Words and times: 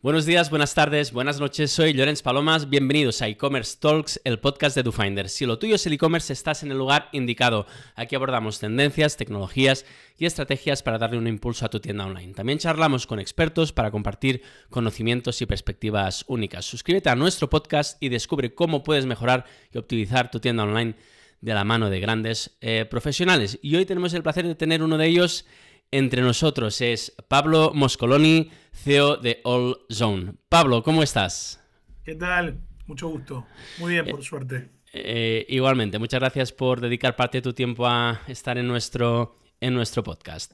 Buenos 0.00 0.26
días, 0.26 0.48
buenas 0.48 0.74
tardes, 0.74 1.10
buenas 1.10 1.40
noches, 1.40 1.72
soy 1.72 1.92
Lorenz 1.92 2.22
Palomas, 2.22 2.70
bienvenidos 2.70 3.20
a 3.20 3.26
e-commerce 3.26 3.78
talks, 3.80 4.20
el 4.22 4.38
podcast 4.38 4.76
de 4.76 4.84
DoFinder. 4.84 5.28
Si 5.28 5.44
lo 5.44 5.58
tuyo 5.58 5.74
es 5.74 5.84
el 5.86 5.92
e-commerce, 5.94 6.32
estás 6.32 6.62
en 6.62 6.70
el 6.70 6.78
lugar 6.78 7.08
indicado. 7.10 7.66
Aquí 7.96 8.14
abordamos 8.14 8.60
tendencias, 8.60 9.16
tecnologías 9.16 9.84
y 10.16 10.26
estrategias 10.26 10.84
para 10.84 10.98
darle 10.98 11.18
un 11.18 11.26
impulso 11.26 11.66
a 11.66 11.68
tu 11.68 11.80
tienda 11.80 12.06
online. 12.06 12.32
También 12.32 12.60
charlamos 12.60 13.08
con 13.08 13.18
expertos 13.18 13.72
para 13.72 13.90
compartir 13.90 14.40
conocimientos 14.70 15.42
y 15.42 15.46
perspectivas 15.46 16.24
únicas. 16.28 16.64
Suscríbete 16.64 17.10
a 17.10 17.16
nuestro 17.16 17.50
podcast 17.50 18.00
y 18.00 18.08
descubre 18.08 18.54
cómo 18.54 18.84
puedes 18.84 19.04
mejorar 19.04 19.46
y 19.74 19.78
optimizar 19.78 20.30
tu 20.30 20.38
tienda 20.38 20.62
online 20.62 20.94
de 21.40 21.54
la 21.54 21.64
mano 21.64 21.90
de 21.90 21.98
grandes 21.98 22.56
eh, 22.60 22.84
profesionales. 22.88 23.58
Y 23.62 23.74
hoy 23.74 23.84
tenemos 23.84 24.14
el 24.14 24.22
placer 24.22 24.46
de 24.46 24.54
tener 24.54 24.80
uno 24.80 24.96
de 24.96 25.06
ellos 25.08 25.44
entre 25.90 26.22
nosotros 26.22 26.80
es 26.80 27.14
Pablo 27.28 27.72
Moscoloni, 27.74 28.50
CEO 28.72 29.16
de 29.16 29.40
All 29.44 29.78
Zone. 29.90 30.34
Pablo, 30.48 30.82
¿cómo 30.82 31.02
estás? 31.02 31.60
¿Qué 32.04 32.14
tal? 32.14 32.60
Mucho 32.86 33.08
gusto. 33.08 33.46
Muy 33.78 33.92
bien, 33.92 34.06
por 34.06 34.22
suerte. 34.22 34.68
Eh, 34.92 35.44
igualmente, 35.48 35.98
muchas 35.98 36.20
gracias 36.20 36.52
por 36.52 36.80
dedicar 36.80 37.16
parte 37.16 37.38
de 37.38 37.42
tu 37.42 37.52
tiempo 37.52 37.86
a 37.86 38.22
estar 38.26 38.56
en 38.58 38.66
nuestro, 38.66 39.36
en 39.60 39.74
nuestro 39.74 40.02
podcast. 40.02 40.52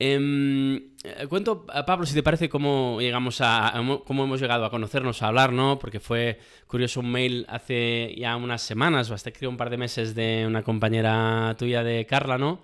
Em, 0.00 0.94
cuento, 1.28 1.66
Pablo, 1.66 2.06
si 2.06 2.14
te 2.14 2.22
parece 2.22 2.48
cómo 2.48 2.98
llegamos 3.00 3.40
a, 3.40 3.74
cómo 4.04 4.24
hemos 4.24 4.40
llegado 4.40 4.64
a 4.64 4.70
conocernos, 4.70 5.22
a 5.22 5.28
hablar, 5.28 5.52
¿no? 5.52 5.80
Porque 5.80 5.98
fue 5.98 6.38
curioso 6.68 7.00
un 7.00 7.10
mail 7.10 7.44
hace 7.48 8.14
ya 8.16 8.36
unas 8.36 8.62
semanas, 8.62 9.10
o 9.10 9.14
hasta 9.14 9.32
creo 9.32 9.50
un 9.50 9.56
par 9.56 9.70
de 9.70 9.76
meses, 9.76 10.14
de 10.14 10.44
una 10.46 10.62
compañera 10.62 11.56
tuya 11.58 11.82
de 11.82 12.06
Carla, 12.06 12.38
¿no? 12.38 12.62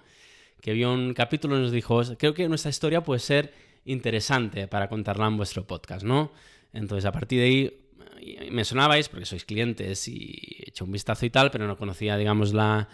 Que 0.64 0.72
vio 0.72 0.94
un 0.94 1.12
capítulo 1.12 1.58
y 1.58 1.60
nos 1.60 1.72
dijo, 1.72 2.00
creo 2.16 2.32
que 2.32 2.48
nuestra 2.48 2.70
historia 2.70 3.02
puede 3.02 3.20
ser 3.20 3.52
interesante 3.84 4.66
para 4.66 4.88
contarla 4.88 5.26
en 5.26 5.36
vuestro 5.36 5.66
podcast, 5.66 6.06
¿no? 6.06 6.32
Entonces, 6.72 7.04
a 7.04 7.12
partir 7.12 7.40
de 7.40 7.44
ahí, 7.44 8.50
me 8.50 8.64
sonabais, 8.64 9.10
porque 9.10 9.26
sois 9.26 9.44
clientes 9.44 10.08
y 10.08 10.62
he 10.64 10.70
hecho 10.70 10.86
un 10.86 10.92
vistazo 10.92 11.26
y 11.26 11.28
tal, 11.28 11.50
pero 11.50 11.66
no 11.66 11.76
conocía, 11.76 12.16
digamos, 12.16 12.54
la, 12.54 12.88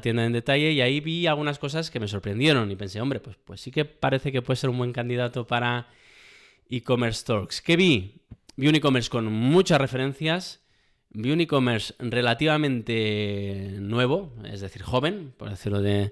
tienda 0.00 0.24
en 0.24 0.32
detalle 0.32 0.72
y 0.72 0.80
ahí 0.80 1.00
vi 1.00 1.26
algunas 1.26 1.58
cosas 1.58 1.90
que 1.90 2.00
me 2.00 2.08
sorprendieron 2.08 2.70
y 2.70 2.76
pensé, 2.76 2.98
hombre, 3.02 3.20
pues, 3.20 3.36
pues 3.44 3.60
sí 3.60 3.70
que 3.70 3.84
parece 3.84 4.32
que 4.32 4.40
puede 4.40 4.56
ser 4.56 4.70
un 4.70 4.78
buen 4.78 4.94
candidato 4.94 5.46
para 5.46 5.88
e-commerce 6.70 7.26
talks. 7.26 7.60
¿Qué 7.60 7.76
vi? 7.76 8.22
Vi 8.56 8.68
un 8.68 8.74
e-commerce 8.74 9.10
con 9.10 9.26
muchas 9.26 9.78
referencias, 9.78 10.62
vi 11.10 11.30
un 11.30 11.42
e-commerce 11.42 11.92
relativamente 11.98 13.76
nuevo, 13.80 14.32
es 14.50 14.62
decir, 14.62 14.80
joven, 14.80 15.34
por 15.36 15.50
decirlo 15.50 15.82
de, 15.82 16.10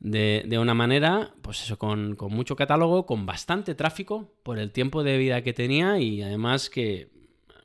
de, 0.00 0.58
una 0.58 0.74
manera, 0.74 1.34
pues 1.42 1.62
eso, 1.62 1.78
con, 1.78 2.16
mucho 2.30 2.56
catálogo, 2.56 3.06
con 3.06 3.26
bastante 3.26 3.74
tráfico 3.74 4.32
por 4.42 4.58
el 4.58 4.70
tiempo 4.70 5.02
de 5.02 5.18
vida 5.18 5.42
que 5.42 5.52
tenía 5.52 5.98
y 5.98 6.22
además 6.22 6.70
que 6.70 7.08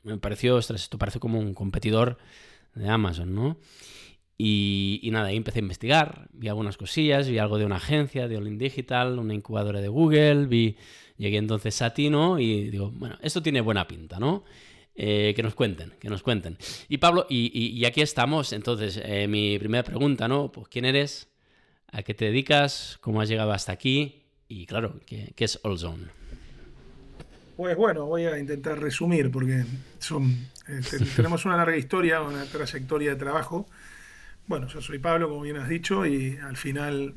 me 0.02 0.18
pareció, 0.18 0.58
esto 0.58 0.98
parece 0.98 1.20
como 1.20 1.38
un 1.38 1.54
competidor 1.54 2.18
de 2.74 2.88
Amazon, 2.88 3.34
¿no? 3.34 3.58
Y, 4.36 5.08
nada, 5.12 5.28
ahí 5.28 5.36
empecé 5.36 5.60
a 5.60 5.62
investigar, 5.62 6.28
vi 6.32 6.48
algunas 6.48 6.76
cosillas, 6.76 7.28
vi 7.28 7.38
algo 7.38 7.56
de 7.56 7.66
una 7.66 7.76
agencia, 7.76 8.26
de 8.26 8.36
All 8.36 8.58
Digital, 8.58 9.18
una 9.18 9.32
incubadora 9.32 9.80
de 9.80 9.88
Google, 9.88 10.46
vi, 10.46 10.76
llegué 11.16 11.36
entonces 11.36 11.80
a 11.82 11.94
Tino 11.94 12.40
y 12.40 12.70
digo, 12.70 12.90
bueno, 12.90 13.16
esto 13.22 13.42
tiene 13.42 13.60
buena 13.60 13.86
pinta, 13.86 14.18
¿no? 14.18 14.44
Eh, 14.96 15.32
que 15.36 15.42
nos 15.42 15.54
cuenten, 15.54 15.94
que 16.00 16.08
nos 16.08 16.22
cuenten. 16.22 16.58
Y 16.88 16.98
Pablo, 16.98 17.26
y, 17.28 17.84
aquí 17.84 18.00
estamos, 18.00 18.52
entonces, 18.52 19.00
eh, 19.04 19.28
mi 19.28 19.58
primera 19.58 19.84
pregunta, 19.84 20.26
¿no? 20.26 20.50
Pues, 20.50 20.68
¿quién 20.68 20.84
eres? 20.84 21.28
A 21.94 22.02
qué 22.02 22.12
te 22.12 22.24
dedicas, 22.24 22.98
cómo 23.00 23.20
has 23.20 23.28
llegado 23.28 23.52
hasta 23.52 23.70
aquí 23.72 24.24
y 24.48 24.66
claro, 24.66 25.00
qué, 25.06 25.32
es 25.36 25.60
Allzone. 25.62 26.08
Pues 27.56 27.76
bueno, 27.76 28.06
voy 28.06 28.26
a 28.26 28.36
intentar 28.36 28.80
resumir 28.80 29.30
porque 29.30 29.64
son, 30.00 30.48
este, 30.66 30.98
tenemos 31.16 31.44
una 31.44 31.56
larga 31.56 31.76
historia, 31.76 32.20
una 32.20 32.44
trayectoria 32.46 33.10
de 33.10 33.16
trabajo. 33.16 33.68
Bueno, 34.48 34.66
yo 34.66 34.80
soy 34.80 34.98
Pablo, 34.98 35.28
como 35.28 35.42
bien 35.42 35.56
has 35.56 35.68
dicho, 35.68 36.04
y 36.04 36.36
al 36.38 36.56
final 36.56 37.14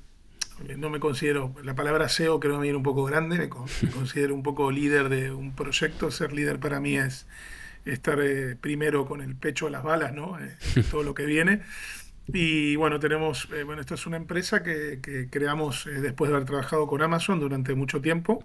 no 0.77 0.91
me 0.91 0.99
considero, 0.99 1.55
la 1.63 1.73
palabra 1.73 2.07
SEO 2.07 2.39
creo 2.39 2.53
que 2.53 2.59
me 2.59 2.63
viene 2.63 2.77
un 2.77 2.83
poco 2.83 3.03
grande, 3.03 3.37
me, 3.39 3.49
considero 3.49 4.35
un 4.35 4.43
poco 4.43 4.69
líder 4.69 5.09
de 5.09 5.31
un 5.31 5.55
proyecto. 5.55 6.11
Ser 6.11 6.33
líder 6.33 6.59
para 6.59 6.79
mí 6.79 6.97
es 6.97 7.25
estar 7.83 8.19
eh, 8.21 8.55
primero 8.55 9.07
con 9.07 9.21
el 9.21 9.35
pecho 9.35 9.65
a 9.65 9.69
las 9.71 9.83
balas, 9.83 10.13
¿no? 10.13 10.39
Eh, 10.39 10.55
todo 10.91 11.01
lo 11.01 11.15
que 11.15 11.25
viene. 11.25 11.63
Y 12.27 12.75
bueno, 12.75 12.99
tenemos, 12.99 13.47
eh, 13.53 13.63
bueno, 13.63 13.81
esto 13.81 13.95
es 13.95 14.05
una 14.05 14.17
empresa 14.17 14.61
que, 14.61 15.27
creamos 15.31 15.87
eh, 15.87 16.01
después 16.01 16.29
de 16.29 16.35
haber 16.35 16.47
trabajado 16.47 16.85
con 16.87 17.01
Amazon 17.01 17.39
durante 17.39 17.73
mucho 17.73 18.01
tiempo. 18.01 18.43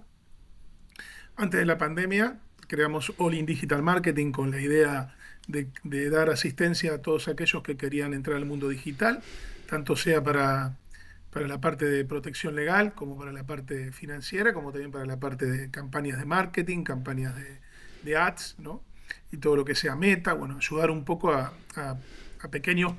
Antes 1.37 1.59
de 1.59 1.67
la 1.67 1.79
pandemia, 1.79 2.39
creamos 2.69 3.13
All 3.19 3.35
in 3.35 3.45
Digital 3.45 3.83
Marketing 3.83 4.31
con 4.31 4.53
la 4.53 4.61
idea 4.61 5.17
de, 5.49 6.11
dar 6.11 6.31
asistencia 6.31 6.95
a 6.95 6.99
todos 6.99 7.27
aquellos 7.27 7.63
que 7.65 7.77
querían 7.77 8.15
entrar 8.15 8.37
al 8.37 8.45
mundo 8.45 8.69
digital, 8.69 9.21
tanto 9.69 9.97
sea 9.97 10.23
para, 10.23 10.77
para 11.33 11.49
la 11.49 11.61
parte 11.61 11.87
de 11.87 12.05
protección 12.05 12.55
legal, 12.55 12.95
como 12.95 13.19
para 13.19 13.33
la 13.33 13.45
parte 13.45 13.91
financiera, 13.91 14.53
como 14.53 14.71
también 14.71 14.93
para 14.93 15.07
la 15.07 15.19
parte 15.19 15.47
de 15.47 15.71
campañas 15.73 16.21
de 16.21 16.25
marketing, 16.25 16.85
campañas 16.85 17.35
de, 17.35 17.59
de 18.05 18.17
ads, 18.17 18.57
¿no? 18.59 18.85
Y 19.33 19.39
todo 19.39 19.57
lo 19.57 19.65
que 19.65 19.75
sea 19.75 19.97
meta, 19.97 20.35
bueno, 20.35 20.57
ayudar 20.59 20.93
un 20.93 21.05
poco 21.05 21.33
a, 21.33 21.53
a 21.75 22.49
pequeños 22.49 22.93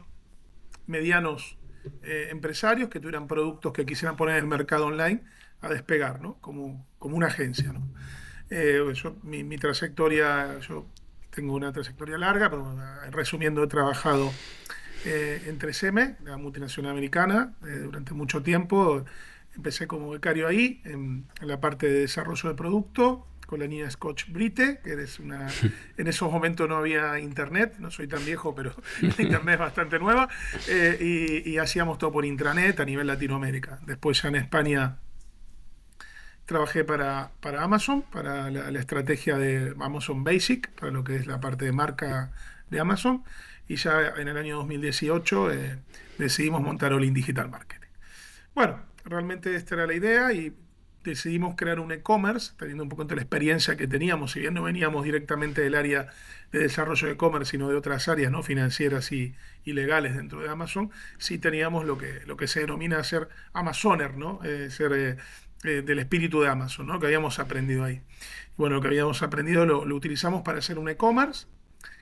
medianos 0.88 1.58
eh, 2.04 2.28
empresarios 2.32 2.90
que 2.90 3.00
tuvieran 3.00 3.28
productos 3.28 3.74
que 3.74 3.86
quisieran 3.86 4.16
poner 4.16 4.38
en 4.38 4.44
el 4.44 4.50
mercado 4.50 4.86
online 4.86 5.22
a 5.62 5.70
despegar, 5.70 6.22
¿no? 6.22 6.36
Como, 6.40 6.86
como 6.98 7.18
una 7.18 7.28
agencia. 7.28 7.74
Eh, 8.50 8.82
mi, 9.24 9.58
trayectoria, 9.58 10.60
yo 10.60 10.86
tengo 11.30 11.54
una 11.54 11.72
trayectoria 11.74 12.18
larga, 12.18 12.50
pero 12.50 12.72
eh, 12.74 13.12
resumiendo, 13.12 13.64
he 13.64 13.68
trabajado 13.68 14.32
en 15.06 15.60
3M, 15.60 16.20
la 16.24 16.38
multinacional 16.38 16.92
americana, 16.92 17.54
durante 17.62 18.14
mucho 18.14 18.42
tiempo. 18.42 19.04
Empecé 19.54 19.86
como 19.86 20.12
becario 20.12 20.48
ahí, 20.48 20.82
en, 20.86 21.28
en 21.42 21.48
la 21.48 21.60
parte 21.60 21.88
de 21.88 22.00
desarrollo 22.02 22.48
de 22.50 22.56
producto, 22.56 23.28
con 23.54 23.60
la 23.60 23.68
niña 23.68 23.88
Scotch 23.92 24.30
Brite, 24.30 24.80
que 24.84 24.94
eres 24.94 25.20
una... 25.20 25.48
En 25.98 26.08
esos 26.08 26.32
momentos 26.32 26.68
no 26.68 26.76
había 26.76 27.20
internet, 27.20 27.76
no 27.78 27.92
soy 27.92 28.08
tan 28.08 28.26
viejo, 28.26 28.56
pero 28.56 28.74
la 29.02 29.24
internet 29.24 29.54
es 29.54 29.60
bastante 29.60 30.00
nueva, 30.00 30.28
eh, 30.68 31.44
y, 31.46 31.60
hacíamos 31.60 32.00
todo 32.00 32.12
por 32.12 32.26
intranet 32.26 32.80
a 32.80 32.86
nivel 32.86 33.06
Latinoamérica. 33.06 33.80
Después 33.86 34.20
ya 34.20 34.30
en 34.30 34.38
España 34.38 34.98
trabajé 36.48 36.84
para, 36.84 37.30
para 37.42 37.62
Amazon, 37.62 38.02
para 38.02 38.50
la, 38.50 38.80
estrategia 38.80 39.38
de 39.38 39.76
Amazon 39.80 40.24
Basic, 40.24 40.72
para 40.72 40.92
lo 40.92 41.04
que 41.04 41.18
es 41.18 41.28
la 41.28 41.40
parte 41.40 41.66
de 41.66 41.74
marca 41.74 42.32
de 42.72 42.80
Amazon, 42.80 43.24
y 43.68 43.76
ya 43.76 44.14
en 44.18 44.30
el 44.30 44.36
año 44.36 44.56
2018 44.56 45.52
eh, 45.52 45.80
decidimos 46.18 46.64
montar 46.64 46.92
All 46.92 47.06
in 47.06 47.14
Digital 47.14 47.52
Marketing. 47.52 47.90
Bueno, 48.56 48.80
realmente 49.06 49.56
esta 49.56 49.76
era 49.76 49.86
la 49.86 49.94
idea 49.94 50.34
y 50.34 50.56
decidimos 51.04 51.56
crear 51.56 51.80
un 51.80 51.92
e-commerce, 51.92 52.54
teniendo 52.58 52.84
un 52.84 52.90
poco 52.90 53.06
de 53.06 53.16
la 53.16 53.22
experiencia 53.22 53.76
que 53.76 53.88
teníamos, 53.88 54.32
si 54.32 54.40
bien 54.40 54.54
no 54.54 54.64
veníamos 54.64 55.04
directamente 55.04 55.62
del 55.62 55.76
área 55.76 56.08
de 56.52 56.60
desarrollo 56.60 57.08
de 57.08 57.14
e-commerce, 57.14 57.52
sino 57.52 57.70
de 57.70 57.76
otras 57.76 58.08
áreas 58.08 58.32
¿no? 58.32 58.44
financieras 58.44 59.12
y, 59.12 59.36
legales 59.66 60.16
dentro 60.16 60.42
de 60.42 60.50
Amazon, 60.50 60.92
sí 61.18 61.38
teníamos 61.38 61.86
lo 61.86 61.98
que, 61.98 62.22
lo 62.26 62.38
que 62.38 62.48
se 62.48 62.62
denomina 62.62 63.04
ser 63.04 63.30
Amazoner, 63.54 64.18
¿no? 64.18 64.40
Eh, 64.44 64.70
ser 64.70 64.92
eh, 64.94 65.18
eh, 65.64 65.82
del 65.82 66.00
espíritu 66.00 66.42
de 66.42 66.50
Amazon, 66.50 66.88
¿no? 66.88 67.00
que 67.00 67.06
habíamos 67.06 67.40
aprendido 67.40 67.86
ahí. 67.86 68.02
Bueno, 68.58 68.76
lo 68.76 68.82
que 68.82 68.90
habíamos 68.90 69.24
aprendido 69.24 69.66
lo, 69.66 69.80
utilizamos 69.96 70.42
para 70.42 70.60
hacer 70.60 70.78
un 70.78 70.90
e-commerce. 70.90 71.48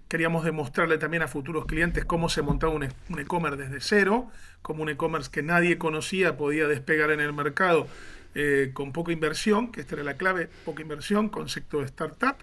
Queríamos 0.07 0.43
demostrarle 0.43 0.97
también 0.97 1.23
a 1.23 1.27
futuros 1.27 1.65
clientes 1.65 2.03
cómo 2.03 2.27
se 2.27 2.41
montaba 2.41 2.73
un 2.73 2.83
e-commerce 3.19 3.57
desde 3.57 3.79
cero, 3.79 4.29
como 4.61 4.83
un 4.83 4.89
e-commerce 4.89 5.29
que 5.31 5.43
nadie 5.43 5.77
conocía 5.77 6.35
podía 6.37 6.67
despegar 6.67 7.11
en 7.11 7.21
el 7.21 7.33
mercado 7.33 7.87
eh, 8.33 8.71
con 8.73 8.93
poca 8.93 9.11
inversión, 9.11 9.71
que 9.71 9.81
esta 9.81 9.95
era 9.95 10.03
la 10.03 10.17
clave, 10.17 10.49
poca 10.65 10.81
inversión, 10.81 11.29
concepto 11.29 11.79
de 11.79 11.85
startup. 11.85 12.35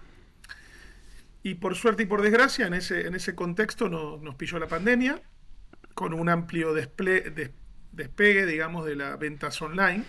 Y 1.41 1.55
por 1.55 1.75
suerte 1.75 2.03
y 2.03 2.05
por 2.05 2.21
desgracia, 2.21 2.67
en 2.67 2.73
ese, 2.73 3.07
en 3.07 3.15
ese 3.15 3.33
contexto 3.33 3.89
nos 3.89 4.35
pilló 4.35 4.59
la 4.59 4.67
pandemia, 4.67 5.21
con 5.93 6.13
un 6.13 6.29
amplio 6.29 6.73
despegue, 6.73 8.45
digamos, 8.45 8.85
de 8.85 8.95
las 8.95 9.17
ventas 9.17 9.61
online, 9.61 10.03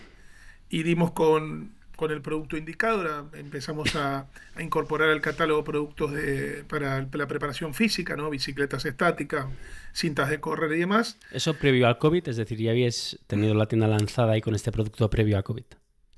y 0.68 0.82
dimos 0.82 1.12
con 1.12 1.74
con 2.00 2.12
el 2.12 2.22
producto 2.22 2.56
indicado, 2.56 3.28
empezamos 3.34 3.94
a, 3.94 4.26
incorporar 4.58 5.10
al 5.10 5.20
catálogo 5.20 5.62
productos 5.64 6.12
de, 6.12 6.64
para 6.66 7.06
la 7.12 7.26
preparación 7.26 7.74
física, 7.74 8.16
¿no? 8.16 8.30
bicicletas 8.30 8.86
estáticas, 8.86 9.44
cintas 9.92 10.30
de 10.30 10.40
correr 10.40 10.72
y 10.72 10.78
demás. 10.78 11.18
¿Eso 11.30 11.52
previo 11.52 11.86
al 11.86 11.98
COVID? 11.98 12.26
Es 12.26 12.38
decir, 12.38 12.56
¿ya 12.56 12.70
habías 12.70 13.18
tenido 13.26 13.52
la 13.52 13.66
tienda 13.66 13.86
lanzada 13.86 14.32
ahí 14.32 14.40
con 14.40 14.54
este 14.54 14.72
producto 14.72 15.10
previo 15.10 15.36
a 15.36 15.42
COVID? 15.42 15.64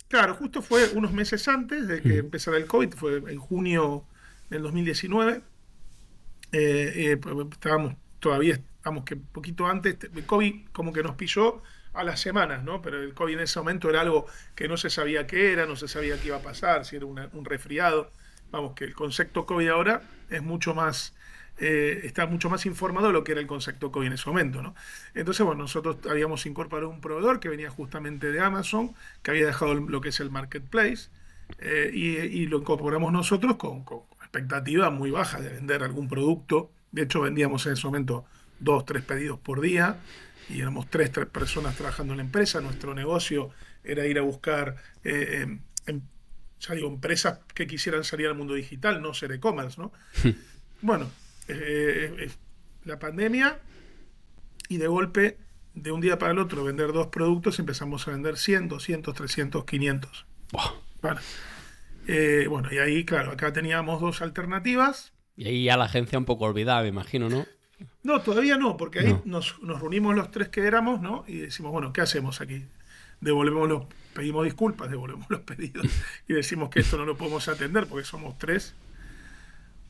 Claro, 0.06 0.36
justo 0.36 0.62
fue 0.62 0.88
unos 0.94 1.12
meses 1.12 1.48
antes 1.48 1.88
de 1.88 2.00
que 2.00 2.18
empezara 2.18 2.58
el 2.58 2.66
COVID, 2.66 2.92
fue 2.92 3.16
en 3.16 3.38
junio 3.38 4.04
del 4.50 4.62
2019. 4.62 5.42
Eh, 6.52 6.92
eh, 6.94 7.20
estábamos 7.50 7.96
todavía, 8.20 8.60
vamos 8.84 9.02
que 9.02 9.16
poquito 9.16 9.66
antes, 9.66 9.96
el 10.14 10.24
COVID 10.26 10.66
como 10.70 10.92
que 10.92 11.02
nos 11.02 11.16
pilló 11.16 11.60
a 11.94 12.04
las 12.04 12.20
semanas, 12.20 12.62
¿no? 12.64 12.82
Pero 12.82 13.02
el 13.02 13.14
COVID 13.14 13.34
en 13.34 13.40
ese 13.40 13.58
momento 13.58 13.90
era 13.90 14.00
algo 14.00 14.26
que 14.54 14.68
no 14.68 14.76
se 14.76 14.90
sabía 14.90 15.26
qué 15.26 15.52
era, 15.52 15.66
no 15.66 15.76
se 15.76 15.88
sabía 15.88 16.18
qué 16.18 16.28
iba 16.28 16.36
a 16.36 16.42
pasar, 16.42 16.84
si 16.84 16.96
era 16.96 17.06
un 17.06 17.44
resfriado. 17.44 18.10
vamos, 18.50 18.74
que 18.74 18.84
el 18.84 18.94
concepto 18.94 19.46
COVID 19.46 19.68
ahora 19.68 20.02
es 20.30 20.42
mucho 20.42 20.74
más, 20.74 21.14
eh, 21.58 22.00
está 22.04 22.26
mucho 22.26 22.50
más 22.50 22.66
informado 22.66 23.08
de 23.08 23.12
lo 23.12 23.24
que 23.24 23.32
era 23.32 23.40
el 23.40 23.46
concepto 23.46 23.90
COVID 23.92 24.06
en 24.06 24.12
ese 24.14 24.28
momento, 24.28 24.62
¿no? 24.62 24.74
Entonces, 25.14 25.44
bueno, 25.44 25.62
nosotros 25.62 25.98
habíamos 26.08 26.46
incorporado 26.46 26.90
un 26.90 27.00
proveedor 27.00 27.40
que 27.40 27.48
venía 27.48 27.70
justamente 27.70 28.30
de 28.32 28.40
Amazon, 28.40 28.94
que 29.22 29.30
había 29.30 29.46
dejado 29.46 29.74
lo 29.74 30.00
que 30.00 30.10
es 30.10 30.20
el 30.20 30.30
marketplace, 30.30 31.10
eh, 31.58 31.90
y, 31.92 32.46
lo 32.46 32.58
incorporamos 32.58 33.12
nosotros 33.12 33.56
con, 33.56 33.84
con 33.84 34.00
expectativa 34.20 34.90
muy 34.90 35.10
baja 35.10 35.40
de 35.40 35.50
vender 35.50 35.82
algún 35.82 36.08
producto. 36.08 36.70
De 36.92 37.02
hecho, 37.02 37.20
vendíamos 37.20 37.66
en 37.66 37.74
ese 37.74 37.86
momento 37.86 38.24
dos, 38.62 38.84
tres 38.84 39.02
pedidos 39.02 39.38
por 39.38 39.60
día 39.60 39.98
y 40.48 40.60
éramos 40.60 40.88
tres, 40.88 41.10
tres 41.10 41.26
personas 41.26 41.76
trabajando 41.76 42.12
en 42.12 42.18
la 42.18 42.24
empresa. 42.24 42.60
Nuestro 42.60 42.94
negocio 42.94 43.50
era 43.84 44.06
ir 44.06 44.18
a 44.18 44.22
buscar, 44.22 44.76
eh, 45.04 45.40
em, 45.42 45.60
em, 45.86 46.00
ya 46.60 46.74
digo, 46.74 46.88
empresas 46.88 47.40
que 47.54 47.66
quisieran 47.66 48.04
salir 48.04 48.26
al 48.26 48.34
mundo 48.34 48.54
digital, 48.54 49.02
no 49.02 49.14
ser 49.14 49.32
e-commerce, 49.32 49.80
¿no? 49.80 49.92
bueno, 50.82 51.10
eh, 51.48 52.14
eh, 52.18 52.30
la 52.84 52.98
pandemia 52.98 53.58
y 54.68 54.76
de 54.76 54.86
golpe, 54.86 55.38
de 55.74 55.90
un 55.90 56.00
día 56.00 56.18
para 56.18 56.32
el 56.32 56.38
otro, 56.38 56.64
vender 56.64 56.92
dos 56.92 57.08
productos, 57.08 57.58
empezamos 57.58 58.06
a 58.06 58.12
vender 58.12 58.36
100, 58.36 58.68
200, 58.68 59.14
300, 59.14 59.64
500. 59.64 60.26
bueno, 62.48 62.68
y 62.70 62.78
ahí, 62.78 63.04
claro, 63.04 63.32
acá 63.32 63.52
teníamos 63.52 64.00
dos 64.00 64.22
alternativas. 64.22 65.12
Y 65.34 65.48
ahí 65.48 65.64
ya 65.64 65.76
la 65.76 65.86
agencia 65.86 66.18
un 66.18 66.26
poco 66.26 66.44
olvidada, 66.44 66.82
me 66.82 66.88
imagino, 66.88 67.28
¿no? 67.30 67.46
No, 68.02 68.20
todavía 68.20 68.56
no, 68.56 68.76
porque 68.76 69.00
ahí 69.00 69.20
Nos, 69.24 69.58
reunimos 69.60 70.14
los 70.14 70.30
tres 70.30 70.48
que 70.48 70.66
éramos, 70.66 71.00
¿no? 71.00 71.24
Y 71.28 71.38
decimos, 71.38 71.72
bueno, 71.72 71.92
¿qué 71.92 72.00
hacemos 72.00 72.40
aquí? 72.40 72.64
Devolvemos 73.20 73.68
los, 73.68 73.84
pedimos 74.12 74.44
disculpas, 74.44 74.90
devolvemos 74.90 75.26
los 75.30 75.40
pedidos 75.40 75.86
y 76.28 76.32
decimos 76.32 76.70
que 76.70 76.80
esto 76.80 76.96
no 76.96 77.04
lo 77.04 77.16
podemos 77.16 77.46
atender 77.48 77.86
porque 77.86 78.04
somos 78.04 78.36
tres. 78.38 78.74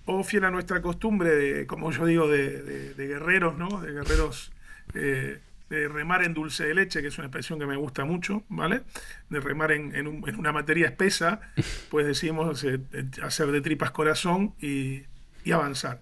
O 0.05 0.25
fiel 0.25 0.45
a 0.45 0.51
nuestra 0.51 0.83
costumbre 0.83 1.31
de, 1.31 1.67
como 1.67 1.91
yo 1.93 2.05
digo, 2.05 2.29
de, 2.29 2.95
guerreros, 2.97 3.57
¿no? 3.57 3.81
De 3.81 3.93
guerreros 3.93 4.53
eh, 4.95 5.39
de 5.71 5.89
remar 5.89 6.25
en 6.25 6.35
dulce 6.35 6.65
de 6.67 6.75
leche, 6.75 7.01
que 7.01 7.09
es 7.09 7.17
una 7.17 7.29
expresión 7.29 7.59
que 7.59 7.67
me 7.67 7.77
gusta 7.77 8.05
mucho, 8.05 8.43
¿vale? 8.49 8.83
De 9.31 9.41
remar 9.41 9.73
en, 9.73 10.07
una 10.37 10.53
materia 10.53 10.87
espesa, 10.87 11.41
pues 11.91 12.07
decidimos 12.07 12.63
eh, 12.65 12.81
hacer 13.23 13.53
de 13.53 13.61
tripas 13.61 13.93
corazón 13.93 14.55
y 14.61 15.05
avanzar 15.51 16.01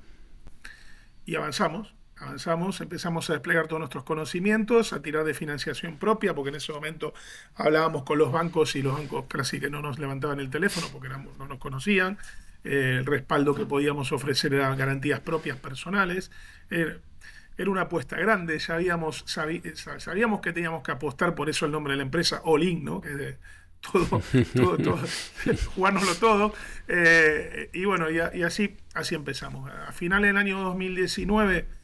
y 1.31 1.37
avanzamos. 1.37 1.95
Avanzamos, 2.21 2.81
empezamos 2.81 3.31
a 3.31 3.35
desplegar 3.35 3.67
todos 3.67 3.81
nuestros 3.81 4.05
conocimientos, 4.05 4.93
a 4.93 5.01
tirar 5.01 5.25
de 5.25 5.35
financiación 5.35 5.97
propia, 5.97 6.35
porque 6.35 6.51
en 6.51 6.57
ese 6.57 6.73
momento 6.73 7.15
hablábamos 7.55 8.03
con 8.05 8.19
los 8.19 8.31
bancos 8.31 8.77
y 8.77 8.83
los 8.83 8.95
bancos 8.95 9.25
casi 9.27 9.59
que 9.59 9.71
no 9.71 9.81
nos 9.81 9.99
levantaban 9.99 10.39
el 10.39 10.51
teléfono 10.51 10.87
porque 10.93 11.09
no 11.09 11.47
nos 11.49 11.59
conocían. 11.59 12.19
Eh, 12.65 12.97
el 12.99 13.07
respaldo 13.07 13.55
que 13.55 13.65
podíamos 13.65 14.13
ofrecer 14.13 14.53
eran 14.55 14.77
garantías 14.77 15.21
propias 15.21 15.57
personales. 15.59 16.31
era 16.69 17.71
una 17.71 17.83
apuesta 17.83 18.17
grande, 18.17 18.59
ya 18.59 18.75
habíamos, 18.75 19.25
sabíamos 19.27 20.41
que 20.41 20.53
teníamos 20.53 20.83
que 20.83 20.93
apostar, 20.93 21.35
por 21.35 21.51
eso 21.51 21.67
el 21.67 21.73
nombre 21.73 21.93
de 21.93 21.99
la 21.99 22.05
empresa, 22.05 22.41
All 22.45 22.63
In, 22.63 22.85
¿no? 22.85 23.01
que 23.01 23.37
todo, 23.93 24.23
todo, 24.55 24.77
todo 24.77 24.99
jugárnoslo 25.75 26.15
todo. 26.17 26.55
Eh, 26.87 27.71
y 27.73 27.87
bueno, 27.87 28.11
y, 28.11 28.21
así, 28.43 28.77
así 28.95 29.15
empezamos. 29.15 29.71
A 29.71 29.93
finales 29.93 30.29
del 30.29 30.37
año 30.37 30.61
2019 30.61 31.80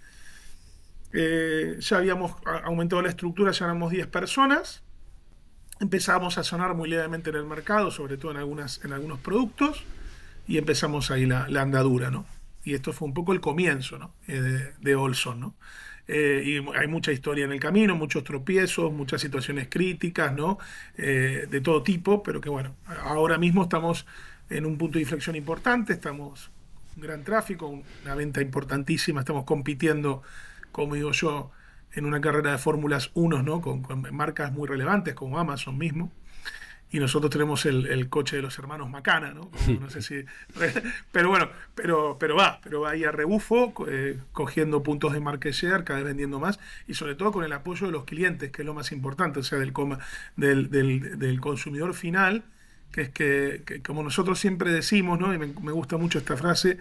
eh, 1.18 1.76
ya 1.80 1.96
habíamos 1.96 2.32
aumentado 2.64 3.00
la 3.00 3.08
estructura, 3.08 3.50
ya 3.50 3.64
éramos 3.64 3.90
10 3.90 4.06
personas. 4.08 4.82
Empezamos 5.80 6.36
a 6.36 6.44
sonar 6.44 6.74
muy 6.74 6.90
levemente 6.90 7.30
en 7.30 7.36
el 7.36 7.46
mercado, 7.46 7.90
sobre 7.90 8.18
todo 8.18 8.32
en, 8.32 8.36
algunas, 8.36 8.84
en 8.84 8.92
algunos 8.92 9.18
productos, 9.20 9.82
y 10.46 10.58
empezamos 10.58 11.10
ahí 11.10 11.24
la, 11.24 11.46
andadura, 11.62 12.10
¿no? 12.10 12.26
Y 12.64 12.74
esto 12.74 12.92
fue 12.92 13.08
un 13.08 13.14
poco 13.14 13.32
el 13.32 13.40
comienzo 13.40 13.98
¿no? 13.98 14.12
Eh, 14.28 14.74
de, 14.78 14.94
Olson, 14.94 15.40
¿no? 15.40 15.54
Eh, 16.06 16.42
y 16.44 16.78
hay 16.78 16.86
mucha 16.86 17.12
historia 17.12 17.46
en 17.46 17.52
el 17.52 17.60
camino, 17.60 17.96
muchos 17.96 18.22
tropiezos, 18.22 18.92
muchas 18.92 19.22
situaciones 19.22 19.68
críticas, 19.70 20.34
¿no? 20.34 20.58
De 20.96 21.60
todo 21.62 21.82
tipo, 21.82 22.22
pero 22.22 22.42
que 22.42 22.50
bueno, 22.50 22.76
ahora 23.04 23.38
mismo 23.38 23.62
estamos 23.62 24.06
en 24.50 24.66
un 24.66 24.76
punto 24.76 24.98
de 24.98 25.02
inflexión 25.02 25.34
importante, 25.34 25.94
estamos 25.94 26.50
un 26.96 27.02
gran 27.02 27.24
tráfico, 27.24 27.82
una 28.04 28.14
venta 28.14 28.40
importantísima, 28.40 29.20
estamos 29.20 29.44
compitiendo, 29.44 30.22
como 30.76 30.94
digo 30.94 31.12
yo, 31.12 31.50
en 31.92 32.04
una 32.04 32.20
carrera 32.20 32.52
de 32.52 32.58
Fórmulas 32.58 33.10
1, 33.14 33.42
¿no? 33.42 33.62
Con, 33.62 33.80
con 33.80 34.14
marcas 34.14 34.52
muy 34.52 34.68
relevantes 34.68 35.14
como 35.14 35.38
Amazon 35.38 35.78
mismo 35.78 36.12
y 36.92 36.98
nosotros 36.98 37.30
tenemos 37.30 37.64
el, 37.64 38.10
coche 38.10 38.36
de 38.36 38.42
los 38.42 38.58
hermanos 38.58 38.90
Macana, 38.90 39.32
¿no? 39.32 39.50
no 39.80 39.88
sé 39.88 40.02
si, 40.02 40.24
pero 41.12 41.30
bueno, 41.30 41.48
pero, 41.74 42.18
pero 42.20 42.36
va, 42.36 42.60
pero 42.62 42.82
va 42.82 42.90
ahí 42.90 43.04
a 43.04 43.10
rebufo, 43.10 43.72
eh, 43.88 44.18
cogiendo 44.32 44.82
puntos 44.82 45.14
de 45.14 45.20
market 45.20 45.54
share, 45.54 45.82
cada 45.82 46.00
vez 46.00 46.08
vendiendo 46.08 46.40
más, 46.40 46.60
y 46.86 46.92
sobre 46.92 47.14
todo 47.14 47.32
con 47.32 47.42
el 47.42 47.54
apoyo 47.54 47.86
de 47.86 47.92
los 47.92 48.04
clientes, 48.04 48.52
que 48.52 48.60
es 48.60 48.66
lo 48.66 48.74
más 48.74 48.92
importante, 48.92 49.40
o 49.40 49.42
sea, 49.42 49.58
del, 49.58 49.72
del, 50.36 50.70
del, 50.70 51.18
del 51.18 51.40
consumidor 51.40 51.94
final, 51.94 52.44
que 52.92 53.00
es 53.00 53.08
que, 53.08 53.82
como 53.84 54.02
nosotros 54.02 54.38
siempre 54.38 54.70
decimos, 54.72 55.18
¿no? 55.18 55.32
y 55.32 55.38
me, 55.38 55.46
me 55.46 55.72
gusta 55.72 55.96
mucho 55.96 56.18
esta 56.18 56.36
frase, 56.36 56.76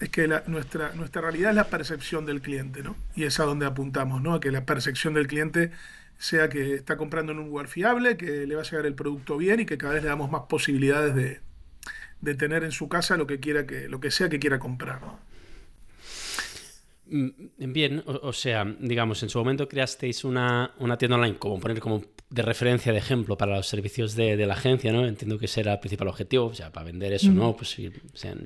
es 0.00 0.08
que 0.10 0.28
la, 0.28 0.44
nuestra, 0.46 0.92
nuestra 0.94 1.22
realidad 1.22 1.50
es 1.50 1.56
la 1.56 1.68
percepción 1.68 2.24
del 2.24 2.40
cliente, 2.40 2.82
¿no? 2.82 2.96
Y 3.16 3.24
es 3.24 3.40
a 3.40 3.44
donde 3.44 3.66
apuntamos, 3.66 4.22
¿no? 4.22 4.34
A 4.34 4.40
que 4.40 4.52
la 4.52 4.64
percepción 4.64 5.14
del 5.14 5.26
cliente 5.26 5.72
sea 6.18 6.48
que 6.48 6.74
está 6.74 6.96
comprando 6.96 7.32
en 7.32 7.38
un 7.38 7.46
lugar 7.46 7.68
fiable, 7.68 8.16
que 8.16 8.46
le 8.46 8.54
va 8.54 8.62
a 8.62 8.64
llegar 8.64 8.86
el 8.86 8.94
producto 8.94 9.36
bien 9.36 9.60
y 9.60 9.66
que 9.66 9.78
cada 9.78 9.94
vez 9.94 10.02
le 10.02 10.08
damos 10.08 10.30
más 10.30 10.42
posibilidades 10.48 11.14
de, 11.14 11.40
tener 12.34 12.64
en 12.64 12.72
su 12.72 12.88
casa 12.88 13.16
lo 13.16 13.26
que 13.26 13.40
quiera 13.40 13.66
que, 13.66 13.88
lo 13.88 14.00
que 14.00 14.10
sea 14.10 14.28
que 14.28 14.38
quiera 14.38 14.58
comprar. 14.58 15.00
Mm, 17.06 17.28
bien, 17.72 18.02
o, 18.04 18.32
sea, 18.32 18.64
digamos, 18.64 19.22
en 19.22 19.30
su 19.30 19.38
momento 19.38 19.68
creasteis 19.68 20.24
una, 20.24 20.72
una 20.78 20.98
tienda 20.98 21.16
online, 21.16 21.38
como 21.38 21.58
poner 21.58 21.80
como 21.80 22.04
de 22.30 22.42
referencia, 22.42 22.92
de 22.92 22.98
ejemplo 22.98 23.38
para 23.38 23.56
los 23.56 23.66
servicios 23.66 24.14
de, 24.14 24.36
la 24.44 24.52
agencia, 24.52 24.92
¿no? 24.92 25.06
Entiendo 25.06 25.38
que 25.38 25.46
ese 25.46 25.60
era 25.60 25.74
el 25.74 25.80
principal 25.80 26.08
objetivo, 26.08 26.46
o 26.46 26.54
sea, 26.54 26.70
para 26.70 26.84
vender 26.84 27.12
eso, 27.14 27.30
¿no? 27.30 27.56
Pues 27.56 27.70
sin, 27.70 27.92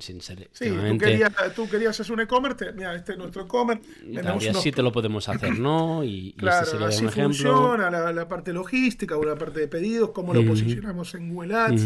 sin 0.01 0.21
ser 0.21 0.49
Sí, 0.53 0.71
tú 0.71 0.99
querías, 0.99 1.33
tú 1.55 1.69
querías, 1.69 1.99
hacer 1.99 2.13
un 2.13 2.21
e-commerce, 2.21 2.73
mira, 2.73 2.95
este 2.95 3.13
es 3.13 3.19
nuestro 3.19 3.43
e-commerce. 3.43 3.83
Y 4.07 4.49
así 4.49 4.71
te 4.71 4.83
lo 4.83 4.93
podemos 4.93 5.29
hacer, 5.29 5.59
¿no? 5.59 6.05
Y, 6.05 6.33
claro, 6.35 6.65
este 6.65 6.79
sería 6.79 6.87
un 6.87 6.93
ejemplo. 6.93 7.23
funciona 7.23 7.91
la, 7.91 8.13
la, 8.13 8.29
parte 8.29 8.53
logística 8.53 9.17
o 9.17 9.25
la 9.25 9.35
parte 9.35 9.59
de 9.59 9.69
pedidos, 9.69 10.11
cómo 10.11 10.33
lo 10.33 10.45
posicionamos 10.47 11.15
en 11.15 11.35
Google 11.35 11.55
Ads. 11.55 11.83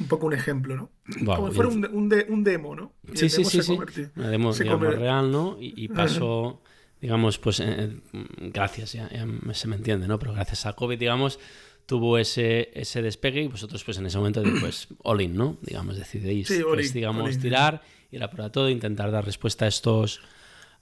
Un 0.00 0.06
poco 0.06 0.26
un 0.26 0.34
ejemplo, 0.34 0.76
¿no? 0.76 0.90
Como 1.24 1.48
si 1.48 1.56
fuera 1.56 1.70
un, 1.70 1.84
un, 1.86 2.14
un, 2.28 2.44
demo, 2.44 2.76
¿no? 2.76 2.92
sí, 3.14 3.28
sí, 3.28 3.44
sí, 3.44 3.62
sí. 3.62 3.78
Una 4.14 4.28
demo, 4.28 4.52
digamos, 4.52 4.94
real, 4.94 5.32
¿no? 5.32 5.56
Y, 5.58 5.88
paso 5.88 6.60
digamos, 7.00 7.38
pues 7.38 7.60
eh, 7.60 8.00
gracias, 8.38 8.92
ya, 8.92 9.08
se 9.52 9.68
me 9.68 9.76
entiende, 9.76 10.08
¿no? 10.08 10.18
Pero 10.18 10.32
gracias 10.32 10.66
a 10.66 10.74
COVID, 10.74 10.98
digamos, 10.98 11.38
tuvo 11.86 12.18
ese, 12.18 12.70
ese 12.74 13.02
despegue 13.02 13.42
y 13.42 13.48
vosotros 13.48 13.82
pues 13.84 13.98
en 13.98 14.06
ese 14.06 14.18
momento 14.18 14.42
pues 14.60 14.88
all 15.04 15.20
in, 15.20 15.36
¿no? 15.36 15.56
Digamos, 15.62 15.96
decidéis, 15.96 16.52
pues, 16.62 16.92
digamos, 16.92 17.38
tirar, 17.38 17.82
ir 18.10 18.22
a 18.22 18.30
por 18.30 18.50
todo, 18.50 18.68
intentar 18.68 19.10
dar 19.10 19.24
respuesta 19.24 19.64
a 19.64 19.68
estos 19.68 20.20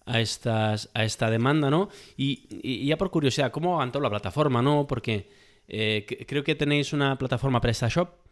a 0.04 0.20
estas 0.20 0.88
a 0.94 1.04
esta 1.04 1.30
demanda, 1.30 1.70
¿no? 1.70 1.88
Y, 2.16 2.86
ya 2.86 2.96
por 2.96 3.10
curiosidad, 3.10 3.50
¿cómo 3.50 3.74
aguantó 3.74 4.00
la 4.00 4.10
plataforma, 4.10 4.62
no? 4.62 4.86
Porque 4.86 5.28
eh, 5.68 6.06
creo 6.26 6.44
que 6.44 6.54
tenéis 6.54 6.92
una 6.92 7.18
plataforma 7.18 7.60
PrestaShop 7.60 8.25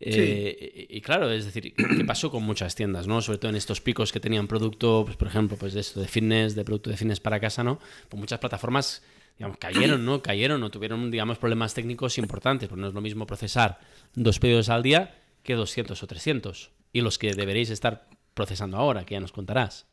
eh, 0.00 0.86
y 0.90 1.00
claro, 1.00 1.30
es 1.30 1.44
decir, 1.44 1.74
¿qué 1.74 2.04
pasó 2.04 2.30
con 2.30 2.42
muchas 2.42 2.74
tiendas, 2.74 3.06
¿no? 3.06 3.22
Sobre 3.22 3.38
todo 3.38 3.50
en 3.50 3.56
estos 3.56 3.80
picos 3.80 4.12
que 4.12 4.20
tenían 4.20 4.46
producto, 4.46 5.04
pues 5.04 5.16
por 5.16 5.28
ejemplo, 5.28 5.56
pues 5.56 5.72
de 5.74 5.80
esto 5.80 6.00
de 6.00 6.08
fitness, 6.08 6.54
de 6.54 6.64
producto 6.64 6.90
de 6.90 6.96
fitness 6.96 7.20
para 7.20 7.40
casa, 7.40 7.62
¿no? 7.62 7.78
Pues 8.08 8.20
muchas 8.20 8.38
plataformas, 8.38 9.02
digamos, 9.38 9.56
cayeron, 9.58 10.04
¿no? 10.04 10.20
Cayeron 10.22 10.62
o 10.62 10.70
tuvieron, 10.70 11.10
digamos, 11.10 11.38
problemas 11.38 11.74
técnicos 11.74 12.18
importantes. 12.18 12.68
Pues 12.68 12.78
no 12.78 12.88
es 12.88 12.94
lo 12.94 13.00
mismo 13.00 13.26
procesar 13.26 13.78
dos 14.14 14.38
pedidos 14.38 14.68
al 14.68 14.82
día 14.82 15.16
que 15.42 15.54
200 15.54 16.02
o 16.02 16.06
300. 16.06 16.70
Y 16.92 17.00
los 17.00 17.18
que 17.18 17.32
deberéis 17.32 17.70
estar 17.70 18.08
procesando 18.34 18.76
ahora, 18.76 19.04
que 19.04 19.14
ya 19.14 19.20
nos 19.20 19.32
contarás. 19.32 19.86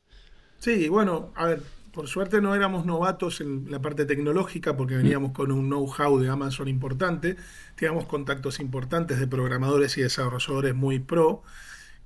Sí, 0.57 0.89
bueno, 0.89 1.31
a 1.35 1.45
ver, 1.47 1.63
por 1.91 2.07
suerte 2.07 2.41
no 2.41 2.55
éramos 2.55 2.85
novatos 2.85 3.41
en 3.41 3.69
la 3.69 3.81
parte 3.81 4.05
tecnológica 4.05 4.75
porque 4.77 4.95
veníamos 4.95 5.31
con 5.31 5.51
un 5.51 5.67
know-how 5.67 6.19
de 6.19 6.29
Amazon 6.29 6.67
importante, 6.67 7.35
teníamos 7.75 8.05
contactos 8.05 8.59
importantes 8.59 9.19
de 9.19 9.27
programadores 9.27 9.97
y 9.97 10.01
desarrolladores 10.01 10.73
muy 10.73 10.99
pro, 10.99 11.43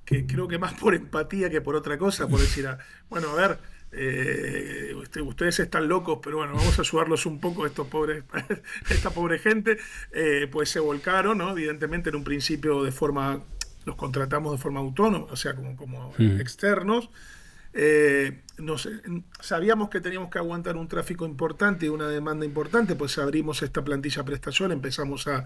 que 0.04 0.26
creo 0.26 0.48
que 0.48 0.58
más 0.58 0.74
por 0.74 0.94
empatía 0.94 1.50
que 1.50 1.60
por 1.60 1.76
otra 1.76 1.98
cosa, 1.98 2.28
por 2.28 2.40
decir, 2.40 2.66
ah, 2.66 2.78
bueno, 3.08 3.30
a 3.30 3.34
ver, 3.34 3.58
eh, 3.92 4.94
ustedes 5.22 5.58
están 5.60 5.88
locos, 5.88 6.18
pero 6.22 6.38
bueno, 6.38 6.54
vamos 6.54 6.78
a 6.78 6.82
ayudarlos 6.82 7.24
un 7.26 7.40
poco, 7.40 7.66
estos 7.66 7.86
pobres, 7.86 8.24
esta 8.90 9.10
pobre 9.10 9.38
gente, 9.38 9.78
eh, 10.12 10.48
pues 10.50 10.68
se 10.68 10.80
volcaron, 10.80 11.38
¿no? 11.38 11.50
Evidentemente 11.50 12.10
en 12.10 12.16
un 12.16 12.24
principio 12.24 12.82
de 12.82 12.92
forma, 12.92 13.44
los 13.84 13.96
contratamos 13.96 14.52
de 14.52 14.58
forma 14.58 14.80
autónoma, 14.80 15.26
o 15.30 15.36
sea, 15.36 15.54
como, 15.54 15.76
como 15.76 16.14
externos. 16.18 17.10
Eh, 17.78 18.42
sabíamos 19.40 19.90
que 19.90 20.00
teníamos 20.00 20.30
que 20.30 20.38
aguantar 20.38 20.76
un 20.76 20.88
tráfico 20.88 21.26
importante 21.26 21.86
y 21.86 21.88
una 21.90 22.08
demanda 22.08 22.46
importante, 22.46 22.94
pues 22.94 23.18
abrimos 23.18 23.62
esta 23.62 23.84
plantilla 23.84 24.24
prestación, 24.24 24.72
empezamos 24.72 25.26
a, 25.26 25.44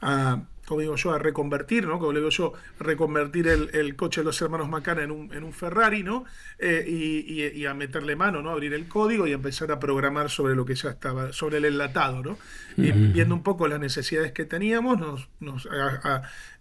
a 0.00 0.42
como 0.68 0.82
digo 0.82 0.96
yo, 0.96 1.14
a 1.14 1.18
reconvertir, 1.18 1.86
¿no? 1.86 1.98
Como 1.98 2.12
digo 2.12 2.28
yo, 2.28 2.52
reconvertir 2.78 3.48
el, 3.48 3.96
coche 3.96 4.20
de 4.20 4.26
los 4.26 4.40
hermanos 4.42 4.68
Macana 4.68 5.02
en 5.02 5.10
un, 5.10 5.32
en 5.32 5.42
un 5.42 5.54
Ferrari, 5.54 6.02
¿no? 6.02 6.26
Eh, 6.58 6.84
y, 7.54 7.64
a 7.64 7.72
meterle 7.72 8.16
mano, 8.16 8.42
¿no? 8.42 8.50
Abrir 8.50 8.74
el 8.74 8.86
código 8.86 9.26
y 9.26 9.32
empezar 9.32 9.72
a 9.72 9.78
programar 9.78 10.28
sobre 10.28 10.54
lo 10.54 10.66
que 10.66 10.74
ya 10.74 10.90
estaba, 10.90 11.32
sobre 11.32 11.56
el 11.56 11.64
enlatado, 11.64 12.22
¿no? 12.22 12.38
Y 12.76 12.92
viendo 12.92 13.34
un 13.34 13.42
poco 13.42 13.66
las 13.66 13.80
necesidades 13.80 14.32
que 14.32 14.44
teníamos, 14.44 15.00
nos, 15.00 15.28
nos, 15.40 15.66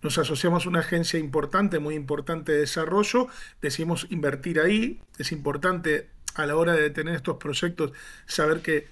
nos 0.01 0.17
asociamos 0.17 0.65
a 0.65 0.69
una 0.69 0.79
agencia 0.79 1.19
importante, 1.19 1.79
muy 1.79 1.95
importante 1.95 2.53
de 2.53 2.59
desarrollo, 2.59 3.27
decidimos 3.61 4.07
invertir 4.09 4.61
ahí, 4.61 5.01
es 5.17 5.33
importante 5.33 6.07
a 6.35 6.45
la 6.45 6.55
hora 6.55 6.73
de 6.73 6.89
tener 6.91 7.15
estos 7.15 7.37
proyectos 7.37 7.91
saber 8.25 8.61
que 8.61 8.87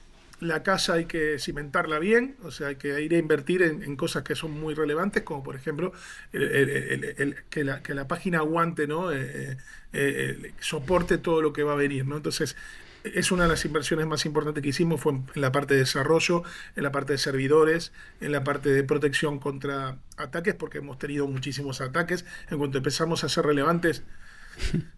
la 0.48 0.64
casa 0.64 0.94
hay 0.94 1.06
que 1.06 1.38
cimentarla 1.40 2.00
bien, 2.00 2.36
o 2.44 2.52
sea, 2.52 2.68
hay 2.68 2.76
que 2.76 3.02
ir 3.02 3.14
a 3.14 3.18
invertir 3.18 3.62
en, 3.62 3.96
cosas 3.96 4.24
que 4.24 4.36
son 4.36 4.52
muy 4.52 4.74
relevantes, 4.74 5.24
como 5.24 5.44
por 5.44 5.56
ejemplo 5.56 5.92
que, 6.32 7.64
la, 7.64 8.08
página 8.08 8.40
aguante, 8.40 8.88
¿no? 8.88 9.12
Eh, 9.12 9.52
eh, 9.52 9.58
eh, 9.94 10.54
soporte 10.60 11.18
todo 11.18 11.42
lo 11.42 11.54
que 11.54 11.64
va 11.64 11.74
a 11.74 11.76
venir, 11.76 12.06
¿no? 12.06 12.18
Entonces, 12.18 12.56
es 13.04 13.32
una 13.32 13.44
de 13.44 13.50
las 13.50 13.64
inversiones 13.66 14.08
más 14.08 14.26
importantes 14.26 14.64
que 14.64 14.70
hicimos, 14.70 15.00
fue 15.00 15.14
en 15.14 15.26
la 15.36 15.52
parte 15.52 15.76
de 15.76 15.82
desarrollo, 15.82 16.44
en 16.76 16.84
la 16.84 16.92
parte 16.92 17.14
de 17.14 17.20
servidores, 17.20 17.92
en 18.20 18.32
la 18.32 18.44
parte 18.44 18.70
de 18.70 18.84
protección 18.84 19.40
contra 19.40 20.00
ataques, 20.18 20.56
porque 20.56 20.80
hemos 20.80 20.98
tenido 20.98 21.28
muchísimos 21.28 21.82
ataques. 21.82 22.26
En 22.50 22.58
cuanto 22.58 22.80
empezamos 22.80 23.24
a 23.24 23.30
ser 23.30 23.46
relevantes, 23.46 24.04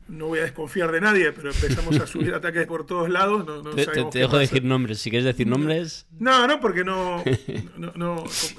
no 0.08 0.28
voy 0.28 0.40
a 0.40 0.44
desconfiar 0.44 0.92
de 0.92 1.02
nadie, 1.02 1.32
pero 1.32 1.52
empezamos 1.52 2.00
a 2.00 2.08
subir 2.08 2.34
ataques 2.36 2.66
por 2.66 2.86
todos 2.86 3.10
lados. 3.10 3.46
te, 3.76 4.20
dejo 4.20 4.36
de 4.36 4.42
decir 4.42 4.64
nombres, 4.64 5.00
si 5.00 5.10
quieres 5.10 5.26
decir 5.26 5.48
nombres. 5.48 6.08
No, 6.20 6.48
no, 6.48 6.60
porque 6.60 6.84
no. 6.86 7.24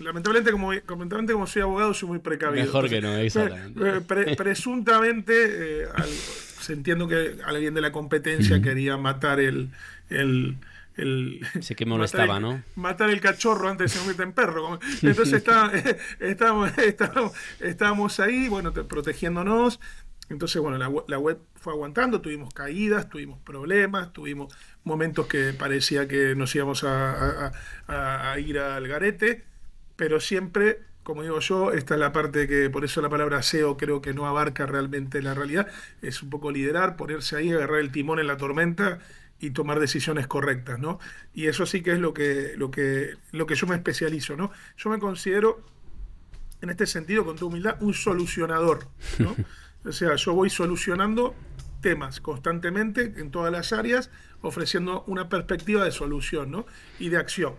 lamentablemente, 0.03 0.53
como, 0.53 0.73
lamentablemente, 0.73 1.33
como 1.33 1.47
soy 1.47 1.63
abogado, 1.63 1.95
soy 1.95 2.09
muy 2.09 2.19
precavido. 2.19 2.65
Mejor 2.65 2.89
que 2.89 3.01
no, 3.01 3.17
exactamente. 3.17 4.37
presuntamente, 4.37 5.85
eh, 5.85 5.87
se 6.61 6.75
entiendo 6.75 7.09
que 7.09 7.37
alguien 7.45 7.75
de 7.75 7.81
la 7.81 7.93
competencia 7.93 8.61
quería 8.61 8.97
matar 8.97 9.41
el. 9.41 9.71
el 10.11 10.57
el, 10.99 11.47
sé 11.61 11.77
que 11.77 11.87
molestaba, 11.87 12.41
¿no? 12.41 12.61
Matar 12.75 13.11
el 13.11 13.21
cachorro 13.21 13.69
antes 13.69 13.93
de 13.93 13.95
se 13.95 13.99
convierta 13.99 14.25
en 14.25 14.33
perro. 14.33 14.81
Entonces 15.01 15.35
está, 15.35 15.71
estábamos, 16.19 16.77
estábamos, 16.77 17.33
estábamos 17.61 18.19
ahí, 18.19 18.49
bueno, 18.49 18.73
protegiéndonos. 18.73 19.79
Entonces, 20.31 20.61
bueno, 20.61 20.77
la, 20.79 21.19
web 21.19 21.39
fue 21.55 21.73
aguantando, 21.73 22.21
tuvimos 22.21 22.53
caídas, 22.53 23.09
tuvimos 23.09 23.39
problemas, 23.41 24.13
tuvimos 24.13 24.55
momentos 24.85 25.27
que 25.27 25.53
parecía 25.55 26.07
que 26.07 26.35
nos 26.35 26.55
íbamos 26.55 26.85
a, 26.85 27.53
ir 28.39 28.59
al 28.59 28.87
garete, 28.87 29.45
pero 29.97 30.21
siempre, 30.21 30.83
como 31.03 31.23
digo 31.23 31.41
yo, 31.41 31.73
esta 31.73 31.95
es 31.95 32.01
la 32.01 32.13
parte 32.13 32.47
que, 32.47 32.69
por 32.69 32.85
eso 32.85 33.01
la 33.01 33.09
palabra 33.09 33.43
SEO 33.43 33.79
creo 33.79 34.03
que 34.03 34.13
no 34.13 34.27
abarca 34.27 34.67
realmente 34.67 35.23
la 35.23 35.33
realidad, 35.33 35.67
es 36.03 36.23
un 36.23 36.29
poco 36.29 36.51
liderar, 36.51 36.97
ponerse 36.97 37.37
ahí, 37.37 37.51
agarrar 37.51 37.81
el 37.81 37.91
timón 37.91 38.19
en 38.19 38.27
la 38.27 38.37
tormenta 38.37 38.99
y 39.41 39.51
tomar 39.51 39.81
decisiones 39.81 40.27
correctas, 40.27 40.79
¿no? 40.79 40.99
Y 41.33 41.47
eso 41.47 41.65
sí 41.65 41.83
que 41.83 41.93
es 41.93 41.99
lo 42.01 42.13
que, 42.13 42.53
lo 42.57 42.71
que, 42.71 43.15
lo 43.33 43.47
que 43.47 43.55
yo 43.55 43.67
me 43.67 43.77
especializo, 43.77 44.37
¿no? 44.37 44.51
Yo 44.77 44.91
me 44.91 44.99
considero, 44.99 45.63
en 46.61 46.71
este 46.71 46.87
sentido, 46.87 47.25
con 47.25 47.37
tu 47.37 47.47
humildad, 47.47 47.81
un 47.81 47.95
solucionador, 47.95 48.89
¿no? 49.19 49.35
O 49.89 49.93
sea, 49.93 50.15
yo 50.17 50.35
voy 50.35 50.51
solucionando 50.51 51.35
temas 51.81 52.21
constantemente 52.21 53.15
en 53.17 53.31
todas 53.31 53.51
las 53.53 53.73
áreas, 53.73 54.11
ofreciendo 54.43 55.05
una 55.07 55.29
perspectiva 55.29 55.85
de 55.85 55.93
solución 55.93 56.51
¿no? 56.51 56.67
y 56.99 57.09
de 57.09 57.17
acción. 57.17 57.55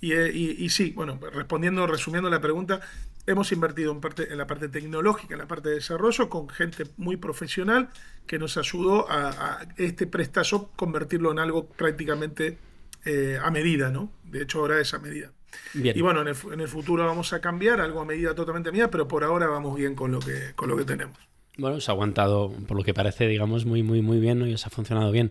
Y, 0.00 0.12
eh, 0.12 0.68
sí, 0.70 0.92
bueno, 0.96 1.18
respondiendo, 1.32 1.86
resumiendo 1.86 2.30
la 2.30 2.40
pregunta, 2.40 2.80
hemos 3.26 3.52
invertido 3.52 3.92
en, 3.92 4.00
parte, 4.00 4.32
en 4.32 4.38
la 4.38 4.46
parte 4.46 4.68
tecnológica, 4.68 5.34
en 5.34 5.40
la 5.40 5.46
parte 5.46 5.68
de 5.68 5.76
desarrollo, 5.76 6.28
con 6.28 6.48
gente 6.48 6.84
muy 6.96 7.16
profesional 7.16 7.90
que 8.26 8.38
nos 8.38 8.56
ayudó 8.56 9.06
a, 9.10 9.60
este 9.76 10.06
PrestaShop 10.06 10.74
convertirlo 10.74 11.32
en 11.32 11.38
algo 11.38 11.68
prácticamente 11.68 12.58
eh, 13.04 13.38
a 13.42 13.50
medida, 13.50 13.90
¿no? 13.90 14.12
De 14.24 14.42
hecho, 14.42 14.60
ahora 14.60 14.80
es 14.80 14.94
a 14.94 14.98
medida. 14.98 15.32
Y 15.74 16.00
bueno, 16.00 16.22
en 16.22 16.28
el, 16.28 16.36
en 16.52 16.60
el, 16.60 16.68
futuro 16.68 17.04
vamos 17.04 17.32
a 17.32 17.40
cambiar 17.40 17.80
algo 17.80 18.00
a 18.00 18.04
medida 18.04 18.34
totalmente 18.34 18.68
a 18.68 18.72
medida, 18.72 18.90
pero 18.90 19.08
por 19.08 19.24
ahora 19.24 19.48
vamos 19.48 19.76
bien 19.76 19.94
con 19.94 20.12
lo 20.12 20.20
que, 20.20 20.52
con 20.54 20.68
lo 20.68 20.76
que 20.76 20.84
tenemos. 20.84 21.29
Bueno, 21.60 21.80
se 21.80 21.90
ha 21.90 21.94
aguantado, 21.94 22.52
por 22.66 22.76
lo 22.76 22.82
que 22.82 22.94
parece, 22.94 23.28
digamos, 23.28 23.66
muy, 23.66 23.82
muy, 23.82 24.00
muy 24.00 24.18
bien 24.18 24.48
y 24.48 24.54
os 24.54 24.66
ha 24.66 24.70
funcionado 24.70 25.12
bien. 25.12 25.30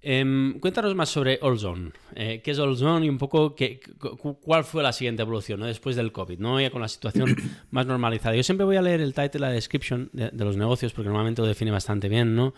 Em, 0.00 0.60
cuéntanos 0.60 0.94
más 0.94 1.08
sobre 1.08 1.40
Allzone. 1.42 1.90
Eh, 2.14 2.40
¿Qué 2.44 2.52
es 2.52 2.58
Allzone 2.58 3.06
y 3.06 3.08
un 3.08 3.18
poco 3.18 3.56
qué, 3.56 3.80
cuál 4.42 4.64
fue 4.64 4.82
la 4.82 4.92
siguiente 4.92 5.22
evolución 5.22 5.60
después 5.60 5.96
del 5.96 6.12
COVID? 6.12 6.38
¿no? 6.38 6.60
Ya 6.60 6.70
con 6.70 6.82
la 6.82 6.88
situación 6.88 7.34
más 7.70 7.86
normalizada. 7.86 8.36
Yo 8.36 8.42
siempre 8.42 8.64
voy 8.64 8.76
a 8.76 8.82
leer 8.82 9.00
el 9.00 9.12
title, 9.12 9.40
la 9.40 9.50
description 9.50 10.08
de, 10.12 10.30
los 10.32 10.56
negocios 10.56 10.92
porque 10.92 11.08
normalmente 11.08 11.42
lo 11.42 11.48
define 11.48 11.72
bastante 11.72 12.08
bien. 12.08 12.36
¿no? 12.36 12.54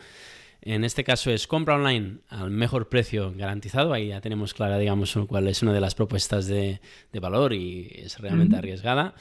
En 0.60 0.84
este 0.84 1.02
caso 1.02 1.30
es 1.30 1.46
compra 1.46 1.76
online 1.76 2.18
al 2.28 2.50
mejor 2.50 2.88
precio 2.90 3.32
garantizado. 3.34 3.94
Ahí 3.94 4.08
ya 4.08 4.20
tenemos 4.20 4.52
clara, 4.52 4.78
digamos, 4.78 5.16
cuál 5.26 5.48
es 5.48 5.62
una 5.62 5.72
de 5.72 5.80
las 5.80 5.94
propuestas 5.94 6.46
de, 6.46 6.80
valor 7.20 7.54
y 7.54 7.90
es 7.94 8.18
realmente 8.18 8.56
arriesgada. 8.56 9.14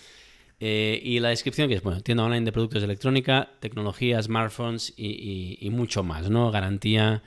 Eh, 0.62 1.00
y 1.04 1.20
la 1.20 1.30
descripción 1.30 1.70
que 1.70 1.76
es, 1.76 1.84
bueno, 1.84 2.02
tienda 2.02 2.26
online 2.26 2.44
de 2.44 2.52
productos 2.52 2.82
de 2.82 2.86
electrónica, 2.86 3.50
tecnología, 3.62 4.22
smartphones 4.22 4.94
y, 4.98 5.70
mucho 5.72 6.04
más, 6.04 6.30
¿no? 6.30 6.52
Garantía 6.52 7.24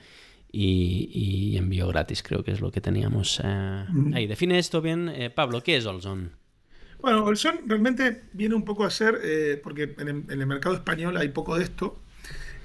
y, 0.51 1.55
envío 1.57 1.87
gratis, 1.87 2.21
creo 2.21 2.43
que 2.43 2.51
es 2.51 2.61
lo 2.61 2.71
que 2.71 2.79
teníamos 2.79 3.41
eh, 3.43 3.85
ahí. 4.13 4.27
Define 4.27 4.59
esto 4.59 4.81
bien, 4.81 5.09
eh, 5.09 5.31
Pablo, 5.31 5.63
¿qué 5.63 5.77
es 5.77 5.85
Olson? 5.85 6.31
Bueno, 7.01 7.25
Olson 7.25 7.61
realmente 7.65 8.21
viene 8.33 8.53
un 8.53 8.63
poco 8.63 8.85
a 8.85 8.91
ser, 8.91 9.19
porque 9.63 9.95
en 9.97 10.25
el, 10.29 10.47
mercado 10.47 10.75
español 10.75 11.17
hay 11.17 11.29
poco 11.29 11.57
de 11.57 11.63
esto, 11.63 11.99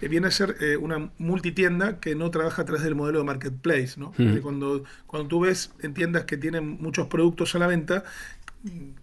viene 0.00 0.28
a 0.28 0.30
ser 0.30 0.54
una 0.80 1.10
multitienda 1.18 1.98
que 1.98 2.14
no 2.14 2.30
trabaja 2.30 2.62
a 2.62 2.64
través 2.64 2.84
del 2.84 2.94
modelo 2.94 3.18
de 3.18 3.24
marketplace, 3.24 3.94
¿no? 3.96 4.12
Cuando, 4.42 4.84
cuando 5.08 5.28
tú 5.28 5.40
ves 5.40 5.72
en 5.80 5.92
tiendas 5.92 6.24
que 6.24 6.36
tienen 6.36 6.80
muchos 6.80 7.08
productos 7.08 7.56
a 7.56 7.58
la 7.58 7.66
venta, 7.66 8.04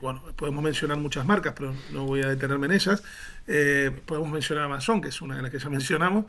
bueno, 0.02 0.22
podemos 0.36 0.64
mencionar 0.64 0.98
muchas 0.98 1.26
marcas, 1.26 1.54
pero 1.56 1.74
no 1.94 2.06
voy 2.06 2.22
a 2.22 2.28
detenerme 2.28 2.66
en 2.68 2.74
ellas. 2.74 3.04
Eh, 3.48 3.92
podemos 4.06 4.30
mencionar 4.30 4.66
Amazon, 4.66 5.02
que 5.02 5.10
es 5.10 5.22
una 5.22 5.38
de 5.38 5.42
las 5.42 5.52
que 5.52 5.60
ya 5.60 5.70
mencionamos, 5.70 6.26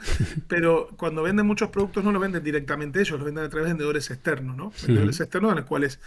pero 0.49 0.89
cuando 0.97 1.23
venden 1.23 1.47
muchos 1.47 1.71
productos 1.71 2.05
no 2.05 2.13
lo 2.13 2.21
venden 2.21 2.43
directamente 2.43 3.01
ellos, 3.01 3.19
lo 3.19 3.25
venden 3.25 3.45
a 3.45 3.49
través 3.49 3.67
de 3.67 3.73
vendedores 3.73 4.11
externos, 4.11 4.57
¿no? 4.57 4.73
Vendedores 4.87 5.21
externos 5.21 5.51
en 5.51 5.57
los 5.59 5.67
cuales 5.67 5.99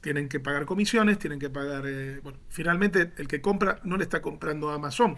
tienen 0.00 0.28
que 0.28 0.40
pagar 0.40 0.64
comisiones, 0.66 1.18
tienen 1.18 1.38
que 1.38 1.50
pagar... 1.50 1.84
Eh, 1.86 2.20
bueno, 2.22 2.38
finalmente 2.48 3.12
el 3.16 3.28
que 3.28 3.40
compra 3.40 3.80
no 3.84 3.96
le 3.96 4.04
está 4.04 4.22
comprando 4.22 4.70
a 4.70 4.74
Amazon, 4.74 5.16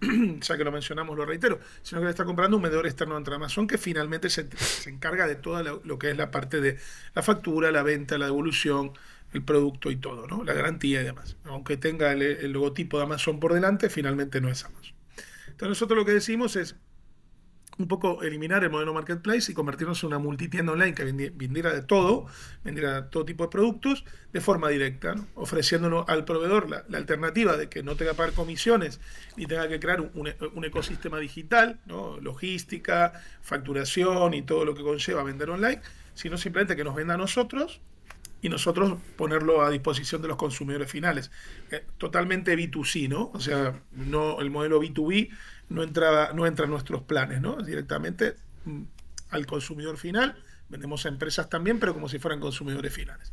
ya 0.40 0.56
que 0.56 0.64
lo 0.64 0.72
mencionamos, 0.72 1.16
lo 1.16 1.24
reitero, 1.24 1.60
sino 1.82 2.00
que 2.00 2.06
le 2.06 2.10
está 2.10 2.24
comprando 2.24 2.56
un 2.56 2.62
vendedor 2.62 2.86
externo 2.86 3.16
entre 3.16 3.34
Amazon 3.34 3.66
que 3.66 3.78
finalmente 3.78 4.30
se, 4.30 4.48
encarga 4.86 5.26
de 5.26 5.36
todo 5.36 5.80
lo, 5.84 5.98
que 5.98 6.10
es 6.10 6.16
la 6.16 6.30
parte 6.30 6.60
de 6.60 6.78
la 7.14 7.22
factura, 7.22 7.70
la 7.70 7.82
venta, 7.82 8.18
la 8.18 8.26
devolución, 8.26 8.92
el 9.32 9.42
producto 9.42 9.90
y 9.90 9.96
todo, 9.96 10.26
¿no? 10.26 10.44
La 10.44 10.52
garantía 10.52 11.00
y 11.00 11.04
demás. 11.04 11.36
Aunque 11.44 11.76
tenga 11.76 12.12
el, 12.12 12.52
logotipo 12.52 12.98
de 12.98 13.04
Amazon 13.04 13.40
por 13.40 13.54
delante, 13.54 13.88
finalmente 13.88 14.40
no 14.40 14.48
es 14.48 14.64
Amazon. 14.64 14.94
Entonces 15.46 15.68
nosotros 15.68 15.98
lo 15.98 16.04
que 16.04 16.12
decimos 16.12 16.56
es 16.56 16.76
un 17.78 17.88
poco 17.88 18.22
eliminar 18.22 18.62
el 18.64 18.70
modelo 18.70 18.92
marketplace 18.92 19.50
y 19.50 19.54
convertirnos 19.54 20.02
en 20.02 20.08
una 20.08 20.18
multitienda 20.18 20.72
online 20.72 20.94
que 20.94 21.04
vendiera 21.04 21.72
de 21.72 21.82
todo, 21.82 22.26
vendiera 22.62 23.08
todo 23.08 23.24
tipo 23.24 23.44
de 23.44 23.50
productos 23.50 24.04
de 24.32 24.40
forma 24.40 24.68
directa, 24.68 25.14
ofreciéndonos 25.34 26.06
al 26.08 26.24
proveedor 26.24 26.68
la, 26.68 26.84
alternativa 26.96 27.56
de 27.56 27.70
que 27.70 27.82
no 27.82 27.96
tenga 27.96 28.12
que 28.12 28.18
pagar 28.18 28.34
comisiones 28.34 29.00
ni 29.36 29.46
tenga 29.46 29.68
que 29.68 29.80
crear 29.80 30.00
un, 30.00 30.64
ecosistema 30.64 31.18
digital, 31.18 31.80
logística, 32.20 33.14
facturación 33.40 34.34
y 34.34 34.42
todo 34.42 34.66
lo 34.66 34.74
que 34.74 34.82
conlleva 34.82 35.22
vender 35.22 35.48
online, 35.48 35.80
sino 36.14 36.36
simplemente 36.36 36.76
que 36.76 36.84
nos 36.84 36.94
venda 36.94 37.14
a 37.14 37.18
nosotros 37.18 37.80
y 38.42 38.48
nosotros 38.48 38.98
ponerlo 39.16 39.62
a 39.62 39.70
disposición 39.70 40.20
de 40.20 40.28
los 40.28 40.36
consumidores 40.36 40.90
finales. 40.90 41.30
Eh, 41.70 41.86
totalmente 41.96 42.58
B2C, 42.58 43.08
¿no? 43.08 43.30
O 43.32 43.40
sea, 43.40 43.80
no 43.92 44.40
el 44.40 44.50
modelo 44.50 44.82
B2B 44.82 45.30
no 45.68 45.84
entra, 45.84 46.32
no 46.32 46.44
entra 46.44 46.64
en 46.64 46.72
nuestros 46.72 47.02
planes, 47.02 47.40
¿no? 47.40 47.62
Directamente 47.62 48.34
mm, 48.64 48.82
al 49.30 49.46
consumidor 49.46 49.96
final. 49.96 50.36
Vendemos 50.68 51.06
a 51.06 51.08
empresas 51.08 51.48
también, 51.48 51.78
pero 51.78 51.94
como 51.94 52.08
si 52.08 52.18
fueran 52.18 52.40
consumidores 52.40 52.92
finales. 52.92 53.32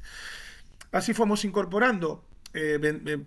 Así 0.91 1.15
fuimos 1.15 1.43
incorporando 1.43 2.23
eh, 2.53 2.79
eh, 2.83 3.23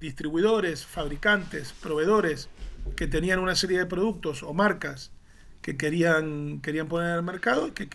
distribuidores, 0.00 0.84
fabricantes, 0.84 1.72
proveedores 1.72 2.50
que 2.94 3.06
tenían 3.06 3.38
una 3.38 3.56
serie 3.56 3.78
de 3.78 3.86
productos 3.86 4.42
o 4.42 4.52
marcas 4.52 5.12
que 5.62 5.78
querían, 5.78 6.60
querían 6.60 6.88
poner 6.88 7.16
el 7.16 7.22
mercado 7.22 7.68
y 7.68 7.70
que 7.70 7.88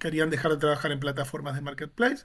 querían 0.00 0.30
dejar 0.30 0.52
de 0.52 0.56
trabajar 0.56 0.90
en 0.90 0.98
plataformas 0.98 1.54
de 1.54 1.60
marketplace 1.60 2.24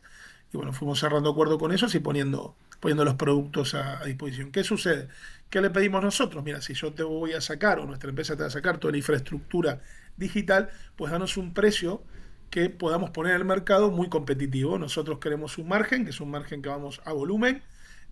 y 0.55 0.57
bueno, 0.57 0.71
fuimos 0.71 0.99
cerrando 0.99 1.29
acuerdo 1.29 1.57
con 1.57 1.73
ellos 1.73 1.93
y 1.95 1.99
poniendo, 1.99 2.55
poniendo 2.79 3.03
los 3.03 3.15
productos 3.15 3.75
a, 3.75 4.03
disposición. 4.05 4.51
¿Qué 4.53 4.63
sucede? 4.63 5.09
¿Qué 5.49 5.59
le 5.59 5.69
pedimos 5.69 6.01
nosotros? 6.01 6.45
Mira, 6.45 6.61
si 6.61 6.73
yo 6.73 6.93
te 6.93 7.03
voy 7.03 7.33
a 7.33 7.41
sacar 7.41 7.77
o 7.79 7.85
nuestra 7.85 8.09
empresa 8.09 8.37
te 8.37 8.43
va 8.43 8.47
a 8.47 8.51
sacar 8.51 8.77
toda 8.77 8.93
la 8.93 8.97
infraestructura 8.97 9.81
digital, 10.15 10.69
pues 10.95 11.11
danos 11.11 11.35
un 11.35 11.53
precio 11.53 12.03
que 12.49 12.69
podamos 12.69 13.09
poner 13.09 13.35
el 13.35 13.43
mercado 13.43 13.91
muy 13.91 14.07
competitivo. 14.07 14.79
Nosotros 14.79 15.19
queremos 15.19 15.57
un 15.57 15.67
margen, 15.67 16.05
que 16.05 16.11
es 16.11 16.21
un 16.21 16.31
margen 16.31 16.61
que 16.61 16.69
vamos 16.69 17.01
a 17.05 17.11
volumen, 17.11 17.61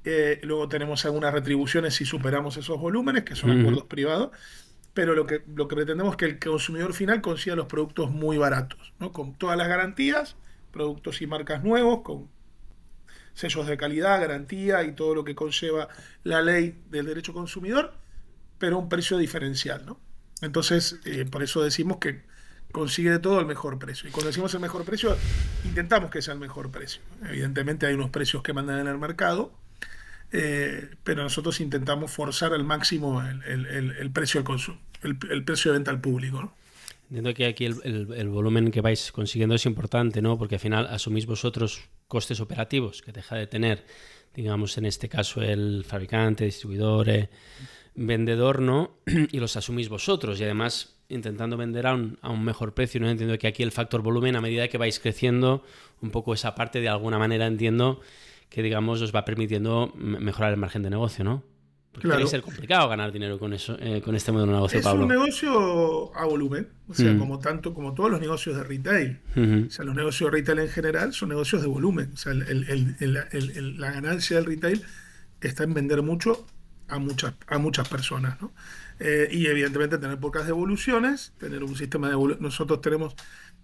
Eh, 0.06 0.42
luego 0.44 0.68
tenemos 0.68 1.06
algunas 1.06 1.34
retribuciones 1.34 1.94
si 1.94 2.04
superamos 2.04 2.58
esos 2.58 2.78
volúmenes, 2.78 3.24
que 3.24 3.36
son 3.36 3.52
acuerdos 3.58 3.86
privados. 3.86 4.32
Pero 4.94 5.16
lo 5.16 5.26
que, 5.26 5.44
lo 5.56 5.70
que 5.70 5.76
pretendemos 5.78 6.12
es 6.14 6.18
que 6.18 6.26
el 6.26 6.40
consumidor 6.40 6.94
final 6.94 7.22
consiga 7.22 7.56
los 7.56 7.68
productos 7.68 8.12
muy 8.12 8.38
baratos, 8.38 8.94
¿no? 9.00 9.14
con 9.14 9.34
todas 9.34 9.58
las 9.58 9.70
garantías, 9.70 10.36
productos 10.72 11.22
y 11.22 11.28
marcas 11.28 11.64
nuevos, 11.64 12.02
con 12.02 12.28
sellos 13.34 13.68
de 13.68 13.78
calidad, 13.78 14.20
garantía 14.20 14.84
y 14.84 14.94
todo 14.94 15.16
lo 15.16 15.24
que 15.24 15.36
conlleva 15.36 15.88
la 16.24 16.42
ley 16.42 16.82
del 16.90 17.06
derecho 17.06 17.34
consumidor, 17.34 17.94
pero 18.58 18.78
un 18.78 18.90
precio 18.90 19.18
diferencial. 19.18 19.86
¿no? 19.86 20.00
Entonces, 20.42 21.00
eh, 21.06 21.26
por 21.26 21.44
eso 21.44 21.64
decimos 21.64 21.98
que 21.98 22.22
consigue 22.74 23.12
de 23.12 23.20
todo 23.20 23.40
el 23.40 23.46
mejor 23.46 23.80
precio. 23.80 24.10
Y 24.10 24.12
cuando 24.12 24.28
decimos 24.28 24.54
el 24.54 24.60
mejor 24.60 24.84
precio, 24.84 25.16
intentamos 25.64 26.10
que 26.10 26.22
sea 26.22 26.34
el 26.34 26.40
mejor 26.40 26.72
precio. 26.72 27.02
Evidentemente 27.30 27.86
hay 27.86 27.94
unos 27.94 28.10
precios 28.10 28.42
que 28.42 28.52
mandan 28.52 28.80
en 28.80 28.88
el 28.88 28.98
mercado, 28.98 29.54
eh, 30.32 30.90
pero 31.04 31.22
nosotros 31.22 31.62
intentamos 31.62 32.12
forzar 32.12 32.52
al 32.54 32.64
máximo 32.64 33.22
el, 33.22 34.12
precio 34.12 34.44
consumo, 34.44 34.80
el, 35.04 35.44
precio 35.46 35.72
de 35.72 35.78
venta 35.78 35.92
al 35.92 36.02
público. 36.02 36.54
Entiendo 37.10 37.34
que 37.36 37.46
aquí 37.46 37.66
el, 37.66 38.30
volumen 38.30 38.72
que 38.72 38.82
vais 38.82 39.12
consiguiendo 39.12 39.54
es 39.54 39.68
importante, 39.68 40.24
¿no? 40.24 40.40
Porque 40.40 40.56
al 40.56 40.62
final 40.62 40.88
asumís 40.88 41.28
vosotros 41.28 41.82
costes 42.08 42.40
operativos 42.40 43.02
que 43.02 43.12
deja 43.12 43.36
de 43.36 43.48
tener, 43.48 43.86
digamos, 44.34 44.78
en 44.78 44.86
este 44.86 45.10
caso 45.10 45.42
el 45.42 45.86
fabricante, 45.86 46.46
distribuidor, 46.46 47.10
eh, 47.10 47.30
vendedor, 47.96 48.62
¿no? 48.62 48.98
y 49.32 49.40
los 49.40 49.56
asumís 49.58 49.90
vosotros. 49.90 50.40
Y 50.40 50.44
además 50.44 50.94
intentando 51.10 51.58
vender 51.58 51.88
a 51.88 51.94
un, 51.94 52.18
a 52.22 52.30
un, 52.30 52.44
mejor 52.44 52.74
precio. 52.74 53.00
¿no? 53.00 53.10
Entiendo 53.10 53.38
que 53.38 53.48
aquí 53.48 53.64
el 53.64 53.72
factor 53.72 54.02
volumen, 54.02 54.36
a 54.36 54.42
medida 54.42 54.68
que 54.68 54.78
vais 54.78 55.00
creciendo, 55.00 55.64
un 56.02 56.12
poco 56.12 56.34
esa 56.34 56.56
parte 56.56 56.82
de 56.82 56.90
alguna 56.90 57.20
manera 57.20 57.46
entiendo 57.46 58.02
que, 58.50 58.64
digamos, 58.64 59.02
os 59.02 59.14
va 59.14 59.26
permitiendo 59.26 59.92
mejorar 59.96 60.52
el 60.52 60.58
margen 60.58 60.84
de 60.84 60.90
negocio, 60.90 61.24
¿no? 61.24 61.44
Porque 61.94 62.08
claro. 62.08 62.26
ser 62.26 62.42
complicado 62.42 62.90
ganar 62.90 63.12
dinero 63.12 63.38
con 63.38 63.54
eso, 63.54 63.78
eh, 63.80 64.02
con 64.04 64.16
este 64.16 64.32
modelo 64.32 64.52
de 64.52 64.58
negocio, 64.58 64.80
es 64.80 64.84
Pablo. 64.84 65.04
Es 65.04 65.06
un 65.06 65.16
negocio 65.16 66.16
a 66.18 66.26
volumen, 66.26 66.68
o 66.88 66.94
sea, 66.96 67.14
mm. 67.14 67.20
como 67.20 67.40
tanto, 67.40 67.74
como 67.74 67.94
todos 67.94 68.10
los 68.10 68.20
negocios 68.20 68.58
de 68.58 68.64
retail. 68.64 69.20
O 69.68 69.70
sea, 69.70 69.86
los 69.86 69.96
negocios 69.96 70.32
de 70.32 70.38
retail 70.38 70.60
en 70.60 70.70
general 70.70 71.14
son 71.14 71.30
negocios 71.30 71.62
de 71.62 71.68
volumen. 71.68 72.10
O 72.14 72.18
sea, 72.18 72.32
el, 72.32 72.96
el, 73.00 73.80
la 73.80 73.92
ganancia 73.92 74.38
del 74.38 74.46
retail 74.48 74.84
está 75.40 75.64
en 75.64 75.76
vender 75.76 76.02
mucho 76.02 76.48
a 76.88 76.98
muchas, 76.98 77.34
a 77.48 77.58
muchas 77.60 77.88
personas, 77.88 78.42
¿no? 78.42 78.52
Eh, 79.00 79.28
y 79.32 79.48
evidentemente 79.48 79.98
tener 79.98 80.18
pocas 80.20 80.46
devoluciones, 80.46 81.34
tener 81.38 81.64
un 81.64 81.76
sistema 81.76 82.10
de 82.10 82.38
Nosotros 82.40 82.82
tenemos 82.82 83.16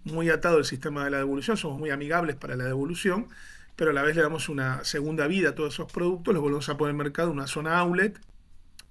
muy 0.04 0.28
atado 0.28 0.58
el 0.58 0.64
sistema 0.64 1.04
de 1.04 1.10
la 1.10 1.18
devolución, 1.18 1.56
somos 1.56 1.78
muy 1.78 1.90
amigables 1.90 2.36
para 2.36 2.56
la 2.56 2.64
devolución, 2.64 3.28
pero 3.80 3.92
a 3.92 3.94
la 3.94 4.02
vez 4.02 4.14
le 4.14 4.20
damos 4.20 4.50
una 4.50 4.84
segunda 4.84 5.26
vida 5.26 5.48
a 5.48 5.54
todos 5.54 5.72
esos 5.72 5.90
productos, 5.90 6.34
los 6.34 6.42
volvemos 6.42 6.68
a 6.68 6.76
poner 6.76 6.90
en 6.90 7.00
el 7.00 7.02
mercado, 7.02 7.30
una 7.30 7.46
zona 7.46 7.78
outlet, 7.78 8.20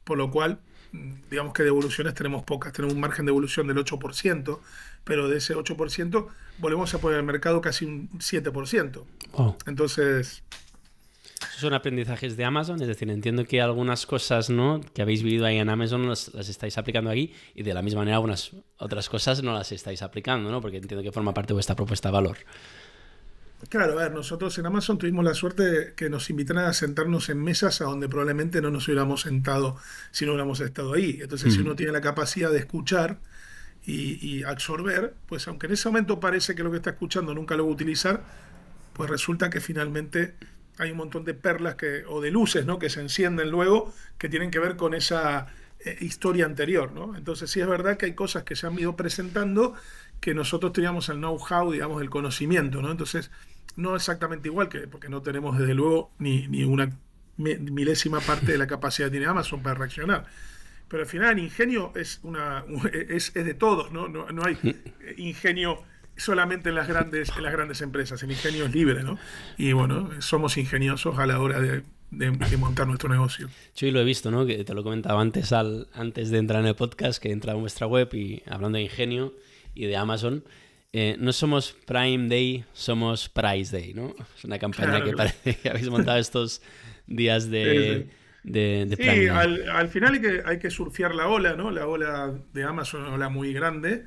por 0.04 0.18
lo 0.18 0.32
cual, 0.32 0.62
mm, 0.94 1.30
digamos 1.30 1.54
que 1.54 1.62
devoluciones 1.62 2.16
tenemos 2.16 2.44
pocas, 2.44 2.74
tenemos 2.74 2.96
un 2.96 3.00
margen 3.00 3.28
de 3.28 3.30
devolución 3.30 3.68
del 3.68 3.78
8%, 3.78 4.60
pero 5.04 5.30
de 5.30 5.38
ese 5.38 5.54
8% 5.54 6.30
volvemos 6.58 6.92
a 6.96 6.98
poner 6.98 7.20
en 7.20 7.20
el 7.20 7.32
mercado 7.32 7.62
casi 7.62 7.86
un 7.86 8.10
7%. 8.18 9.06
Entonces, 9.68 10.42
son 11.56 11.76
aprendizajes 11.76 12.36
de 12.36 12.44
Amazon, 12.46 12.82
es 12.82 12.88
decir, 12.88 13.12
entiendo 13.12 13.46
que 13.46 13.62
algunas 13.62 14.08
cosas 14.08 14.50
¿no? 14.50 14.82
que 14.96 15.04
habéis 15.04 15.22
vivido 15.22 15.46
ahí 15.46 15.58
en 15.58 15.70
Amazon 15.70 16.10
las, 16.10 16.30
estáis 16.30 16.80
aplicando 16.80 17.12
aquí 17.12 17.32
y 17.54 17.62
de 17.62 17.76
la 17.76 17.84
misma 17.84 18.00
manera 18.00 18.18
algunas 18.18 18.54
otras 18.80 19.08
cosas 19.08 19.44
no 19.44 19.54
las 19.54 19.72
estáis 19.72 20.02
aplicando, 20.02 20.50
¿no? 20.50 20.62
porque 20.62 20.78
entiendo 20.78 21.04
que 21.04 21.12
forma 21.12 21.32
parte 21.32 21.50
de 21.50 21.54
vuestra 21.54 21.76
propuesta 21.76 22.10
de 22.10 22.14
valor. 22.14 22.38
Claro, 23.68 23.94
a 23.94 24.04
ver, 24.04 24.14
nosotros 24.14 24.58
en 24.58 24.66
Amazon 24.66 24.98
tuvimos 24.98 25.26
la 25.26 25.34
suerte 25.34 25.64
de 25.64 25.94
que 25.94 26.10
nos 26.10 26.30
invitaran 26.30 26.66
a 26.66 26.74
sentarnos 26.74 27.28
en 27.30 27.44
mesas 27.44 27.82
a 27.82 27.86
donde 27.86 28.08
probablemente 28.08 28.62
no 28.62 28.72
nos 28.72 28.88
hubiéramos 28.88 29.22
sentado 29.22 29.76
si 30.12 30.26
no 30.26 30.32
hubiéramos 30.32 30.62
estado 30.62 30.94
ahí. 30.94 31.20
Entonces, 31.22 31.54
si 31.54 31.60
uno 31.60 31.76
tiene 31.76 31.92
la 31.92 32.02
capacidad 32.02 32.52
de 32.52 32.60
escuchar 32.60 33.20
y, 33.86 34.26
y 34.26 34.44
absorber, 34.44 35.14
pues 35.28 35.48
aunque 35.50 35.68
en 35.68 35.74
ese 35.74 35.90
momento 35.90 36.20
parece 36.22 36.56
que 36.56 36.64
lo 36.64 36.72
que 36.72 36.78
está 36.78 36.92
escuchando 36.92 37.34
nunca 37.36 37.58
lo 37.58 37.66
va 37.66 37.70
a 37.70 37.74
utilizar, 37.74 38.24
pues 38.94 39.10
resulta 39.10 39.50
que 39.50 39.60
finalmente 39.60 40.36
hay 40.80 40.92
un 40.92 40.98
montón 40.98 41.26
de 41.26 41.34
perlas 41.34 41.76
que, 41.76 42.04
o 42.08 42.22
de 42.22 42.32
luces 42.32 42.66
¿no? 42.66 42.80
que 42.80 42.90
se 42.90 43.02
encienden 43.02 43.52
luego 43.52 43.94
que 44.18 44.30
tienen 44.30 44.50
que 44.50 44.60
ver 44.60 44.78
con 44.78 44.94
esa 44.94 45.48
eh, 45.80 45.98
historia 46.00 46.46
anterior. 46.46 46.94
¿no? 46.94 47.16
Entonces 47.16 47.52
sí 47.52 47.60
es 47.60 47.68
verdad 47.68 47.98
que 47.98 48.08
hay 48.08 48.14
cosas 48.14 48.44
que 48.44 48.56
se 48.56 48.66
han 48.66 48.80
ido 48.80 48.96
presentando 48.96 49.76
que 50.22 50.34
nosotros 50.34 50.74
teníamos 50.74 51.10
el 51.10 51.18
know-how, 51.18 51.72
digamos, 51.72 52.02
el 52.02 52.10
conocimiento. 52.10 52.82
¿no? 52.82 52.92
Entonces, 52.92 53.30
no 53.80 53.96
exactamente 53.96 54.50
igual, 54.50 54.70
que 54.70 54.88
porque 54.88 55.10
no 55.10 55.22
tenemos 55.22 55.58
desde 55.58 55.74
luego 55.74 56.12
ni, 56.20 56.48
ni 56.48 56.64
una 56.64 56.98
milésima 57.38 58.20
parte 58.20 58.52
de 58.52 58.58
la 58.58 58.68
capacidad 58.68 59.08
que 59.08 59.12
tiene 59.12 59.26
Amazon 59.26 59.64
para 59.64 59.76
reaccionar. 59.76 60.26
Pero 60.90 61.04
al 61.04 61.10
final 61.10 61.38
el 61.38 61.46
ingenio 61.46 61.94
es, 61.96 62.20
una, 62.24 62.66
es, 63.10 63.36
es 63.36 63.46
de 63.46 63.54
todos, 63.54 63.92
¿no? 63.92 64.08
No, 64.08 64.30
no 64.32 64.44
hay 64.46 64.58
ingenio 65.18 65.84
solamente 66.18 66.70
en 66.70 66.76
las 66.76 66.88
grandes, 66.88 67.32
en 67.36 67.44
las 67.44 67.54
grandes 67.54 67.82
empresas. 67.82 68.22
El 68.24 68.32
ingenio 68.32 68.66
es 68.66 68.74
libre, 68.74 69.04
¿no? 69.04 69.18
Y 69.58 69.72
bueno, 69.72 70.10
somos 70.20 70.58
ingeniosos 70.58 71.18
a 71.18 71.26
la 71.26 71.40
hora 71.40 71.60
de, 71.60 71.84
montar 72.58 72.88
nuestro 72.88 73.10
negocio. 73.10 73.50
Yo 73.76 73.90
lo 73.92 74.02
he 74.02 74.04
visto, 74.04 74.32
¿no? 74.32 74.46
Que 74.46 74.64
te 74.64 74.74
lo 74.74 74.84
comentaba 74.84 75.22
antes, 75.22 75.54
al, 75.54 75.88
antes 75.94 76.30
de 76.32 76.40
entrar 76.40 76.62
en 76.62 76.68
el 76.68 76.76
podcast, 76.76 77.22
que 77.22 77.32
entra 77.32 77.54
en 77.54 77.62
vuestra 77.62 77.88
web 77.88 78.14
y 78.14 78.44
hablando 78.48 78.78
de 78.78 78.84
ingenio 78.84 79.34
y 79.74 79.86
de 79.86 79.96
Amazon. 79.96 80.44
Eh, 80.92 81.18
no 81.20 81.32
somos 81.34 81.76
Prime 81.86 82.28
Day, 82.30 82.66
somos 82.74 83.30
Price 83.30 83.76
Day, 83.76 83.94
¿no? 83.94 84.16
Es 84.36 84.44
una 84.44 84.58
campaña 84.58 85.04
que 85.04 85.14
parece 85.14 85.56
que 85.56 85.70
habéis 85.70 85.90
montado 85.90 86.18
estos 86.18 86.62
días 87.06 87.50
de, 87.50 88.10
de, 88.44 88.98
sí, 88.98 89.28
al, 89.28 89.70
al, 89.70 89.88
final 89.90 90.16
hay 90.16 90.22
que, 90.22 90.42
hay 90.46 90.60
que 90.60 90.72
surfear 90.72 91.14
la 91.14 91.28
ola, 91.28 91.54
¿no? 91.54 91.70
La 91.70 91.86
ola 91.86 92.34
de 92.54 92.64
Amazon, 92.64 93.02
una 93.02 93.14
ola 93.14 93.30
muy 93.30 93.54
grande 93.54 94.06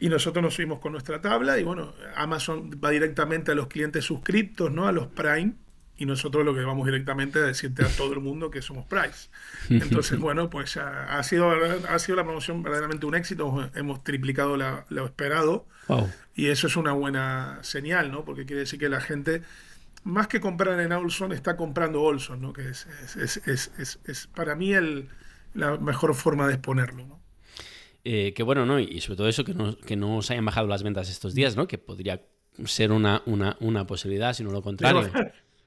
y 0.00 0.08
nosotros 0.08 0.42
nos 0.42 0.54
subimos 0.54 0.80
con 0.80 0.92
nuestra 0.92 1.20
tabla 1.20 1.58
y 1.58 1.62
bueno, 1.62 1.94
Amazon 2.16 2.70
va 2.82 2.90
directamente 2.90 3.52
a 3.52 3.54
los 3.54 3.68
clientes 3.68 4.04
suscriptos, 4.04 4.72
¿no? 4.72 4.88
A 4.88 4.92
los 4.92 5.06
Prime. 5.06 5.54
Y 5.96 6.06
nosotros 6.06 6.44
lo 6.44 6.54
que 6.54 6.62
vamos 6.62 6.86
directamente 6.86 7.38
a 7.38 7.42
decirte 7.42 7.84
a 7.84 7.88
todo 7.88 8.12
el 8.14 8.20
mundo 8.20 8.50
que 8.50 8.62
somos 8.62 8.84
Price. 8.86 9.28
Entonces, 9.70 10.18
bueno, 10.18 10.50
pues 10.50 10.76
ha, 10.76 11.22
sido, 11.22 11.50
ha 11.50 11.98
sido 11.98 12.16
la 12.16 12.24
promoción 12.24 12.62
verdaderamente 12.62 13.06
un 13.06 13.14
éxito. 13.14 13.70
Hemos 13.74 14.02
triplicado 14.02 14.56
lo 14.56 15.04
esperado. 15.04 15.66
Y 16.34 16.46
eso 16.46 16.66
es 16.66 16.76
una 16.76 16.92
buena 16.92 17.58
señal, 17.62 18.10
¿no? 18.10 18.24
Porque 18.24 18.44
quiere 18.46 18.60
decir 18.60 18.80
que 18.80 18.88
la 18.88 19.00
gente, 19.00 19.42
más 20.02 20.26
que 20.26 20.40
comprar 20.40 20.80
en 20.80 20.90
Olson, 20.92 21.32
está 21.32 21.56
comprando 21.56 22.02
Olson, 22.02 22.40
¿no? 22.40 22.52
Que 22.52 22.70
es, 22.70 22.86
es, 23.16 23.36
es, 23.46 24.00
es 24.04 24.26
para 24.28 24.56
mí 24.56 24.72
el, 24.72 25.08
la 25.54 25.76
mejor 25.76 26.14
forma 26.14 26.46
de 26.48 26.54
exponerlo, 26.54 27.06
¿no? 27.06 27.20
Eh, 28.04 28.34
que 28.34 28.42
bueno, 28.42 28.66
¿no? 28.66 28.78
Y 28.78 29.00
sobre 29.00 29.16
todo 29.16 29.28
eso, 29.28 29.44
que 29.44 29.54
no, 29.54 29.78
que 29.78 29.96
no 29.96 30.18
os 30.18 30.30
hayan 30.30 30.44
bajado 30.44 30.66
las 30.66 30.82
ventas 30.82 31.08
estos 31.08 31.34
días, 31.34 31.56
¿no? 31.56 31.66
Que 31.66 31.78
podría 31.78 32.22
ser 32.66 32.92
una, 32.92 33.22
una, 33.24 33.56
una 33.60 33.86
posibilidad, 33.86 34.34
sino 34.34 34.50
lo 34.50 34.60
contrario. 34.60 35.10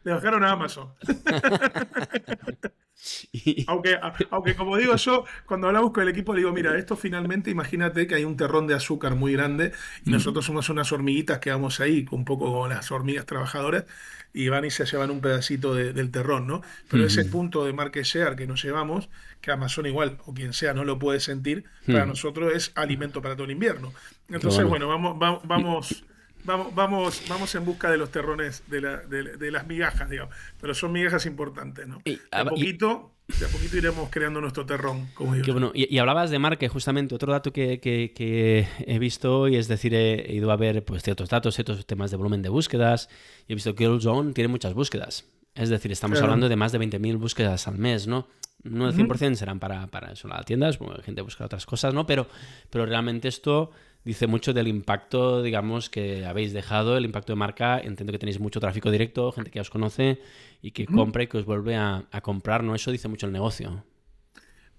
Le 0.07 0.13
bajaron 0.13 0.43
a 0.45 0.51
Amazon. 0.51 0.93
aunque, 3.67 3.99
aunque, 4.31 4.55
como 4.55 4.77
digo 4.77 4.95
yo, 4.95 5.25
cuando 5.45 5.67
hablamos 5.67 5.91
con 5.91 6.03
el 6.03 6.07
equipo, 6.07 6.33
le 6.33 6.39
digo, 6.39 6.53
mira, 6.53 6.77
esto 6.77 6.95
finalmente, 6.95 7.51
imagínate 7.51 8.07
que 8.07 8.15
hay 8.15 8.23
un 8.23 8.37
terrón 8.37 8.67
de 8.67 8.73
azúcar 8.73 9.15
muy 9.15 9.33
grande 9.33 9.73
y 10.05 10.11
nosotros 10.11 10.45
somos 10.45 10.69
unas 10.69 10.93
hormiguitas 10.93 11.39
que 11.39 11.51
vamos 11.51 11.81
ahí, 11.81 12.05
un 12.11 12.23
poco 12.23 12.45
como 12.45 12.69
las 12.69 12.89
hormigas 12.89 13.25
trabajadoras, 13.25 13.83
y 14.31 14.47
van 14.47 14.63
y 14.63 14.71
se 14.71 14.85
llevan 14.85 15.11
un 15.11 15.19
pedacito 15.19 15.75
del 15.75 16.09
terrón, 16.09 16.47
¿no? 16.47 16.61
Pero 16.89 17.05
ese 17.05 17.25
punto 17.25 17.65
de 17.65 17.73
market 17.73 18.05
share 18.05 18.37
que 18.37 18.47
nos 18.47 18.63
llevamos, 18.63 19.09
que 19.41 19.51
Amazon 19.51 19.87
igual, 19.87 20.19
o 20.25 20.33
quien 20.33 20.53
sea, 20.53 20.73
no 20.73 20.85
lo 20.85 20.99
puede 20.99 21.19
sentir, 21.19 21.65
para 21.85 22.05
nosotros 22.05 22.53
es 22.55 22.71
alimento 22.75 23.21
para 23.21 23.35
todo 23.35 23.43
el 23.43 23.51
invierno. 23.51 23.91
Entonces, 24.29 24.63
bueno, 24.63 24.87
vamos, 24.87 25.19
vamos, 25.43 26.05
vamos, 26.47 26.73
vamos, 26.73 27.23
vamos 27.29 27.53
en 27.53 27.65
busca 27.65 27.91
de 27.91 27.97
los 27.97 28.09
terrones, 28.09 28.63
de, 28.67 28.81
la, 28.81 28.97
de, 28.97 29.51
las 29.51 29.67
migajas, 29.67 30.09
digamos. 30.09 30.33
Pero 30.59 30.73
son 30.73 30.91
migajas 30.91 31.25
importantes, 31.27 31.87
¿no? 31.87 32.01
Y, 32.05 32.19
a 32.31 32.45
poquito... 32.45 33.13
De 33.27 33.45
a 33.45 33.49
poquito 33.49 33.75
iremos 33.75 34.09
creando 34.09 34.39
nuestro 34.39 34.65
terrón, 34.65 35.09
como 35.13 35.33
digo. 35.35 35.51
bueno. 35.51 35.71
y, 35.73 35.97
hablabas 35.97 36.29
de 36.29 36.39
marca, 36.39 36.65
justamente 36.69 37.13
otro 37.13 37.33
dato 37.33 37.51
que, 37.51 37.81
que, 37.81 38.67
he 38.79 38.99
visto 38.99 39.41
hoy, 39.41 39.57
es 39.57 39.67
decir, 39.67 39.93
he, 39.93 40.33
ido 40.33 40.49
a 40.49 40.55
ver 40.55 40.85
pues, 40.85 41.03
ciertos 41.03 41.27
datos, 41.27 41.53
ciertos 41.53 41.85
temas 41.85 42.09
de 42.09 42.15
volumen 42.15 42.41
de 42.41 42.47
búsquedas, 42.47 43.09
y 43.45 43.51
he 43.51 43.55
visto 43.55 43.75
que 43.75 43.85
Zone 43.99 44.31
tiene 44.31 44.47
muchas 44.47 44.73
búsquedas. 44.73 45.25
Es 45.55 45.67
decir, 45.67 45.91
estamos 45.91 46.21
hablando 46.21 46.47
de 46.47 46.55
más 46.55 46.71
de 46.71 46.79
20.000 46.79 47.17
búsquedas 47.17 47.67
al 47.67 47.77
mes, 47.77 48.07
¿no? 48.07 48.27
No 48.63 48.87
el 48.87 48.95
100% 48.95 49.35
serán 49.35 49.59
para, 49.59 49.87
para 49.87 50.13
eso, 50.13 50.27
las 50.27 50.45
tiendas, 50.45 50.79
gente 51.03 51.21
busca 51.21 51.45
otras 51.45 51.65
cosas, 51.65 51.93
¿no? 51.93 52.05
Pero, 52.05 52.27
pero 52.69 52.85
realmente 52.85 53.27
esto 53.27 53.71
dice 54.03 54.27
mucho 54.27 54.53
del 54.53 54.67
impacto, 54.67 55.41
digamos, 55.41 55.89
que 55.89 56.25
habéis 56.25 56.53
dejado, 56.53 56.97
el 56.97 57.05
impacto 57.05 57.33
de 57.33 57.37
marca. 57.37 57.79
Entiendo 57.79 58.11
que 58.11 58.19
tenéis 58.19 58.39
mucho 58.39 58.59
tráfico 58.59 58.91
directo, 58.91 59.31
gente 59.31 59.51
que 59.51 59.59
os 59.59 59.69
conoce 59.69 60.19
y 60.61 60.71
que 60.71 60.85
compra 60.85 61.23
y 61.23 61.27
que 61.27 61.37
os 61.37 61.45
vuelve 61.45 61.75
a, 61.75 62.05
comprar, 62.21 62.63
¿no? 62.63 62.75
Eso 62.75 62.91
dice 62.91 63.07
mucho 63.07 63.25
el 63.25 63.33
negocio. 63.33 63.83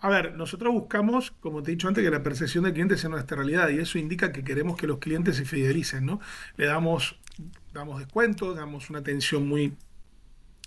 A 0.01 0.09
ver, 0.09 0.35
nosotros 0.35 0.73
buscamos, 0.73 1.33
como 1.33 1.63
te 1.63 1.71
he 1.71 1.75
dicho 1.75 1.89
antes, 1.89 2.05
que 2.05 2.11
la 2.11 2.23
percepción 2.23 2.65
del 2.65 2.73
cliente 2.73 2.97
sea 2.97 3.11
nuestra 3.11 3.37
realidad 3.37 3.69
y 3.71 3.79
eso 3.79 3.99
indica 3.99 4.33
que 4.33 4.45
queremos 4.45 4.77
que 4.77 4.87
los 4.87 4.99
clientes 4.99 5.37
se 5.37 5.45
fidelicen, 5.45 6.07
¿no? 6.07 6.21
Le 6.57 6.67
damos, 6.67 7.19
damos 7.73 7.99
descuentos, 7.99 8.57
damos 8.57 8.91
una 8.91 9.01
atención 9.01 9.49
muy 9.49 9.75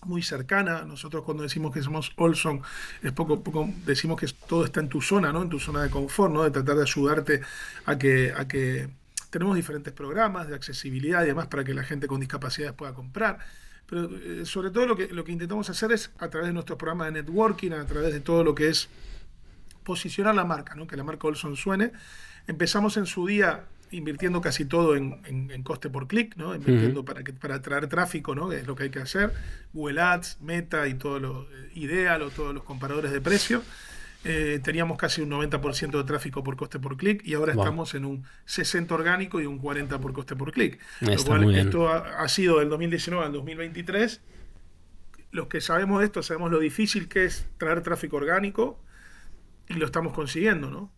muy 0.05 0.21
cercana. 0.21 0.83
Nosotros 0.83 1.23
cuando 1.23 1.43
decimos 1.43 1.73
que 1.73 1.81
somos 1.81 2.11
Olson, 2.15 2.61
es 3.01 3.11
poco, 3.11 3.43
poco 3.43 3.69
decimos 3.85 4.19
que 4.19 4.27
todo 4.47 4.65
está 4.65 4.79
en 4.79 4.89
tu 4.89 5.01
zona, 5.01 5.31
¿no? 5.31 5.43
En 5.43 5.49
tu 5.49 5.59
zona 5.59 5.83
de 5.83 5.89
confort, 5.89 6.33
¿no? 6.33 6.43
De 6.43 6.51
tratar 6.51 6.75
de 6.75 6.83
ayudarte 6.83 7.41
a 7.85 7.97
que, 7.97 8.33
a 8.35 8.47
que 8.47 8.89
tenemos 9.29 9.55
diferentes 9.55 9.93
programas 9.93 10.47
de 10.47 10.55
accesibilidad 10.55 11.23
y 11.23 11.27
demás 11.27 11.47
para 11.47 11.63
que 11.63 11.73
la 11.73 11.83
gente 11.83 12.07
con 12.07 12.19
discapacidades 12.19 12.75
pueda 12.75 12.93
comprar. 12.93 13.39
Pero 13.85 14.09
eh, 14.17 14.45
sobre 14.45 14.71
todo 14.71 14.85
lo 14.87 14.95
que, 14.95 15.07
lo 15.07 15.23
que 15.23 15.31
intentamos 15.31 15.69
hacer 15.69 15.91
es 15.91 16.11
a 16.19 16.29
través 16.29 16.47
de 16.47 16.53
nuestros 16.53 16.77
programas 16.77 17.07
de 17.07 17.21
networking, 17.21 17.71
a 17.71 17.85
través 17.85 18.13
de 18.13 18.19
todo 18.19 18.43
lo 18.43 18.55
que 18.55 18.69
es 18.69 18.89
posicionar 19.83 20.35
la 20.35 20.45
marca, 20.45 20.75
¿no? 20.75 20.87
que 20.87 20.95
la 20.95 21.03
marca 21.03 21.27
Olson 21.27 21.55
suene. 21.55 21.91
Empezamos 22.47 22.97
en 22.97 23.05
su 23.05 23.25
día 23.27 23.65
invirtiendo 23.91 24.41
casi 24.41 24.65
todo 24.65 24.95
en, 24.95 25.63
coste 25.63 25.89
por 25.89 26.07
clic, 26.07 26.35
¿no? 26.35 26.55
invirtiendo 26.55 27.05
para, 27.05 27.23
que, 27.23 27.33
para 27.33 27.55
atraer 27.55 27.87
tráfico, 27.87 28.33
¿no? 28.35 28.51
es 28.51 28.65
lo 28.65 28.75
que 28.75 28.83
hay 28.83 28.89
que 28.89 28.99
hacer, 28.99 29.33
Google 29.73 30.01
Ads, 30.01 30.39
Meta 30.41 30.87
y 30.87 30.95
todo 30.95 31.19
lo 31.19 31.43
eh, 31.43 31.71
Ideal 31.75 32.21
o 32.21 32.29
todos 32.29 32.53
los 32.53 32.63
comparadores 32.63 33.11
de 33.11 33.21
precio. 33.21 33.61
Eh, 34.23 34.59
teníamos 34.63 34.99
casi 34.99 35.21
un 35.21 35.31
90% 35.31 35.97
de 35.97 36.03
tráfico 36.03 36.43
por 36.43 36.55
coste 36.55 36.77
por 36.77 36.95
clic 36.95 37.25
y 37.25 37.33
ahora 37.33 37.53
estamos 37.53 37.95
en 37.95 38.05
un 38.05 38.23
60 38.45 38.93
orgánico 38.93 39.41
y 39.41 39.47
un 39.47 39.57
40 39.57 39.99
por 39.99 40.13
coste 40.13 40.35
por 40.35 40.51
clic. 40.51 40.79
Lo 40.99 41.23
cual 41.23 41.55
esto 41.55 41.89
ha, 41.89 42.27
sido 42.27 42.59
del 42.59 42.69
2019 42.69 43.25
al 43.25 43.33
2023. 43.33 44.21
Los 45.31 45.47
que 45.47 45.59
sabemos 45.59 46.01
de 46.01 46.05
esto 46.05 46.21
sabemos 46.21 46.51
lo 46.51 46.59
difícil 46.59 47.07
que 47.07 47.25
es 47.25 47.47
traer 47.57 47.81
tráfico 47.81 48.17
orgánico 48.17 48.79
y 49.67 49.73
lo 49.73 49.85
estamos 49.87 50.13
consiguiendo, 50.13 50.69
¿no? 50.69 50.91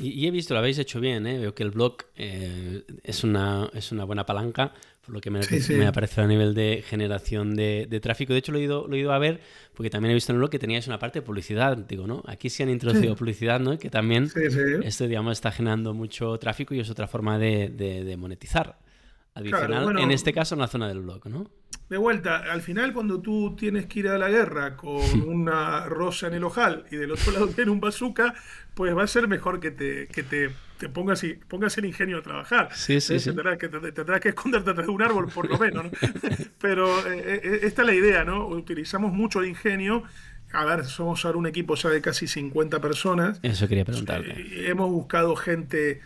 Y, 0.00 0.26
he 0.26 0.30
visto, 0.30 0.54
lo 0.54 0.60
habéis 0.60 0.78
hecho 0.78 1.00
bien, 1.00 1.26
¿eh? 1.26 1.38
veo 1.38 1.54
que 1.54 1.62
el 1.62 1.70
blog 1.70 1.96
eh, 2.16 2.84
es, 3.02 3.24
una, 3.24 3.70
es 3.74 3.90
una 3.90 4.04
buena 4.04 4.26
palanca, 4.26 4.72
por 5.04 5.14
lo 5.14 5.20
que 5.20 5.30
me, 5.30 5.40
me 5.70 5.86
ha 5.86 5.92
parecido 5.92 6.24
a 6.24 6.26
nivel 6.26 6.54
de 6.54 6.84
generación 6.86 7.56
de, 7.56 8.00
tráfico. 8.02 8.32
De 8.32 8.40
hecho, 8.40 8.52
lo 8.52 8.58
he, 8.58 8.62
ido, 8.62 8.86
lo 8.86 8.94
he 8.96 8.98
ido 8.98 9.12
a 9.12 9.18
ver 9.18 9.40
porque 9.74 9.90
también 9.90 10.10
he 10.10 10.14
visto 10.14 10.32
en 10.32 10.36
el 10.36 10.40
blog 10.40 10.50
que 10.50 10.58
teníais 10.58 10.86
una 10.86 10.98
parte 10.98 11.20
de 11.20 11.26
publicidad, 11.26 11.76
digo, 11.76 12.06
¿no? 12.06 12.22
Aquí 12.26 12.50
se 12.50 12.62
han 12.62 12.70
introducido 12.70 13.16
publicidad, 13.16 13.60
¿no? 13.60 13.78
Que 13.78 13.90
también 13.90 14.30
esto, 14.82 15.06
digamos, 15.06 15.32
está 15.32 15.50
generando 15.50 15.94
mucho 15.94 16.36
tráfico 16.38 16.74
y 16.74 16.80
es 16.80 16.90
otra 16.90 17.08
forma 17.08 17.38
de, 17.38 18.16
monetizar. 18.18 18.78
Adicional, 19.38 19.98
en 19.98 20.10
este 20.10 20.32
caso, 20.32 20.54
en 20.54 20.60
la 20.60 20.68
zona 20.68 20.88
del 20.88 21.00
blog, 21.00 21.26
¿no? 21.26 21.50
de 21.88 21.96
vuelta, 21.96 22.38
al 22.52 22.60
final 22.60 22.92
cuando 22.92 23.20
tú 23.20 23.56
tienes 23.56 23.86
que 23.86 24.00
ir 24.00 24.08
a 24.08 24.18
la 24.18 24.28
guerra 24.28 24.76
con 24.76 25.00
una 25.26 25.86
rosa 25.86 26.26
en 26.26 26.34
el 26.34 26.44
ojal 26.44 26.84
y 26.90 26.96
del 26.96 27.12
otro 27.12 27.32
lado 27.32 27.48
tiene 27.48 27.70
un 27.70 27.80
bazooka, 27.80 28.34
pues 28.74 28.96
va 28.96 29.04
a 29.04 29.06
ser 29.06 29.26
mejor 29.26 29.58
que 29.58 29.70
te, 29.70 30.06
que 30.08 30.22
te, 30.22 30.50
te 30.78 30.88
pongas, 30.88 31.24
y, 31.24 31.34
pongas 31.34 31.76
el 31.78 31.86
ingenio 31.86 32.18
a 32.18 32.22
trabajar. 32.22 32.68
Sí, 32.74 33.00
sí, 33.00 33.18
sí. 33.18 33.26
Tendrás, 33.26 33.58
que, 33.58 33.68
tendrás 33.68 34.20
que 34.20 34.28
esconderte 34.30 34.70
detrás 34.70 34.86
de 34.86 34.92
un 34.92 35.02
árbol 35.02 35.28
por 35.28 35.48
lo 35.48 35.58
menos. 35.58 35.84
¿no? 35.84 35.90
Pero 36.60 36.86
eh, 37.10 37.40
eh, 37.42 37.60
esta 37.62 37.82
es 37.82 37.86
la 37.86 37.94
idea, 37.94 38.24
¿no? 38.24 38.46
Utilizamos 38.46 39.12
mucho 39.12 39.40
el 39.40 39.46
ingenio. 39.46 40.04
A 40.52 40.64
ver, 40.64 40.84
somos 40.84 41.24
ahora 41.24 41.38
un 41.38 41.46
equipo 41.46 41.74
ya 41.74 41.90
de 41.90 42.00
casi 42.00 42.26
50 42.26 42.80
personas. 42.80 43.40
Eso 43.42 43.68
quería 43.68 43.84
preguntarle. 43.84 44.34
Eh, 44.34 44.70
hemos 44.70 44.90
buscado 44.90 45.36
gente 45.36 46.00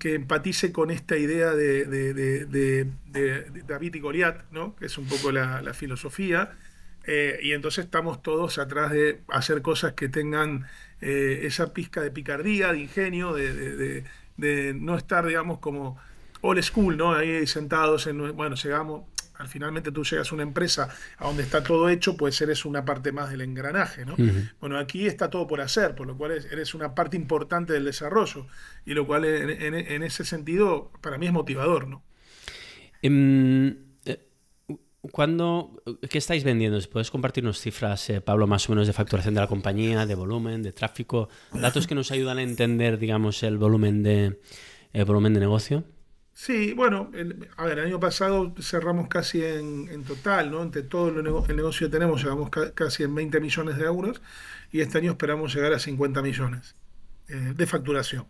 que 0.00 0.14
empatice 0.14 0.72
con 0.72 0.90
esta 0.90 1.16
idea 1.16 1.52
de, 1.54 2.88
David 3.68 3.94
y 3.94 4.00
Goliat, 4.00 4.50
¿no? 4.50 4.74
que 4.74 4.86
es 4.86 4.98
un 4.98 5.06
poco 5.06 5.30
la, 5.30 5.72
filosofía. 5.74 6.56
Eh, 7.04 7.38
y 7.42 7.52
entonces 7.52 7.84
estamos 7.84 8.22
todos 8.22 8.58
atrás 8.58 8.90
de 8.90 9.20
hacer 9.28 9.62
cosas 9.62 9.92
que 9.92 10.08
tengan 10.08 10.66
eh, 11.00 11.42
esa 11.44 11.72
pizca 11.72 12.00
de 12.00 12.10
picardía, 12.10 12.72
de 12.72 12.80
ingenio, 12.80 13.34
de, 13.34 14.04
no 14.74 14.96
estar, 14.96 15.26
digamos, 15.26 15.58
como 15.58 15.98
old 16.40 16.62
school, 16.62 16.96
¿no? 16.96 17.14
Ahí 17.14 17.46
sentados 17.46 18.06
en, 18.06 18.34
bueno, 18.34 18.56
llegamos, 18.56 19.04
al 19.40 19.48
finalmente 19.48 19.90
tú 19.90 20.04
llegas 20.04 20.30
a 20.30 20.34
una 20.34 20.44
empresa 20.44 20.88
a 21.16 21.26
donde 21.26 21.42
está 21.42 21.62
todo 21.62 21.88
hecho, 21.88 22.16
pues 22.16 22.40
eres 22.40 22.64
una 22.64 22.84
parte 22.84 23.10
más 23.10 23.30
del 23.30 23.40
engranaje, 23.40 24.04
¿no? 24.04 24.16
Bueno, 24.60 24.78
aquí 24.78 25.06
está 25.06 25.30
todo 25.30 25.46
por 25.46 25.60
hacer, 25.60 25.94
por 25.94 26.06
lo 26.06 26.16
cual 26.16 26.32
eres 26.32 26.74
una 26.74 26.94
parte 26.94 27.16
importante 27.16 27.72
del 27.72 27.84
desarrollo, 27.84 28.46
y 28.84 28.94
lo 28.94 29.06
cual 29.06 29.24
en, 29.24 30.02
ese 30.02 30.24
sentido 30.24 30.92
para 31.00 31.18
mí 31.18 31.26
es 31.26 31.32
motivador, 31.32 31.88
¿no? 31.88 32.02
¿Cuándo, 35.12 35.82
¿Qué 36.10 36.18
estáis 36.18 36.44
vendiendo? 36.44 36.78
¿Puedes 36.92 37.10
compartirnos 37.10 37.58
cifras, 37.58 38.10
eh, 38.10 38.20
Pablo, 38.20 38.46
más 38.46 38.68
o 38.68 38.72
menos 38.72 38.86
de 38.86 38.92
facturación 38.92 39.32
de 39.32 39.40
la 39.40 39.46
compañía, 39.46 40.04
de 40.04 40.14
volumen, 40.14 40.62
de 40.62 40.72
tráfico? 40.72 41.30
Datos 41.54 41.86
que 41.86 41.94
nos 41.94 42.10
ayudan 42.10 42.36
a 42.36 42.42
entender, 42.42 42.98
digamos, 42.98 43.42
el 43.42 43.56
volumen 43.56 44.02
de, 44.02 44.38
el 44.92 45.04
volumen 45.06 45.32
de 45.32 45.40
negocio. 45.40 45.84
Sí, 46.42 46.72
bueno, 46.72 47.10
el, 47.12 47.50
a 47.58 47.66
ver, 47.66 47.78
el 47.80 47.84
año 47.84 48.00
pasado 48.00 48.54
cerramos 48.62 49.08
casi 49.08 49.44
en, 49.44 50.04
total, 50.04 50.50
¿no? 50.50 50.62
Entre 50.62 50.82
todo 50.82 51.10
el, 51.10 51.22
negocio 51.54 51.86
que 51.86 51.92
tenemos, 51.92 52.22
llegamos 52.22 52.48
casi 52.74 53.02
en 53.02 53.14
20 53.14 53.40
millones 53.40 53.76
de 53.76 53.84
euros 53.84 54.22
y 54.72 54.80
este 54.80 54.96
año 54.96 55.10
esperamos 55.10 55.54
llegar 55.54 55.74
a 55.74 55.78
50 55.78 56.22
millones 56.22 56.76
eh, 57.28 57.52
de 57.54 57.66
facturación. 57.66 58.26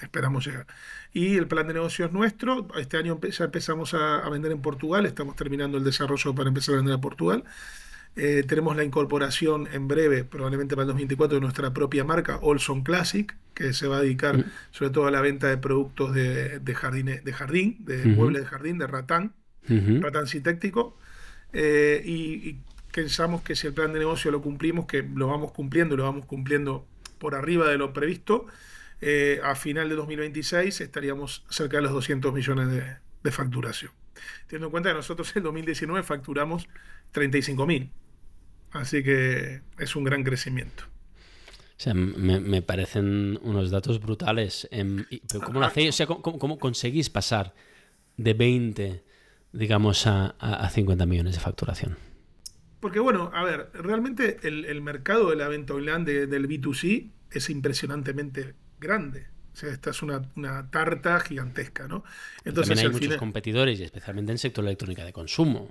Esperamos 0.00 0.46
llegar. 0.46 0.68
Y 1.12 1.36
el 1.36 1.48
plan 1.48 1.66
de 1.66 1.74
negocio 1.74 2.06
es 2.06 2.12
nuestro. 2.12 2.68
Este 2.76 2.96
año 2.96 3.18
ya 3.20 3.46
empezamos 3.46 3.92
a, 3.92 4.20
a 4.20 4.30
vender 4.30 4.52
en 4.52 4.62
Portugal, 4.62 5.04
estamos 5.04 5.34
terminando 5.34 5.78
el 5.78 5.84
desarrollo 5.84 6.32
para 6.36 6.50
empezar 6.50 6.74
a 6.74 6.78
vender 6.78 6.94
a 6.94 7.00
Portugal. 7.00 7.42
Eh, 8.16 8.44
tenemos 8.46 8.76
la 8.76 8.84
incorporación 8.84 9.68
en 9.72 9.86
breve, 9.86 10.24
probablemente 10.24 10.74
para 10.74 10.82
el 10.82 10.88
2024, 10.88 11.36
de 11.36 11.40
nuestra 11.40 11.72
propia 11.72 12.04
marca, 12.04 12.38
Olson 12.42 12.82
Classic, 12.82 13.36
que 13.54 13.72
se 13.72 13.86
va 13.86 13.98
a 13.98 14.00
dedicar 14.00 14.38
mm. 14.38 14.44
sobre 14.72 14.90
todo 14.90 15.06
a 15.06 15.10
la 15.10 15.20
venta 15.20 15.48
de 15.48 15.56
productos 15.56 16.14
de, 16.14 16.58
de, 16.58 16.74
jardín, 16.74 17.06
de 17.06 17.32
jardín, 17.32 17.76
de 17.80 18.04
muebles 18.06 18.42
de 18.42 18.48
jardín, 18.48 18.78
de 18.78 18.86
ratán, 18.86 19.34
ratán 20.00 20.26
sintético. 20.26 20.96
Eh, 21.52 22.02
y, 22.04 22.58
pensamos 22.92 23.42
que 23.42 23.54
si 23.54 23.66
el 23.66 23.74
plan 23.74 23.92
de 23.92 24.00
negocio 24.00 24.30
lo 24.32 24.40
cumplimos, 24.40 24.86
que 24.86 25.02
lo 25.02 25.28
vamos 25.28 25.52
cumpliendo, 25.52 25.96
lo 25.96 26.02
vamos 26.02 26.26
cumpliendo 26.26 26.84
por 27.18 27.36
arriba 27.36 27.68
de 27.68 27.78
lo 27.78 27.92
previsto, 27.92 28.46
eh, 29.00 29.40
a 29.44 29.54
final 29.54 29.88
de 29.88 29.94
2026 29.94 30.80
estaríamos 30.80 31.44
cerca 31.48 31.76
de 31.76 31.84
los 31.84 31.92
200 31.92 32.32
millones 32.32 32.68
de, 32.68 32.96
de 33.22 33.30
facturación. 33.30 33.92
Teniendo 34.46 34.66
en 34.66 34.70
cuenta 34.70 34.90
que 34.90 34.96
nosotros 34.96 35.34
en 35.36 35.42
2019 35.42 36.02
facturamos 36.02 36.68
35 37.12 37.66
mil. 37.66 37.90
Así 38.72 39.02
que 39.02 39.62
es 39.78 39.96
un 39.96 40.04
gran 40.04 40.24
crecimiento. 40.24 40.84
O 41.78 41.80
sea, 41.80 41.94
me, 41.94 42.60
parecen 42.60 43.38
unos 43.42 43.70
datos 43.70 44.00
brutales. 44.00 44.68
Em, 44.72 45.04
¿Cómo 45.44 45.60
lo 45.60 45.66
ah, 45.66 45.68
hacéis? 45.68 45.90
O 45.90 45.92
sea, 45.92 46.06
¿cómo, 46.06 46.58
conseguís 46.58 47.08
pasar 47.08 47.54
de 48.16 48.34
20, 48.34 49.04
digamos, 49.52 50.08
a, 50.08 50.34
a, 50.40 50.68
50 50.68 51.06
millones 51.06 51.34
de 51.34 51.40
facturación? 51.40 51.96
Porque, 52.80 52.98
bueno, 52.98 53.30
a 53.32 53.44
ver, 53.44 53.70
realmente 53.74 54.38
el, 54.42 54.82
mercado 54.82 55.30
de 55.30 55.36
la 55.36 55.46
venta 55.46 55.74
online 55.74 56.26
del 56.26 56.48
B2C 56.48 57.12
es 57.30 57.48
impresionantemente 57.48 58.54
grande. 58.80 59.28
O 59.58 59.60
sea, 59.60 59.72
esta 59.72 59.90
es 59.90 60.02
una, 60.02 60.22
tarta 60.70 61.18
gigantesca, 61.18 61.88
¿no? 61.88 62.04
Entonces, 62.44 62.76
También 62.76 62.94
hay 62.94 63.00
muchos 63.00 63.16
competidores, 63.16 63.80
y 63.80 63.82
especialmente 63.82 64.30
en 64.30 64.34
el 64.34 64.38
sector 64.38 64.64
electrónica 64.64 65.04
de 65.04 65.12
consumo. 65.12 65.68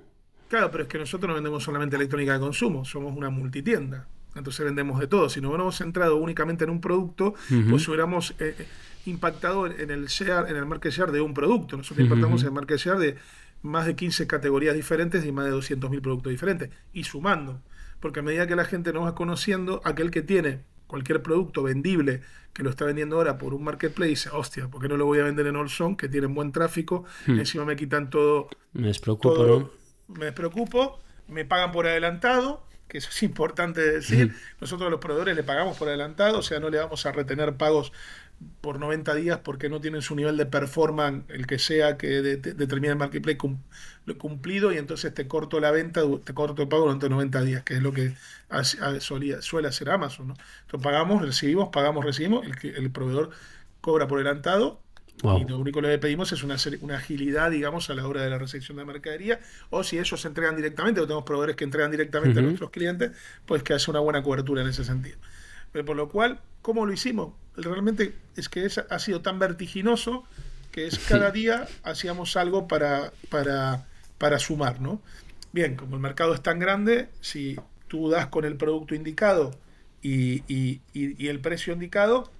Claro, 0.50 0.70
pero 0.70 0.82
es 0.82 0.90
que 0.90 0.98
nosotros 0.98 1.26
no 1.26 1.34
vendemos 1.34 1.64
solamente 1.64 1.96
electrónica 1.96 2.34
de 2.34 2.38
consumo, 2.38 2.84
somos 2.84 3.16
una 3.16 3.30
multitienda. 3.30 4.06
Entonces 4.34 4.62
vendemos 4.66 5.00
de 5.00 5.06
todo. 5.06 5.30
Si 5.30 5.40
no 5.40 5.48
hubiéramos 5.48 5.78
centrado 5.78 6.16
únicamente 6.16 6.64
en 6.64 6.70
un 6.70 6.82
producto, 6.82 7.32
pues 7.70 7.88
hubiéramos 7.88 8.32
eh, 8.38 8.54
eh, 8.58 8.66
impactado 9.06 9.66
en 9.66 9.90
el 9.90 10.06
share, 10.08 10.50
en 10.50 10.56
el 10.56 10.66
market 10.66 10.92
share 10.92 11.10
de 11.10 11.22
un 11.22 11.32
producto. 11.32 11.78
Nosotros 11.78 12.04
impactamos 12.04 12.42
en 12.42 12.48
el 12.48 12.52
market 12.52 12.76
share 12.76 12.98
de 12.98 13.16
más 13.62 13.86
de 13.86 13.96
15 13.96 14.26
categorías 14.26 14.74
diferentes 14.74 15.24
y 15.24 15.32
más 15.32 15.46
de 15.46 15.52
200.000 15.52 16.02
productos 16.02 16.30
diferentes. 16.30 16.68
Y 16.92 17.04
sumando. 17.04 17.62
Porque 18.00 18.20
a 18.20 18.22
medida 18.22 18.46
que 18.46 18.54
la 18.54 18.66
gente 18.66 18.92
nos 18.92 19.06
va 19.06 19.14
conociendo, 19.14 19.80
aquel 19.82 20.10
que 20.10 20.20
tiene 20.20 20.60
cualquier 20.88 21.22
producto 21.22 21.62
vendible 21.62 22.22
que 22.52 22.64
lo 22.64 22.70
está 22.70 22.84
vendiendo 22.84 23.16
ahora 23.16 23.38
por 23.38 23.54
un 23.54 23.62
marketplace, 23.62 24.10
dice, 24.10 24.30
hostia, 24.32 24.66
¿por 24.66 24.82
qué 24.82 24.88
no 24.88 24.96
lo 24.96 25.06
voy 25.06 25.20
a 25.20 25.24
vender 25.24 25.46
en 25.46 25.54
Olson, 25.54 25.96
que 25.96 26.08
tienen 26.08 26.34
buen 26.34 26.50
tráfico? 26.50 27.04
Hmm. 27.26 27.38
Encima 27.38 27.64
me 27.64 27.76
quitan 27.76 28.10
todo. 28.10 28.48
Me 28.72 28.88
despreocupo, 28.88 29.46
¿no? 29.46 29.70
me 30.08 30.32
preocupo, 30.32 30.98
me 31.28 31.44
pagan 31.44 31.70
por 31.70 31.86
adelantado, 31.86 32.66
que 32.88 32.98
eso 32.98 33.10
es 33.10 33.22
importante 33.22 33.80
decir. 33.80 34.34
Nosotros 34.60 34.90
los 34.90 34.98
proveedores 34.98 35.36
le 35.36 35.42
pagamos 35.44 35.76
por 35.76 35.88
adelantado, 35.88 36.38
o 36.38 36.42
sea, 36.42 36.58
no 36.58 36.70
le 36.70 36.78
vamos 36.78 37.04
a 37.06 37.12
retener 37.12 37.56
pagos 37.56 37.92
por 38.60 38.78
90 38.78 39.14
días 39.14 39.40
porque 39.42 39.68
no 39.68 39.80
tienen 39.80 40.02
su 40.02 40.14
nivel 40.14 40.36
de 40.36 40.46
performance, 40.46 41.24
el 41.28 41.46
que 41.46 41.58
sea 41.58 41.96
que 41.96 42.22
determine 42.22 42.92
el 42.92 42.98
marketplace 42.98 43.38
cumplido, 44.18 44.72
y 44.72 44.78
entonces 44.78 45.12
te 45.12 45.26
corto 45.26 45.60
la 45.60 45.70
venta, 45.70 46.02
te 46.24 46.34
corto 46.34 46.62
el 46.62 46.68
pago 46.68 46.84
durante 46.84 47.08
90 47.08 47.42
días, 47.42 47.62
que 47.64 47.74
es 47.74 47.82
lo 47.82 47.92
que 47.92 48.14
suele 49.00 49.68
hacer 49.68 49.90
Amazon. 49.90 50.28
¿no? 50.28 50.34
Entonces 50.62 50.84
pagamos, 50.84 51.22
recibimos, 51.22 51.68
pagamos, 51.70 52.04
recibimos, 52.04 52.46
el, 52.46 52.76
el 52.76 52.90
proveedor 52.90 53.30
cobra 53.80 54.06
por 54.06 54.18
adelantado 54.18 54.80
y 55.22 55.44
lo 55.48 55.58
único 55.58 55.80
que 55.80 55.88
le 55.88 55.98
pedimos 55.98 56.30
es 56.32 56.42
una, 56.42 56.56
una 56.80 56.96
agilidad, 56.96 57.50
digamos, 57.50 57.90
a 57.90 57.94
la 57.94 58.06
hora 58.06 58.22
de 58.22 58.30
la 58.30 58.38
recepción 58.38 58.78
de 58.78 58.84
mercadería. 58.84 59.40
O 59.70 59.82
si 59.82 59.98
ellos 59.98 60.20
se 60.20 60.28
entregan 60.28 60.54
directamente, 60.56 61.00
o 61.00 61.04
tenemos 61.04 61.24
proveedores 61.24 61.56
que 61.56 61.64
entregan 61.64 61.90
directamente 61.90 62.38
a 62.38 62.42
nuestros 62.42 62.70
clientes, 62.70 63.12
pues 63.44 63.62
que 63.62 63.74
hace 63.74 63.90
una 63.90 64.00
buena 64.00 64.22
cobertura 64.22 64.62
en 64.62 64.68
ese 64.68 64.84
sentido. 64.84 65.18
Pero 65.72 65.84
por 65.84 65.96
lo 65.96 66.08
cual, 66.08 66.40
¿cómo 66.62 66.86
lo 66.86 66.92
hicimos? 66.92 67.34
Realmente 67.56 68.14
es 68.36 68.48
que 68.48 68.64
es, 68.64 68.78
ha 68.78 68.98
sido 68.98 69.20
tan 69.20 69.38
vertiginoso 69.38 70.24
que 70.72 70.86
es 70.86 70.98
cada 70.98 71.30
día 71.30 71.66
hacíamos 71.82 72.36
algo 72.36 72.68
para, 72.68 73.12
para, 73.30 73.86
para 74.18 74.38
sumar, 74.38 74.80
¿no? 74.80 75.00
bien, 75.52 75.76
como 75.76 75.96
el 75.96 76.02
mercado 76.02 76.34
es 76.34 76.42
tan 76.42 76.58
grande, 76.58 77.08
si 77.20 77.56
tú 77.88 78.10
das 78.10 78.26
con 78.28 78.44
el 78.44 78.56
producto 78.56 78.94
indicado 78.94 79.58
y, 80.02 80.42
el 80.94 81.40
precio 81.40 81.72
indicado, 81.72 82.30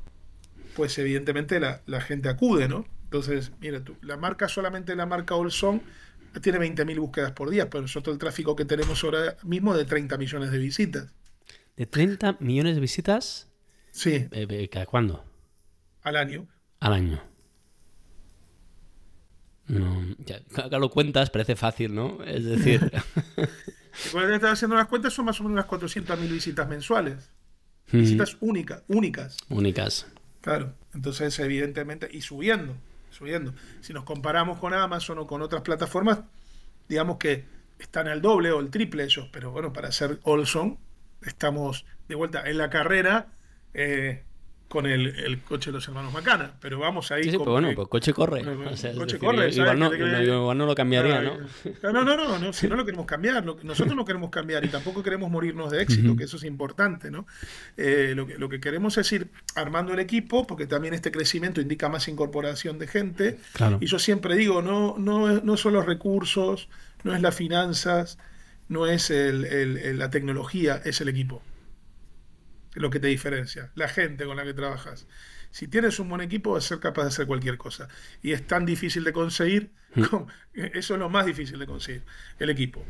pues 0.77 0.97
evidentemente 0.99 1.61
la, 1.61 2.01
gente 2.01 2.29
acude, 2.29 2.69
¿no? 2.69 2.87
Entonces, 3.05 3.53
mira, 3.61 3.83
tú, 3.83 3.97
la 4.03 4.17
marca, 4.17 4.49
solamente 4.49 4.95
la 4.95 5.07
marca 5.07 5.35
Olson, 5.35 5.83
tiene 6.43 6.59
20.000 6.59 6.99
búsquedas 7.01 7.33
por 7.33 7.51
día, 7.51 7.71
pero 7.71 7.83
nosotros 7.83 8.15
el 8.15 8.19
tráfico 8.19 8.55
que 8.55 8.65
tenemos 8.65 9.03
ahora 9.03 9.37
mismo 9.43 9.73
es 9.73 9.79
de 9.79 9.85
30 9.87 10.19
millones 10.19 10.51
de 10.51 10.59
visitas. 10.59 11.07
¿De 11.79 11.87
30 11.87 12.39
millones 12.41 12.75
de 12.75 12.81
visitas? 12.81 13.49
Sí. 13.93 14.11
Eh, 14.33 14.47
eh, 14.51 14.69
¿Cada 14.69 14.85
cuándo? 14.85 15.25
Al 16.03 16.17
año. 16.17 16.49
Al 16.81 16.93
año. 16.93 17.23
No, 19.69 20.03
ya, 20.19 20.41
lo 20.77 20.91
cuentas, 20.91 21.31
parece 21.31 21.55
fácil, 21.55 21.95
¿no? 21.95 22.25
Es 22.25 22.45
decir... 22.45 22.91
Cuando 24.13 24.35
estás 24.35 24.55
haciendo 24.55 24.77
las 24.77 24.89
cuentas 24.89 25.13
son 25.13 25.27
más 25.27 25.41
o 25.41 25.45
menos 25.45 25.67
unas 25.71 25.83
400.000 25.83 26.29
visitas 26.29 26.69
mensuales. 26.69 27.31
Visitas 27.93 28.37
únicas, 28.41 28.83
únicas. 28.89 29.37
Únicas. 29.49 30.07
Claro, 30.41 30.75
entonces 30.95 31.39
evidentemente, 31.39 32.09
y 32.11 32.23
subiendo, 32.23 32.75
subiendo. 33.11 33.55
Si 33.83 33.93
nos 33.93 34.03
comparamos 34.03 34.59
con 34.59 34.75
Amazon 34.75 35.19
o 35.19 35.27
con 35.29 35.43
otras 35.43 35.63
plataformas, 35.63 36.21
digamos 36.89 37.19
que 37.19 37.45
están 37.79 38.09
al 38.09 38.21
doble 38.21 38.51
o 38.51 38.59
el 38.59 38.71
triple 38.71 39.05
ellos, 39.05 39.29
pero 39.33 39.53
bueno, 39.53 39.73
para 39.73 39.93
ser 39.93 40.19
Olson, 40.23 40.79
estamos 41.23 41.85
de 42.09 42.15
vuelta 42.15 42.49
en 42.49 42.59
la 42.59 42.71
carrera. 42.71 43.29
Eh, 43.75 44.25
con 44.69 44.87
el, 44.87 45.41
coche 45.49 45.71
de 45.71 45.77
los 45.77 45.89
hermanos 45.89 46.13
Macana, 46.13 46.53
pero 46.61 46.79
vamos 46.79 47.11
ahí. 47.11 47.25
Sí, 47.25 47.31
sí, 47.31 47.39
pero 47.39 47.53
bueno, 47.53 47.71
pues 47.75 47.89
coche 47.89 48.13
corre. 48.13 48.43
coche 48.97 49.19
corre, 49.19 49.51
igual, 49.51 49.79
no, 49.79 49.95
igual, 49.95 50.59
no, 50.59 50.67
lo 50.67 50.75
cambiaría, 50.75 51.23
¿no? 51.23 51.39
No, 51.83 52.05
no, 52.05 52.17
no, 52.17 52.39
no, 52.39 52.53
si 52.53 52.69
no 52.69 52.77
lo 52.77 52.85
queremos 52.85 53.07
cambiar, 53.07 53.45
nosotros 53.45 53.97
no 53.97 54.05
queremos 54.05 54.31
cambiar 54.31 54.65
y 54.67 54.69
tampoco 54.69 55.03
queremos 55.03 55.31
morirnos 55.31 55.71
de 55.71 55.83
éxito, 55.83 56.15
que 56.17 56.25
eso 56.25 56.37
es 56.37 56.45
importante, 56.45 57.11
¿no? 57.11 57.27
Eh, 57.79 58.13
lo, 58.15 58.27
que, 58.27 58.39
lo 58.39 58.49
que 58.51 58.61
queremos 58.61 58.99
es 58.99 59.11
ir 59.11 59.29
armando 59.55 59.95
el 59.95 60.01
equipo, 60.01 60.47
porque 60.47 60.67
también 60.67 60.93
este 60.93 61.11
crecimiento 61.11 61.63
indica 61.63 61.89
más 61.89 62.07
incorporación 62.09 62.79
de 62.79 62.89
gente. 62.89 63.39
Y 63.81 63.87
yo 63.87 63.99
siempre 63.99 64.37
digo, 64.37 64.61
no, 64.61 64.97
no, 64.99 65.41
no 65.41 65.57
son 65.57 65.73
los 65.73 65.87
recursos, 65.87 66.69
no 67.05 67.15
es 67.15 67.23
las 67.23 67.35
finanzas, 67.35 68.19
no 68.69 68.87
es 68.87 69.11
el, 69.11 69.99
la 69.99 70.11
tecnología, 70.11 70.81
es 70.85 71.01
el 71.01 71.09
equipo 71.09 71.43
lo 72.75 72.91
que 72.91 73.01
te 73.01 73.09
diferencia, 73.09 73.71
la 73.75 73.89
gente 73.89 74.25
con 74.25 74.37
la 74.37 74.45
que 74.45 74.55
trabajas. 74.55 75.07
Si 75.51 75.69
tienes 75.69 75.99
un 75.99 76.09
buen 76.09 76.21
equipo, 76.21 76.53
vas 76.53 76.65
a 76.67 76.69
ser 76.69 76.81
capaz 76.81 77.03
de 77.03 77.09
hacer 77.09 77.27
cualquier 77.27 77.57
cosa. 77.57 77.89
Y 78.23 78.33
es 78.33 78.47
tan 78.47 78.67
difícil 78.67 79.05
de 79.05 79.13
conseguir, 79.13 79.73
mm. 79.95 80.03
eso 80.75 80.95
es 80.95 81.01
lo 81.01 81.09
más 81.09 81.27
difícil 81.27 81.59
de 81.59 81.67
conseguir, 81.67 82.05
el 82.39 82.51
equipo. 82.51 82.85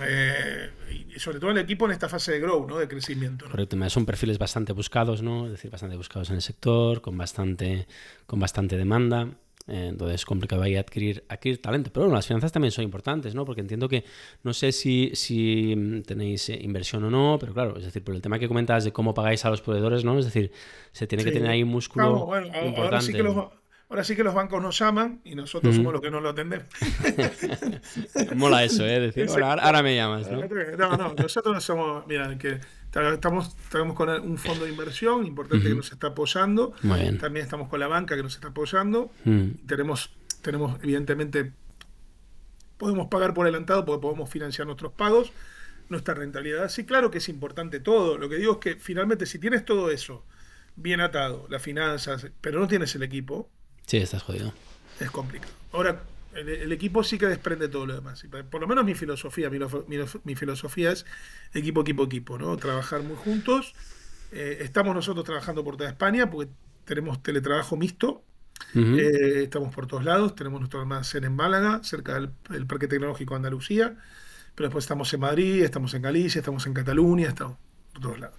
Eh, 0.00 0.70
y 1.14 1.18
sobre 1.18 1.40
todo 1.40 1.50
el 1.50 1.58
equipo 1.58 1.84
en 1.84 1.92
esta 1.92 2.08
fase 2.08 2.32
de 2.32 2.40
grow, 2.40 2.66
¿no? 2.66 2.78
de 2.78 2.86
crecimiento. 2.86 3.46
¿no? 3.48 3.90
son 3.90 4.06
perfiles 4.06 4.38
bastante 4.38 4.72
buscados, 4.72 5.20
¿no? 5.22 5.46
Es 5.46 5.52
decir, 5.52 5.70
bastante 5.70 5.96
buscados 5.96 6.30
en 6.30 6.36
el 6.36 6.42
sector, 6.42 7.00
con 7.00 7.16
bastante, 7.16 7.88
con 8.26 8.38
bastante 8.38 8.76
demanda. 8.76 9.28
Eh, 9.70 9.86
entonces 9.88 10.16
es 10.16 10.24
complicado 10.24 10.62
ahí 10.62 10.76
adquirir, 10.76 11.22
adquirir 11.28 11.62
talento. 11.62 11.92
Pero 11.92 12.06
bueno, 12.06 12.16
las 12.16 12.26
finanzas 12.26 12.50
también 12.50 12.72
son 12.72 12.82
importantes, 12.82 13.34
¿no? 13.36 13.44
Porque 13.44 13.60
entiendo 13.60 13.88
que 13.88 14.04
no 14.42 14.52
sé 14.52 14.72
si, 14.72 15.12
si 15.14 16.02
tenéis 16.06 16.48
eh, 16.48 16.58
inversión 16.60 17.04
o 17.04 17.10
no, 17.10 17.36
pero 17.38 17.54
claro, 17.54 17.76
es 17.76 17.84
decir, 17.84 18.02
por 18.02 18.14
el 18.16 18.20
tema 18.20 18.38
que 18.40 18.48
comentabas 18.48 18.84
de 18.84 18.92
cómo 18.92 19.14
pagáis 19.14 19.44
a 19.44 19.50
los 19.50 19.60
proveedores, 19.60 20.04
¿no? 20.04 20.18
Es 20.18 20.24
decir, 20.24 20.50
se 20.90 21.06
tiene 21.06 21.22
que 21.22 21.30
tener 21.30 21.50
ahí 21.50 21.62
un 21.62 21.68
músculo 21.68 22.30
importante. 22.36 22.80
Ahora 22.80 23.00
sí, 23.00 23.12
que 23.12 23.22
los, 23.22 23.36
ahora 23.88 24.04
sí 24.04 24.16
que 24.16 24.24
los 24.24 24.34
bancos 24.34 24.60
nos 24.60 24.76
llaman 24.76 25.20
y 25.24 25.36
nosotros 25.36 25.76
somos 25.76 25.92
los 25.92 26.02
que 26.02 26.10
no 26.10 26.20
lo 26.20 26.30
atendemos. 26.30 26.66
Mola 28.34 28.64
eso, 28.64 28.84
¿eh? 28.84 28.98
Decir, 28.98 29.28
ahora, 29.40 29.82
me 29.84 29.94
llamas, 29.94 30.28
¿no? 30.28 30.40
No, 30.76 30.96
no, 30.96 31.14
nosotros 31.14 31.62
somos, 31.62 32.04
mira, 32.08 32.36
que 32.38 32.58
Estamos, 32.92 33.56
estamos 33.62 33.94
con 33.94 34.08
un 34.08 34.36
fondo 34.36 34.64
de 34.64 34.70
inversión 34.72 35.24
importante 35.24 35.68
que 35.68 35.74
nos 35.74 35.92
está 35.92 36.08
apoyando. 36.08 36.72
También 37.20 37.44
estamos 37.44 37.68
con 37.68 37.78
la 37.78 37.86
banca 37.86 38.16
que 38.16 38.22
nos 38.22 38.34
está 38.34 38.48
apoyando. 38.48 39.12
Mm. 39.24 39.66
Tenemos, 39.66 40.10
tenemos, 40.42 40.82
evidentemente, 40.82 41.52
podemos 42.78 43.06
pagar 43.06 43.32
por 43.32 43.46
adelantado 43.46 43.84
porque 43.84 44.02
podemos 44.02 44.28
financiar 44.28 44.66
nuestros 44.66 44.92
pagos. 44.92 45.32
Nuestra 45.88 46.14
rentabilidad. 46.14 46.68
Sí, 46.68 46.84
claro 46.84 47.10
que 47.10 47.18
es 47.18 47.28
importante 47.28 47.80
todo. 47.80 48.18
Lo 48.18 48.28
que 48.28 48.36
digo 48.36 48.54
es 48.54 48.58
que 48.58 48.76
finalmente, 48.76 49.26
si 49.26 49.38
tienes 49.38 49.64
todo 49.64 49.90
eso 49.90 50.24
bien 50.76 51.00
atado, 51.00 51.46
las 51.48 51.62
finanzas, 51.62 52.26
pero 52.40 52.60
no 52.60 52.68
tienes 52.68 52.94
el 52.94 53.02
equipo. 53.02 53.48
Sí, 53.86 53.98
estás 53.98 54.22
jodido. 54.22 54.52
Es 54.98 55.10
complicado. 55.10 55.52
Ahora, 55.72 56.02
el, 56.34 56.72
equipo 56.72 57.02
sí 57.02 57.18
que 57.18 57.26
desprende 57.26 57.68
todo 57.68 57.86
lo 57.86 57.94
demás. 57.94 58.24
Por 58.50 58.60
lo 58.60 58.68
menos 58.68 58.84
mi 58.84 58.94
filosofía, 58.94 59.50
mi, 59.50 60.36
filosofía 60.36 60.92
es 60.92 61.06
equipo, 61.54 61.80
equipo, 61.82 62.04
equipo, 62.04 62.38
¿no? 62.38 62.56
Trabajar 62.56 63.02
muy 63.02 63.16
juntos. 63.16 63.74
Eh, 64.32 64.58
estamos 64.60 64.94
nosotros 64.94 65.24
trabajando 65.24 65.64
por 65.64 65.76
toda 65.76 65.90
España 65.90 66.30
porque 66.30 66.50
tenemos 66.84 67.22
teletrabajo 67.22 67.76
mixto. 67.76 68.22
Eh, 68.74 69.42
estamos 69.44 69.74
por 69.74 69.86
todos 69.86 70.04
lados. 70.04 70.34
Tenemos 70.34 70.60
nuestro 70.60 70.80
almacén 70.80 71.24
en 71.24 71.34
Málaga, 71.34 71.80
cerca 71.82 72.14
del, 72.14 72.66
Parque 72.66 72.86
Tecnológico 72.86 73.34
de 73.34 73.36
Andalucía. 73.36 73.96
Pero 74.54 74.68
después 74.68 74.84
estamos 74.84 75.12
en 75.14 75.20
Madrid, 75.20 75.62
estamos 75.62 75.94
en 75.94 76.02
Galicia, 76.02 76.40
estamos 76.40 76.66
en 76.66 76.74
Cataluña, 76.74 77.28
estamos 77.28 77.58
por 78.00 78.10
todos 78.10 78.20
lados. 78.20 78.36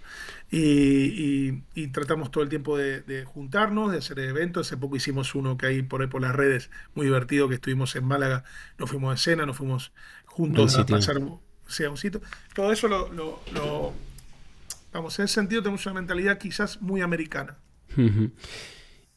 Y, 0.52 1.88
tratamos 1.88 2.32
todo 2.32 2.44
el 2.44 2.50
tiempo 2.50 2.78
de, 2.78 3.24
juntarnos, 3.26 3.92
de 3.92 4.00
hacer 4.00 4.20
eventos. 4.20 4.68
Hace 4.68 4.78
poco 4.78 4.96
hicimos 4.96 5.36
uno 5.36 5.58
que 5.58 5.68
hay 5.68 5.82
por 5.82 6.02
ahí 6.02 6.08
por 6.08 6.22
las 6.22 6.36
redes, 6.36 6.70
muy 6.96 7.06
divertido, 7.06 7.48
que 7.48 7.56
estuvimos 7.56 7.96
en 7.96 8.06
Málaga, 8.06 8.44
nos 8.78 8.90
fuimos 8.90 9.12
a 9.12 9.16
escena, 9.16 9.46
nos 9.46 9.58
fuimos 9.58 9.92
juntos 10.26 10.78
a 10.78 10.86
pasar 10.86 11.22
sea 11.68 11.90
un 11.90 11.98
sitio. 11.98 12.22
Todo 12.54 12.72
eso 12.72 12.88
lo, 12.88 13.94
Vamos, 14.94 15.18
en 15.20 15.26
ese 15.26 15.36
sentido 15.36 15.62
tenemos 15.62 15.86
una 15.86 15.96
mentalidad 15.96 16.38
quizás 16.38 16.82
muy 16.82 17.00
americana. 17.00 17.58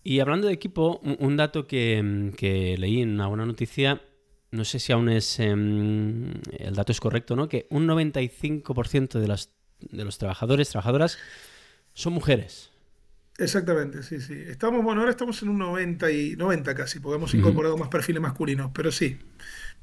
Y 0.04 0.20
hablando 0.20 0.46
de 0.46 0.52
equipo, 0.52 1.00
un 1.00 1.36
dato 1.36 1.66
que, 1.66 2.76
leí 2.78 3.00
en 3.00 3.14
una 3.14 3.26
buena 3.26 3.44
noticia, 3.44 4.02
no 4.52 4.64
sé 4.64 4.78
si 4.78 4.92
aún 4.92 5.08
es 5.08 5.40
em, 5.40 6.30
el 6.58 6.74
dato 6.76 6.92
es 6.92 7.00
correcto, 7.00 7.34
¿no? 7.34 7.48
Que 7.48 7.66
un 7.70 7.88
95% 7.88 9.18
de 9.18 9.26
las 9.26 9.53
de 9.90 10.04
los 10.04 10.18
trabajadores, 10.18 10.70
trabajadoras, 10.70 11.18
son 11.94 12.12
mujeres. 12.12 12.70
Exactamente, 13.38 14.02
sí, 14.02 14.20
sí. 14.20 14.34
Estamos, 14.46 14.84
bueno, 14.84 15.00
ahora 15.00 15.10
estamos 15.10 15.42
en 15.42 15.48
un 15.48 15.58
90 15.58 16.10
y 16.12 16.36
90 16.36 16.74
casi, 16.74 17.00
porque 17.00 17.16
hemos 17.16 17.34
incorporado 17.34 17.76
más 17.76 17.88
perfiles 17.88 18.22
masculinos, 18.22 18.70
pero 18.72 18.92
sí. 18.92 19.18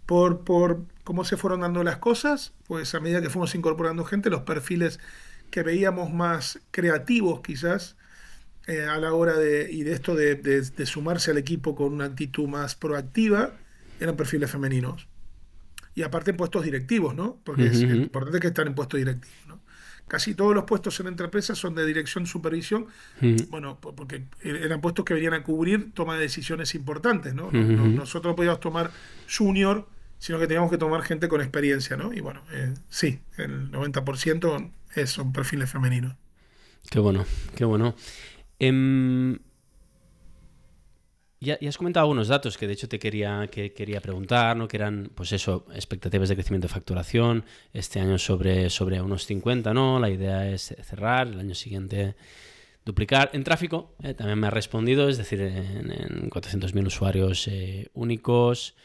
Por, 0.06 0.44
por 0.44 0.86
cómo 1.04 1.26
se 1.26 1.38
fueron 1.38 1.62
dando 1.62 1.84
las 1.84 1.98
cosas, 1.98 2.54
pues 2.66 2.96
a 2.96 3.00
medida 3.00 3.22
que 3.22 3.30
fuimos 3.30 3.54
incorporando 3.56 4.04
gente, 4.06 4.30
los 4.30 4.42
perfiles 4.42 5.00
que 5.52 5.64
veíamos 5.64 6.12
más 6.12 6.60
creativos 6.72 7.42
quizás 7.42 7.98
eh, 8.68 8.84
a 8.84 8.98
la 8.98 9.14
hora 9.14 9.38
de, 9.38 9.70
y 9.72 9.84
de 9.84 9.94
esto 9.94 10.16
de, 10.16 10.86
sumarse 10.86 11.32
al 11.32 11.38
equipo 11.38 11.76
con 11.76 11.94
una 11.94 12.06
actitud 12.06 12.48
más 12.48 12.76
proactiva, 12.76 13.52
eran 14.00 14.16
perfiles 14.16 14.50
femeninos. 14.50 15.08
Y 15.94 16.04
aparte 16.04 16.32
en 16.32 16.38
puestos 16.38 16.64
directivos, 16.64 17.14
¿no? 17.14 17.40
Porque 17.44 17.68
es 17.68 17.82
importante 17.82 18.40
que 18.40 18.48
estén 18.48 18.68
en 18.68 18.76
puestos 18.76 18.98
directivos, 18.98 19.48
¿no? 19.48 19.61
Casi 20.12 20.36
todos 20.36 20.54
los 20.54 20.66
puestos 20.66 21.00
en 21.00 21.06
la 21.06 21.24
empresa 21.24 21.56
son 21.56 21.74
de 21.74 21.86
dirección 21.86 22.28
supervisión, 22.28 22.88
bueno, 23.48 23.80
porque 23.80 24.26
eran 24.44 24.82
puestos 24.82 25.06
que 25.06 25.14
venían 25.14 25.34
a 25.34 25.42
cubrir 25.42 25.94
toma 25.94 26.16
de 26.16 26.24
decisiones 26.24 26.76
importantes, 26.76 27.34
¿no? 27.34 27.50
nosotros 27.50 28.34
no 28.34 28.36
podíamos 28.36 28.60
tomar 28.60 28.92
junior, 29.34 29.88
sino 30.20 30.38
que 30.38 30.48
teníamos 30.48 30.70
que 30.70 30.78
tomar 30.78 31.04
gente 31.04 31.30
con 31.30 31.40
experiencia, 31.40 31.96
¿no? 31.96 32.12
Y 32.12 32.20
bueno, 32.20 32.42
eh, 32.52 32.74
sí, 32.90 33.22
el 33.38 33.72
90% 33.72 34.72
son 35.06 35.32
perfiles 35.32 35.72
femeninos. 35.72 36.18
Qué 36.90 37.00
bueno, 37.00 37.26
qué 37.56 37.64
bueno. 37.64 37.96
Em, 38.60 39.40
ya, 41.42 41.58
has 41.68 41.78
comentado 41.78 42.04
algunos 42.04 42.28
datos 42.28 42.56
que 42.56 42.68
de 42.68 42.74
hecho 42.74 42.88
te 42.88 43.00
quería, 43.00 43.48
que 43.52 43.74
quería 43.74 44.00
preguntar, 44.00 44.56
¿no? 44.56 44.68
Que 44.68 44.78
eran, 44.78 45.10
pues 45.16 45.32
eso, 45.32 45.66
expectativas 45.74 46.30
de 46.30 46.36
crecimiento 46.36 46.68
de 46.68 46.74
facturación, 46.74 47.44
este 47.74 48.00
año 48.00 48.20
sobre, 48.20 48.70
sobre 48.70 49.02
unos 49.02 49.26
50, 49.26 49.74
¿no? 49.74 50.00
La 50.00 50.12
idea 50.12 50.48
es 50.48 50.76
cerrar, 50.84 51.28
el 51.28 51.40
año 51.40 51.56
siguiente 51.56 52.16
duplicar. 52.86 53.32
En 53.34 53.44
tráfico 53.44 53.96
eh, 54.04 54.14
también 54.14 54.38
me 54.40 54.48
ha 54.48 54.52
respondido, 54.52 55.10
es 55.10 55.18
decir, 55.18 55.42
en, 55.42 56.30
400.000 56.30 56.86
usuarios 56.86 57.48
eh, 57.48 57.90
únicos. 57.94 58.76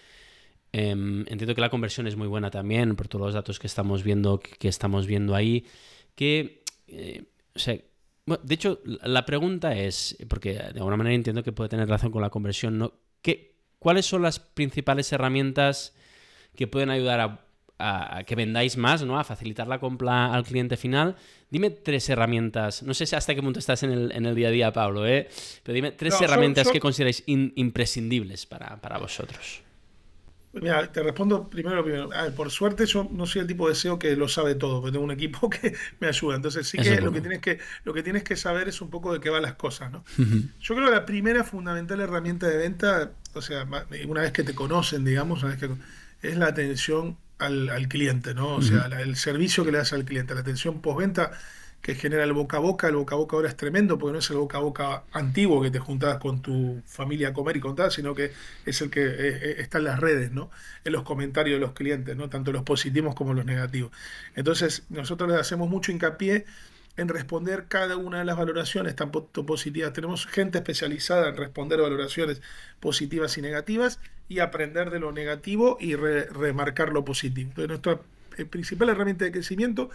Em, 0.73 1.21
entiendo 1.29 1.55
que 1.55 1.61
la 1.61 1.71
conversión 1.71 2.07
es 2.07 2.17
muy 2.17 2.27
buena 2.27 2.51
también, 2.51 2.97
por 2.97 3.07
todos 3.07 3.27
los 3.27 3.35
datos 3.35 3.59
que 3.59 3.67
estamos 3.67 4.03
viendo, 4.03 4.41
que, 4.41 4.69
estamos 4.69 5.07
viendo 5.07 5.35
ahí, 5.35 5.67
que... 6.15 6.63
Eh, 6.89 7.25
o 7.55 7.59
sea, 7.59 7.79
de 8.27 8.55
hecho, 8.55 8.81
la 8.85 9.25
pregunta 9.25 9.77
es, 9.77 10.17
porque 10.29 10.55
de 10.55 10.79
alguna 10.79 10.97
manera 10.97 11.15
entiendo 11.15 11.45
que 11.45 11.53
puede 11.53 11.69
tener 11.69 11.87
relación 11.87 12.11
con 12.11 12.23
la 12.23 12.31
conversión, 12.31 12.77
¿no? 12.77 12.93
¿Qué, 13.23 13.57
¿Cuáles 13.79 14.07
son 14.07 14.23
las 14.23 14.41
principales 14.41 15.13
herramientas 15.13 15.95
que 16.57 16.67
pueden 16.67 16.91
ayudar 16.91 17.41
a, 17.79 18.25
que 18.25 18.35
vendáis 18.35 18.77
más, 18.77 19.05
¿no? 19.05 19.19
A 19.19 19.25
facilitar 19.25 19.69
la 19.69 19.79
compra 19.79 20.33
al 20.33 20.45
cliente 20.45 20.77
final. 20.77 21.15
Dime 21.51 21.71
tres 21.71 22.09
herramientas. 22.09 22.83
No 22.83 22.95
sé 22.95 23.07
si 23.07 23.15
hasta 23.15 23.35
qué 23.35 23.43
punto 23.43 23.59
estás 23.59 23.83
en 23.83 23.93
el, 23.93 24.35
día 24.35 24.49
a 24.49 24.51
día, 24.51 24.73
Pablo, 24.73 25.07
¿eh? 25.07 25.29
Pero 25.63 25.75
dime 25.75 25.93
tres 25.93 26.21
herramientas 26.21 26.69
que 26.69 26.81
consideráis 26.81 27.23
imprescindibles 27.27 28.47
para, 28.47 28.99
vosotros. 28.99 29.63
Mira, 30.61 30.91
te 30.91 31.03
respondo 31.03 31.49
primero 31.49 31.83
primero. 31.85 32.11
por 32.35 32.51
suerte 32.51 32.87
yo 32.87 33.09
no 33.11 33.27
soy 33.27 33.43
el 33.43 33.47
tipo 33.47 33.69
de 33.69 33.75
SEO 33.75 33.99
que 33.99 34.17
lo 34.17 34.29
sabe 34.29 34.55
todo, 34.55 34.81
pero 34.81 34.93
tengo 34.93 35.05
un 35.05 35.11
equipo 35.11 35.51
que 35.51 35.75
me 36.01 36.09
ayuda. 36.09 36.37
Entonces 36.37 36.67
sí 36.69 36.79
que 36.79 37.01
lo 37.01 37.13
que 37.13 37.21
tienes 37.21 37.41
que 37.41 37.59
lo 37.85 37.93
que 37.93 38.03
tienes 38.03 38.25
que 38.25 38.37
saber 38.37 38.69
es 38.69 38.81
un 38.81 38.91
poco 38.91 39.13
de 39.13 39.21
qué 39.21 39.31
van 39.31 39.43
las 39.43 39.55
cosas, 39.55 39.91
¿no? 39.91 40.05
Yo 40.61 40.75
creo 40.75 40.89
que 40.89 40.95
la 40.95 41.07
primera 41.07 41.45
fundamental 41.45 42.01
herramienta 42.01 42.47
de 42.49 42.57
venta, 42.57 43.13
o 43.35 43.43
sea, 43.43 43.67
una 44.07 44.23
vez 44.23 44.33
que 44.33 44.43
te 44.43 44.55
conocen, 44.55 45.05
digamos, 45.05 45.43
una 45.43 45.55
vez 45.55 45.61
que 45.61 46.29
es 46.29 46.37
la 46.37 46.47
atención 46.47 47.19
al, 47.39 47.89
cliente, 47.89 48.35
¿no? 48.35 48.57
O 48.57 48.63
sea, 48.63 48.87
el 49.01 49.17
servicio 49.17 49.65
que 49.65 49.73
le 49.73 49.79
das 49.79 49.93
al 49.93 50.05
cliente, 50.05 50.35
la 50.35 50.41
atención 50.41 50.81
postventa 50.81 51.33
que 51.87 51.95
genera 51.95 52.25
el 52.25 52.33
boca 52.33 52.57
a 52.57 52.61
boca. 52.61 52.89
El 52.89 52.97
boca 52.97 53.15
a 53.15 53.19
boca 53.19 53.37
ahora 53.37 53.49
es 53.49 53.57
tremendo 53.57 53.97
porque 53.97 54.13
no 54.13 54.19
es 54.19 54.29
el 54.31 54.39
boca 54.39 54.59
a 54.59 54.61
boca 54.61 55.05
antiguo 55.13 55.63
que 55.63 55.71
te 55.71 55.79
juntabas 55.79 56.19
con 56.19 56.43
tu 56.43 56.83
familia 56.85 57.29
a 57.29 57.33
comer 57.33 57.59
y 57.59 57.61
contar, 57.61 57.93
sino 57.93 58.13
que 58.13 58.33
es 58.65 58.81
el 58.81 58.91
que 58.91 59.05
eh, 59.05 59.15
eh, 59.19 59.57
está 59.59 59.79
en 59.79 59.85
las 59.85 60.01
redes, 60.01 60.33
¿no? 60.33 60.51
En 60.83 60.93
los 60.93 61.05
comentarios 61.05 61.61
de 61.61 61.65
los 61.65 61.75
clientes, 61.75 62.17
¿no? 62.17 62.29
Tanto 62.29 62.51
los 62.51 62.65
positivos 62.65 63.15
como 63.15 63.35
los 63.35 63.45
negativos. 63.45 63.93
Entonces, 64.35 64.83
nosotros 64.89 65.31
les 65.31 65.39
hacemos 65.39 65.69
mucho 65.69 65.93
hincapié 65.93 66.45
en 66.97 67.07
responder 67.07 67.67
cada 67.69 67.97
una 67.97 68.19
de 68.19 68.25
las 68.25 68.37
valoraciones 68.37 68.97
tanto 68.97 69.47
positivas. 69.47 69.93
Tenemos 69.93 70.27
gente 70.27 70.59
especializada 70.59 71.29
en 71.29 71.37
responder 71.37 71.81
valoraciones 71.81 72.43
positivas 72.81 73.39
y 73.39 73.43
negativas 73.43 74.01
y 74.29 74.41
aprender 74.41 74.91
de 74.91 74.99
lo 74.99 75.13
negativo 75.13 75.77
y 75.79 75.95
remarcar 75.95 76.89
lo 76.89 77.05
positivo. 77.05 77.51
Entonces, 77.51 77.69
nuestra 77.69 78.01
eh, 78.37 78.45
principal 78.45 78.89
herramienta 78.89 79.25
de 79.25 79.33
crecimiento 79.33 79.91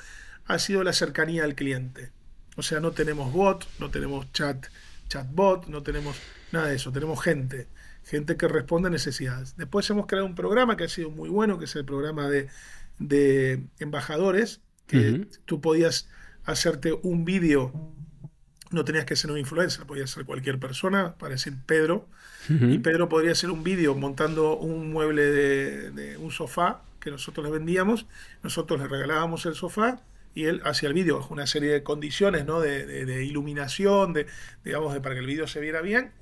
ha 0.46 0.60
sido 0.60 0.84
la 0.84 0.94
cercanía 0.94 1.44
al 1.44 1.56
cliente. 1.56 2.12
O 2.58 2.64
sea, 2.64 2.80
no 2.80 2.92
tenemos 2.92 3.32
bot, 3.32 3.68
no 3.80 3.90
tenemos 3.90 4.32
chat, 4.34 4.68
chatbot, 5.08 5.68
no 5.68 5.84
tenemos 5.84 6.18
nada 6.52 6.68
de 6.68 6.76
eso, 6.76 6.92
tenemos 6.92 7.22
gente, 7.22 7.68
gente 8.04 8.36
que 8.38 8.48
responde 8.48 8.88
a 8.88 8.92
necesidades. 8.92 9.56
Después 9.58 9.90
hemos 9.90 10.06
creado 10.06 10.26
un 10.26 10.36
programa 10.36 10.76
que 10.76 10.86
ha 10.86 10.90
sido 10.90 11.10
muy 11.10 11.30
bueno, 11.30 11.58
que 11.58 11.66
es 11.66 11.76
el 11.76 11.86
programa 11.86 12.28
de, 12.28 12.50
de 13.00 13.64
embajadores, 13.80 14.62
que 14.88 15.28
tú 15.46 15.62
podías 15.62 16.10
hacerte 16.44 16.92
un 17.04 17.24
vídeo, 17.24 17.72
no 18.72 18.84
tenías 18.84 19.06
que 19.06 19.16
ser 19.16 19.32
un 19.32 19.38
influencer, 19.38 19.86
podías 19.86 20.10
ser 20.10 20.26
cualquier 20.26 20.60
persona, 20.60 21.16
para 21.16 21.34
decir 21.34 21.54
Pedro, 21.66 22.10
y 22.50 22.80
Pedro 22.80 23.08
podría 23.08 23.32
hacer 23.32 23.52
un 23.52 23.64
vídeo 23.64 23.96
montando 23.96 24.58
un 24.58 24.92
mueble 24.92 25.24
de, 25.24 25.92
de 25.92 26.18
un 26.18 26.32
sofá 26.32 26.82
que 27.02 27.12
nosotros 27.12 27.46
le 27.46 27.52
vendíamos, 27.52 28.08
nosotros 28.44 28.80
le 28.80 28.88
regalábamos 28.88 29.46
el 29.46 29.56
sofá 29.56 30.02
y 30.34 30.46
él 30.46 30.62
hacía 30.64 30.88
el 30.88 30.94
vídeo 30.94 31.18
bajo 31.18 31.34
una 31.34 31.48
serie 31.48 31.72
de 31.72 31.84
condiciones 31.84 32.46
¿no? 32.46 32.62
de, 32.62 33.26
iluminación, 33.26 34.14
de, 34.14 34.28
digamos, 34.64 34.94
de, 34.94 35.02
para 35.02 35.16
que 35.16 35.20
el 35.20 35.28
vídeo 35.28 35.48
se 35.48 35.60
viera 35.60 35.82
bien, 35.82 36.14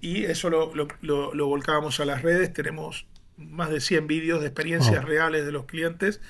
y 0.00 0.24
eso 0.24 0.48
lo, 0.48 0.72
lo, 1.02 1.46
volcábamos 1.46 2.00
a 2.00 2.04
las 2.04 2.22
redes, 2.22 2.52
tenemos 2.52 3.06
más 3.36 3.70
de 3.70 3.80
100 3.80 4.06
vídeos 4.06 4.40
de 4.40 4.46
experiencias 4.46 5.04
reales 5.04 5.44
de 5.44 5.52
los 5.52 5.66
clientes, 5.66 6.20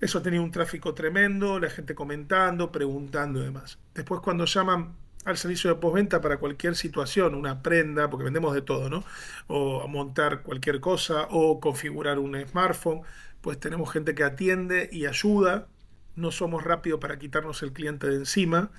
eso 0.00 0.20
tenía 0.20 0.40
un 0.40 0.50
tráfico 0.50 0.94
tremendo, 0.94 1.60
la 1.60 1.70
gente 1.70 1.94
comentando, 1.94 2.72
preguntando 2.72 3.40
y 3.40 3.44
demás. 3.44 3.78
Después 3.94 4.20
cuando 4.20 4.46
llaman 4.46 4.96
al 5.24 5.36
servicio 5.36 5.70
de 5.70 5.76
postventa 5.76 6.20
para 6.20 6.38
cualquier 6.38 6.74
situación, 6.76 7.34
una 7.34 7.62
prenda, 7.62 8.10
porque 8.10 8.24
vendemos 8.24 8.54
de 8.54 8.62
todo, 8.62 8.90
¿no? 8.90 9.04
O 9.46 9.86
montar 9.88 10.42
cualquier 10.42 10.80
cosa, 10.80 11.28
o 11.30 11.60
configurar 11.60 12.18
un 12.18 12.36
smartphone, 12.46 13.02
pues 13.40 13.58
tenemos 13.60 13.92
gente 13.92 14.14
que 14.14 14.24
atiende 14.24 14.88
y 14.92 15.06
ayuda 15.06 15.68
no 16.16 16.30
somos 16.30 16.64
rápidos 16.64 17.00
para 17.00 17.18
quitarnos 17.18 17.62
el 17.62 17.72
cliente 17.72 18.08
de 18.08 18.16
encima, 18.16 18.70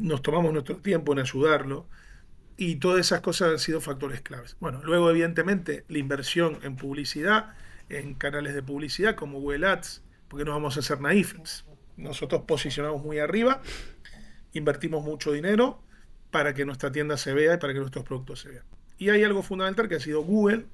nos 0.00 0.22
tomamos 0.22 0.52
nuestro 0.52 0.76
tiempo 0.76 1.12
en 1.12 1.18
ayudarlo 1.18 1.88
y 2.56 2.76
todas 2.76 3.00
esas 3.00 3.20
cosas 3.20 3.50
han 3.50 3.58
sido 3.58 3.80
factores 3.80 4.20
claves. 4.20 4.56
Bueno, 4.60 4.80
luego 4.84 5.10
evidentemente 5.10 5.84
la 5.88 5.98
inversión 5.98 6.58
en 6.62 6.76
publicidad, 6.76 7.54
en 7.88 8.14
canales 8.14 8.54
de 8.54 8.62
publicidad 8.62 9.16
como 9.16 9.40
Google 9.40 9.66
Ads, 9.66 10.02
porque 10.28 10.44
no 10.44 10.52
vamos 10.52 10.76
a 10.76 10.80
hacer 10.80 11.00
naifes. 11.00 11.64
Nosotros 11.96 12.42
posicionamos 12.46 13.02
muy 13.02 13.18
arriba, 13.18 13.60
invertimos 14.52 15.04
mucho 15.04 15.32
dinero 15.32 15.80
para 16.30 16.54
que 16.54 16.64
nuestra 16.64 16.90
tienda 16.92 17.16
se 17.16 17.32
vea 17.34 17.54
y 17.54 17.58
para 17.58 17.72
que 17.72 17.80
nuestros 17.80 18.04
productos 18.04 18.40
se 18.40 18.48
vean. 18.48 18.64
Y 18.98 19.10
hay 19.10 19.24
algo 19.24 19.42
fundamental 19.42 19.88
que 19.88 19.96
ha 19.96 20.00
sido 20.00 20.22
Google, 20.22 20.64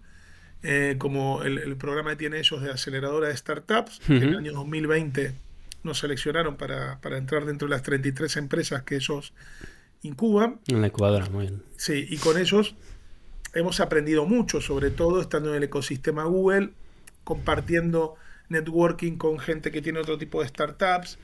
eh, 0.63 0.97
como 0.99 1.43
el, 1.43 1.77
programa 1.77 2.11
que 2.11 2.17
tiene 2.17 2.39
ellos 2.39 2.63
de 2.63 2.71
aceleradora 2.71 3.29
de 3.29 3.37
startups, 3.37 4.01
en 4.09 4.23
el 4.23 4.37
año 4.37 4.53
2020 4.53 5.35
nos 5.83 5.99
seleccionaron 5.99 6.57
para, 6.57 6.99
entrar 7.17 7.45
dentro 7.45 7.69
de 7.69 7.75
las 7.75 7.83
33 7.83 8.37
empresas 8.37 8.83
que 8.83 8.97
ellos 8.97 9.33
incuban. 10.03 10.61
En 10.67 10.81
la 10.81 10.89
incubadora, 10.89 11.29
muy 11.31 11.47
bien. 11.47 11.63
Sí, 11.77 12.07
y 12.09 12.17
con 12.19 12.39
ellos 12.39 12.75
hemos 13.55 13.81
aprendido 13.81 14.27
mucho, 14.27 14.61
sobre 14.61 14.91
todo 14.91 15.21
estando 15.21 15.51
en 15.51 15.57
el 15.57 15.63
ecosistema 15.65 16.25
Google, 16.25 16.71
compartiendo 17.25 18.17
networking 18.49 19.17
con 19.17 19.39
gente 19.39 19.71
que 19.71 19.83
tiene 19.83 20.01
otro 20.01 20.19
tipo 20.19 20.43
de 20.43 20.49
startups, 20.49 21.19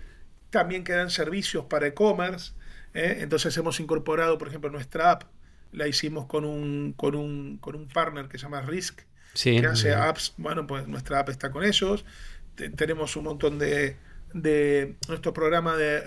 también 0.55 0.85
quedan 0.85 1.11
servicios 1.11 1.65
para 1.65 1.89
e-commerce, 1.89 2.53
¿eh? 2.95 3.19
entonces 3.23 3.57
hemos 3.57 3.81
incorporado, 3.81 4.39
por 4.39 4.47
ejemplo, 4.47 4.71
nuestra 4.71 5.11
app, 5.11 5.25
la 5.73 5.89
hicimos 5.89 6.27
con 6.27 6.45
un, 6.45 6.93
con 6.97 7.17
un, 7.17 7.59
con 7.59 7.75
un 7.75 7.89
partner 7.89 8.29
que 8.29 8.39
se 8.39 8.45
llama 8.45 8.61
Risk, 8.61 9.01
que 9.43 9.67
hace 9.67 9.93
apps, 9.93 10.35
bueno, 10.37 10.65
pues 10.65 10.87
nuestra 10.87 11.19
app 11.19 11.31
está 11.31 11.51
con 11.51 11.65
ellos, 11.65 12.05
tenemos 12.77 13.17
un 13.17 13.25
montón 13.25 13.59
de, 13.59 13.97
de 14.33 14.95
nuestro 15.09 15.35
programa 15.35 15.77
de, 15.77 16.03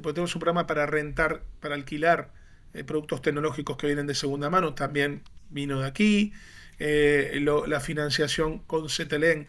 pues 0.00 0.14
tenemos 0.14 0.32
un 0.32 0.38
programa 0.38 0.68
para 0.68 0.86
rentar, 0.86 1.42
para 1.58 1.74
alquilar 1.74 2.30
eh, 2.74 2.84
productos 2.84 3.20
tecnológicos 3.20 3.76
que 3.78 3.88
vienen 3.88 4.06
de 4.06 4.14
segunda 4.14 4.48
mano, 4.48 4.74
también 4.74 5.22
vino 5.50 5.80
de 5.80 5.88
aquí. 5.88 6.32
Eh, 6.78 7.44
la 7.66 7.80
financiación 7.80 8.60
con 8.60 8.88
Cetelén 8.88 9.48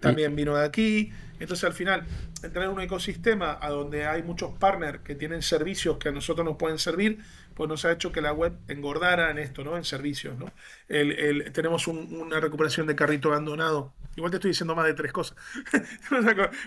también 0.00 0.34
vino 0.36 0.56
de 0.56 0.64
aquí. 0.64 1.12
Entonces 1.40 1.64
al 1.64 1.72
final, 1.72 2.04
entrar 2.42 2.64
en 2.64 2.72
un 2.72 2.80
ecosistema 2.80 3.58
a 3.60 3.70
donde 3.70 4.06
hay 4.06 4.22
muchos 4.22 4.52
partners 4.58 5.00
que 5.04 5.14
tienen 5.14 5.42
servicios 5.42 5.98
que 5.98 6.08
a 6.08 6.12
nosotros 6.12 6.44
nos 6.44 6.56
pueden 6.56 6.78
servir, 6.78 7.18
pues 7.54 7.68
nos 7.68 7.84
ha 7.84 7.92
hecho 7.92 8.12
que 8.12 8.20
la 8.20 8.32
web 8.32 8.54
engordara 8.68 9.30
en 9.30 9.38
esto, 9.38 9.64
¿no? 9.64 9.76
En 9.76 9.84
servicios, 9.84 10.38
¿no? 10.38 10.50
El, 10.88 11.52
tenemos 11.52 11.86
una 11.86 12.40
recuperación 12.40 12.86
de 12.86 12.96
carrito 12.96 13.28
abandonado. 13.28 13.92
Igual 14.16 14.32
te 14.32 14.38
estoy 14.38 14.50
diciendo 14.50 14.74
más 14.74 14.86
de 14.86 14.94
tres 14.94 15.12
cosas. 15.12 15.36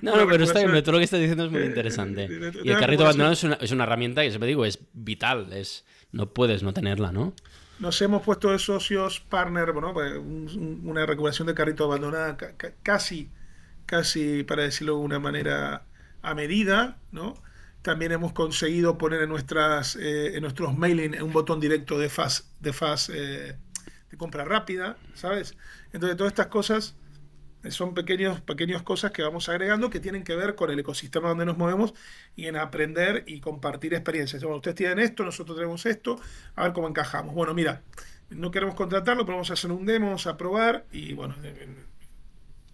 no, 0.01 0.15
no, 0.15 0.27
pero 0.27 0.43
está 0.43 0.59
bien, 0.59 0.83
todo 0.83 0.93
lo 0.93 0.97
que 0.99 1.03
estás 1.03 1.19
diciendo 1.19 1.45
es 1.45 1.51
muy 1.51 1.63
interesante. 1.63 2.29
Y 2.63 2.71
el 2.71 2.79
carrito 2.79 3.03
abandonado 3.03 3.33
es 3.33 3.43
una, 3.43 3.55
es 3.55 3.71
una 3.71 3.83
herramienta 3.83 4.21
que 4.21 4.29
siempre 4.29 4.47
digo, 4.47 4.63
es 4.63 4.79
vital, 4.93 5.51
es 5.51 5.85
no 6.11 6.33
puedes 6.33 6.63
no 6.63 6.73
tenerla, 6.73 7.11
¿no? 7.11 7.33
Nos 7.79 8.01
hemos 8.01 8.21
puesto 8.21 8.51
de 8.51 8.59
socios 8.59 9.19
partner, 9.19 9.71
bueno, 9.71 9.93
pues, 9.93 10.13
una 10.17 11.05
recuperación 11.05 11.47
de 11.47 11.55
carrito 11.55 11.85
abandonada 11.85 12.37
casi, 12.83 13.29
casi, 13.85 14.43
para 14.43 14.63
decirlo 14.63 14.97
de 14.97 15.01
una 15.01 15.19
manera 15.19 15.83
a 16.21 16.35
medida, 16.35 16.99
¿no? 17.11 17.41
También 17.81 18.11
hemos 18.11 18.33
conseguido 18.33 18.99
poner 18.99 19.23
en, 19.23 19.29
nuestras, 19.29 19.95
eh, 19.95 20.35
en 20.35 20.43
nuestros 20.43 20.77
mailing 20.77 21.19
un 21.23 21.33
botón 21.33 21.59
directo 21.59 21.97
de 21.97 22.09
fast, 22.09 22.45
de 22.59 22.73
fast 22.73 23.09
eh, 23.11 23.57
de 24.11 24.17
compra 24.17 24.45
rápida, 24.45 24.97
¿sabes? 25.15 25.57
Entonces, 25.91 26.15
todas 26.17 26.31
estas 26.31 26.47
cosas 26.47 26.95
son 27.69 27.93
pequeños, 27.93 28.41
pequeñas 28.41 28.81
cosas 28.81 29.11
que 29.11 29.21
vamos 29.21 29.47
agregando 29.49 29.89
que 29.89 29.99
tienen 29.99 30.23
que 30.23 30.35
ver 30.35 30.55
con 30.55 30.71
el 30.71 30.79
ecosistema 30.79 31.29
donde 31.29 31.45
nos 31.45 31.57
movemos 31.57 31.93
y 32.35 32.47
en 32.47 32.55
aprender 32.55 33.23
y 33.27 33.39
compartir 33.39 33.93
experiencias. 33.93 34.41
Bueno, 34.43 34.57
ustedes 34.57 34.75
tienen 34.75 34.99
esto, 34.99 35.23
nosotros 35.23 35.57
tenemos 35.57 35.85
esto, 35.85 36.19
a 36.55 36.63
ver 36.63 36.73
cómo 36.73 36.87
encajamos. 36.87 37.35
Bueno, 37.35 37.53
mira, 37.53 37.83
no 38.29 38.49
queremos 38.49 38.75
contratarlo, 38.75 39.25
pero 39.25 39.37
vamos 39.37 39.51
a 39.51 39.53
hacer 39.53 39.71
un 39.71 39.85
demo, 39.85 40.07
vamos 40.07 40.25
a 40.27 40.37
probar 40.37 40.85
y 40.91 41.13
bueno, 41.13 41.35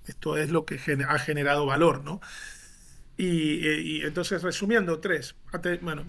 esto 0.05 0.37
es 0.37 0.51
lo 0.51 0.65
que 0.65 0.79
ha 1.07 1.19
generado 1.19 1.65
valor, 1.65 2.03
¿no? 2.03 2.21
Y, 3.17 4.03
entonces, 4.03 4.43
resumiendo, 4.43 4.99
tres. 4.99 5.35
Bueno, 5.81 6.05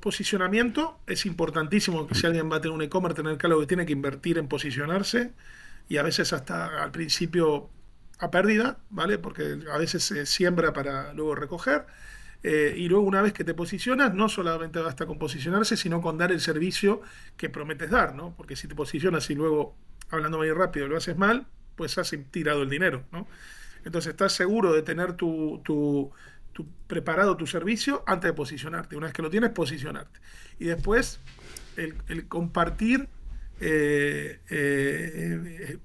posicionamiento 0.00 1.00
es 1.06 1.24
importantísimo 1.24 2.06
si 2.12 2.26
alguien 2.26 2.52
va 2.52 2.56
a 2.56 2.60
tener 2.60 2.74
un 2.74 2.82
e-commerce, 2.82 3.16
tener 3.22 3.38
claro 3.38 3.58
que 3.60 3.66
tiene 3.66 3.86
que 3.86 3.94
invertir 3.94 4.36
en 4.36 4.46
posicionarse 4.46 5.32
y 5.88 5.96
a 5.96 6.02
veces 6.02 6.34
hasta 6.34 6.82
al 6.82 6.90
principio 6.90 7.70
a 8.18 8.30
pérdida, 8.30 8.78
¿vale? 8.90 9.18
Porque 9.18 9.58
a 9.72 9.78
veces 9.78 10.04
se 10.04 10.26
siembra 10.26 10.72
para 10.72 11.12
luego 11.12 11.34
recoger. 11.34 11.86
Eh, 12.42 12.74
y 12.76 12.88
luego 12.88 13.04
una 13.04 13.20
vez 13.20 13.32
que 13.32 13.44
te 13.44 13.54
posicionas, 13.54 14.14
no 14.14 14.28
solamente 14.28 14.78
basta 14.78 15.06
con 15.06 15.18
posicionarse, 15.18 15.76
sino 15.76 16.00
con 16.00 16.18
dar 16.18 16.30
el 16.30 16.40
servicio 16.40 17.00
que 17.36 17.50
prometes 17.50 17.90
dar, 17.90 18.14
¿no? 18.14 18.34
Porque 18.36 18.54
si 18.54 18.68
te 18.68 18.74
posicionas 18.74 19.28
y 19.30 19.34
luego, 19.34 19.76
hablando 20.10 20.38
muy 20.38 20.50
rápido, 20.52 20.86
lo 20.86 20.96
haces 20.96 21.16
mal, 21.16 21.46
pues 21.74 21.98
has 21.98 22.14
tirado 22.30 22.62
el 22.62 22.70
dinero, 22.70 23.04
¿no? 23.10 23.26
Entonces 23.84 24.10
estás 24.10 24.32
seguro 24.32 24.72
de 24.72 24.82
tener 24.82 25.14
tu, 25.14 25.62
tu, 25.64 26.12
preparado 26.86 27.36
tu 27.36 27.46
servicio 27.46 28.02
antes 28.06 28.28
de 28.28 28.34
posicionarte. 28.34 28.96
Una 28.96 29.06
vez 29.06 29.14
que 29.14 29.22
lo 29.22 29.30
tienes, 29.30 29.50
posicionarte. 29.50 30.20
Y 30.58 30.64
después 30.64 31.20
el, 31.76 32.26
compartir 32.26 33.08
eh, 33.60 34.40
eh, 34.50 35.78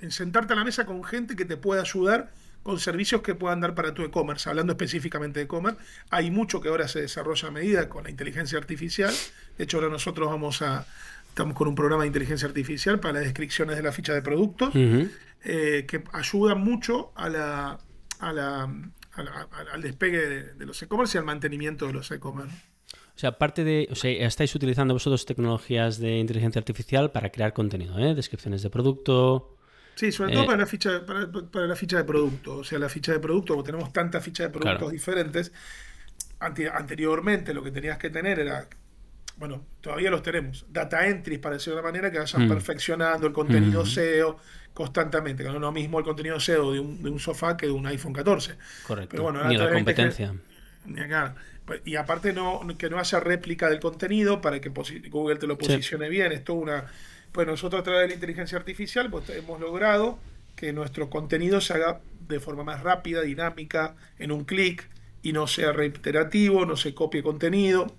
en, 0.00 0.10
sentarte 0.10 0.52
a 0.52 0.56
la 0.56 0.64
mesa 0.64 0.86
con 0.86 1.02
gente 1.04 1.36
que 1.36 1.44
te 1.44 1.56
pueda 1.56 1.82
ayudar 1.82 2.30
con 2.62 2.80
servicios 2.80 3.22
que 3.22 3.36
puedan 3.36 3.60
dar 3.60 3.76
para 3.76 3.94
tu 3.94 4.02
e-commerce. 4.02 4.50
Hablando 4.50 4.72
específicamente 4.72 5.38
de 5.38 5.44
e-commerce, 5.44 5.78
hay 6.10 6.32
mucho 6.32 6.60
que 6.60 6.68
ahora 6.68 6.88
se 6.88 7.00
desarrolla 7.00 7.48
a 7.48 7.50
medida 7.52 7.88
con 7.88 8.02
la 8.02 8.10
inteligencia 8.10 8.58
artificial. 8.58 9.14
De 9.56 9.64
hecho, 9.64 9.76
ahora 9.76 9.88
nosotros 9.88 10.28
vamos 10.28 10.62
a, 10.62 10.84
estamos 11.28 11.54
con 11.54 11.68
un 11.68 11.76
programa 11.76 12.02
de 12.02 12.08
inteligencia 12.08 12.48
artificial 12.48 12.98
para 12.98 13.14
las 13.14 13.22
descripciones 13.22 13.76
de 13.76 13.82
la 13.82 13.92
ficha 13.92 14.12
de 14.14 14.20
productos, 14.20 14.74
eh, 14.74 15.84
que 15.86 16.02
ayuda 16.12 16.56
mucho 16.56 17.12
a 17.14 17.28
la, 17.28 17.78
al 18.18 19.82
despegue 19.82 20.54
de, 20.54 20.66
los 20.66 20.82
e-commerce 20.82 21.16
y 21.16 21.20
al 21.20 21.24
mantenimiento 21.24 21.86
de 21.86 21.92
los 21.92 22.10
e-commerce. 22.10 22.56
O 23.16 23.18
sea, 23.18 23.30
aparte 23.30 23.64
de, 23.64 23.88
o 23.90 23.94
sea, 23.94 24.10
estáis 24.26 24.54
utilizando 24.54 24.92
vosotros 24.92 25.24
tecnologías 25.24 25.98
de 25.98 26.18
inteligencia 26.18 26.58
artificial 26.58 27.12
para 27.12 27.30
crear 27.30 27.52
contenido, 27.52 27.98
¿eh? 27.98 28.14
Descripciones 28.14 28.62
de 28.62 28.70
producto. 28.70 29.55
Sí, 29.96 30.12
sobre 30.12 30.32
todo 30.32 30.44
eh, 30.44 30.46
para, 30.46 30.58
la 30.58 30.66
ficha, 30.66 31.04
para, 31.06 31.66
la 31.66 31.74
ficha 31.74 31.96
de 31.96 32.04
producto. 32.04 32.58
O 32.58 32.64
sea, 32.64 32.78
la 32.78 32.90
ficha 32.90 33.12
de 33.12 33.18
producto, 33.18 33.54
como 33.54 33.64
tenemos 33.64 33.92
tantas 33.94 34.22
fichas 34.22 34.52
de 34.52 34.58
productos 34.58 34.92
diferentes, 34.92 35.52
anteriormente 36.38 37.54
lo 37.54 37.62
que 37.62 37.70
tenías 37.70 37.96
que 37.96 38.10
tener 38.10 38.38
era, 38.38 38.68
bueno, 39.38 39.64
todavía 39.80 40.10
los 40.10 40.22
tenemos, 40.22 40.66
data 40.68 41.06
entries, 41.06 41.40
para 41.40 41.54
decirlo 41.54 41.76
de 41.76 41.80
una 41.80 41.88
manera, 41.88 42.12
que 42.12 42.18
vayan 42.18 42.44
mm. 42.44 42.48
perfeccionando 42.48 43.26
el 43.26 43.32
contenido 43.32 43.84
mm. 43.84 43.86
SEO 43.86 44.38
constantemente, 44.74 45.42
que 45.42 45.48
no 45.48 45.54
es 45.54 45.60
lo 45.62 45.72
mismo 45.72 45.98
el 45.98 46.04
contenido 46.04 46.38
SEO 46.38 46.72
de 46.72 46.80
un, 46.80 47.02
de 47.02 47.08
un 47.08 47.18
sofá 47.18 47.56
que 47.56 47.64
de 47.64 47.72
un 47.72 47.86
iPhone 47.86 48.12
14. 48.12 48.54
Correcto. 48.86 49.08
Pero 49.10 49.22
bueno, 49.22 49.42
ni 49.48 49.56
la 49.56 49.72
competencia. 49.72 50.34
ni 50.84 51.00
acá. 51.00 51.34
Y 51.86 51.96
aparte 51.96 52.34
no, 52.34 52.60
que 52.76 52.90
no 52.90 52.98
haya 52.98 53.18
réplica 53.18 53.70
del 53.70 53.80
contenido 53.80 54.42
para 54.42 54.60
que 54.60 54.68
Google 55.08 55.36
te 55.36 55.46
lo 55.46 55.56
posicione 55.56 56.10
bien. 56.10 56.32
Esto 56.32 56.52
una. 56.52 56.84
Pues 57.36 57.46
nosotros 57.46 57.80
a 57.80 57.84
través 57.84 58.00
de 58.04 58.08
la 58.08 58.14
inteligencia 58.14 58.56
artificial 58.56 59.10
pues 59.10 59.28
hemos 59.28 59.60
logrado 59.60 60.18
que 60.56 60.72
nuestro 60.72 61.10
contenido 61.10 61.60
se 61.60 61.74
haga 61.74 62.00
de 62.26 62.40
forma 62.40 62.64
más 62.64 62.82
rápida, 62.82 63.20
dinámica, 63.20 63.94
en 64.18 64.32
un 64.32 64.46
clic 64.46 64.88
y 65.20 65.34
no 65.34 65.46
sea 65.46 65.72
reiterativo, 65.72 66.64
no 66.64 66.78
se 66.78 66.94
copie 66.94 67.22
contenido. 67.22 67.94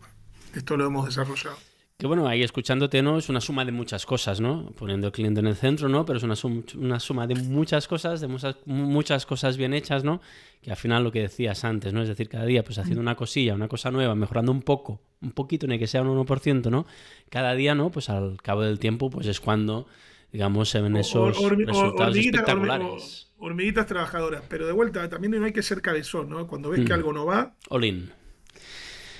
Esto 0.55 0.75
lo 0.75 0.87
hemos 0.87 1.05
desarrollado. 1.05 1.55
Que 1.99 2.05
bueno, 2.05 2.27
ahí 2.27 2.43
escuchándote, 2.43 3.01
¿no? 3.01 3.17
Es 3.17 3.27
una 3.27 3.41
suma 3.41 3.65
de 3.65 3.71
muchas 3.71 4.05
cosas, 4.05 4.39
¿no? 4.39 4.71
Poniendo 4.77 5.07
el 5.07 5.13
cliente 5.13 5.39
en 5.39 5.47
el 5.47 5.55
centro, 5.55 5.89
¿no? 5.89 6.05
Pero 6.05 6.17
es 6.17 6.23
una, 6.23 6.35
una 6.75 6.99
suma 6.99 7.25
de 7.25 7.33
muchas 7.33 7.87
cosas, 7.87 8.21
de 8.21 8.27
muchas, 8.27 8.55
muchas 8.65 9.25
cosas 9.25 9.57
bien 9.57 9.73
hechas, 9.73 10.03
¿no? 10.03 10.21
Que 10.61 10.69
al 10.69 10.77
final 10.77 11.03
lo 11.03 11.11
que 11.11 11.21
decías 11.21 11.63
antes, 11.63 11.93
¿no? 11.93 12.03
Es 12.03 12.07
decir, 12.07 12.29
cada 12.29 12.45
día, 12.45 12.63
pues 12.63 12.77
haciendo 12.77 13.01
una 13.01 13.15
cosilla, 13.15 13.55
una 13.55 13.67
cosa 13.67 13.89
nueva, 13.89 14.13
mejorando 14.13 14.51
un 14.51 14.61
poco, 14.61 15.01
un 15.23 15.31
poquito, 15.31 15.65
ni 15.65 15.79
que 15.79 15.87
sea 15.87 16.03
un 16.03 16.23
1%, 16.23 16.69
¿no? 16.69 16.85
Cada 17.31 17.55
día, 17.55 17.73
¿no? 17.73 17.89
Pues 17.89 18.09
al 18.09 18.39
cabo 18.43 18.61
del 18.61 18.77
tiempo, 18.77 19.09
pues 19.09 19.25
es 19.25 19.39
cuando, 19.39 19.87
digamos, 20.31 20.69
se 20.69 20.81
ven 20.81 20.97
esos 20.97 21.35
resultados 21.35 22.15
espectaculares. 22.15 23.31
hormiguitas 23.39 23.87
trabajadoras, 23.87 24.43
pero 24.47 24.67
de 24.67 24.73
vuelta, 24.73 25.09
también 25.09 25.31
no 25.31 25.43
hay 25.43 25.51
que 25.51 25.63
ser 25.63 25.81
cabezón, 25.81 26.29
¿no? 26.29 26.45
Cuando 26.45 26.69
ves 26.69 26.85
que 26.85 26.91
mm. 26.91 26.95
algo 26.95 27.11
no 27.11 27.25
va... 27.25 27.55
Olin. 27.69 28.11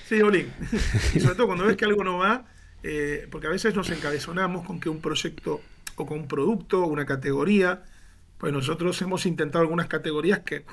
Sí, 0.06 0.22
Olin. 0.22 0.46
y 1.16 1.18
sobre 1.18 1.34
todo 1.34 1.48
cuando 1.48 1.64
ves 1.64 1.76
que 1.76 1.84
algo 1.84 2.04
no 2.04 2.18
va 2.18 2.44
eh, 2.82 3.26
porque 3.30 3.46
a 3.46 3.50
veces 3.50 3.74
nos 3.74 3.90
encabezonamos 3.90 4.66
con 4.66 4.80
que 4.80 4.88
un 4.88 5.00
proyecto 5.00 5.60
o 5.96 6.06
con 6.06 6.20
un 6.20 6.28
producto 6.28 6.84
o 6.84 6.86
una 6.86 7.06
categoría, 7.06 7.82
pues 8.38 8.52
nosotros 8.52 9.00
hemos 9.02 9.26
intentado 9.26 9.62
algunas 9.62 9.88
categorías 9.88 10.40
que, 10.40 10.64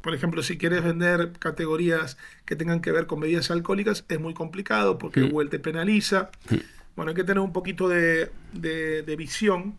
por 0.00 0.14
ejemplo, 0.14 0.42
si 0.42 0.58
quieres 0.58 0.82
vender 0.82 1.32
categorías 1.38 2.16
que 2.44 2.56
tengan 2.56 2.80
que 2.80 2.92
ver 2.92 3.06
con 3.06 3.20
bebidas 3.20 3.50
alcohólicas, 3.50 4.04
es 4.08 4.20
muy 4.20 4.34
complicado 4.34 4.98
porque 4.98 5.20
mm. 5.20 5.30
Google 5.30 5.50
te 5.50 5.58
penaliza. 5.58 6.30
Mm. 6.50 6.56
Bueno, 6.96 7.10
hay 7.10 7.14
que 7.14 7.24
tener 7.24 7.40
un 7.40 7.52
poquito 7.52 7.88
de, 7.88 8.30
de 8.52 9.16
visión 9.16 9.76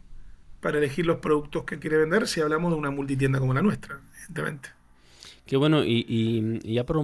para 0.61 0.77
elegir 0.77 1.05
los 1.05 1.17
productos 1.17 1.63
que 1.63 1.79
quiere 1.79 1.97
vender 1.97 2.27
si 2.27 2.41
hablamos 2.41 2.71
de 2.71 2.77
una 2.77 2.91
multitienda 2.91 3.39
como 3.39 3.53
la 3.53 3.61
nuestra, 3.61 3.99
evidentemente. 4.15 4.76
Qué 5.47 5.55
bueno, 5.55 5.83
y, 5.85 6.59
ya 6.63 6.85
por, 6.85 6.97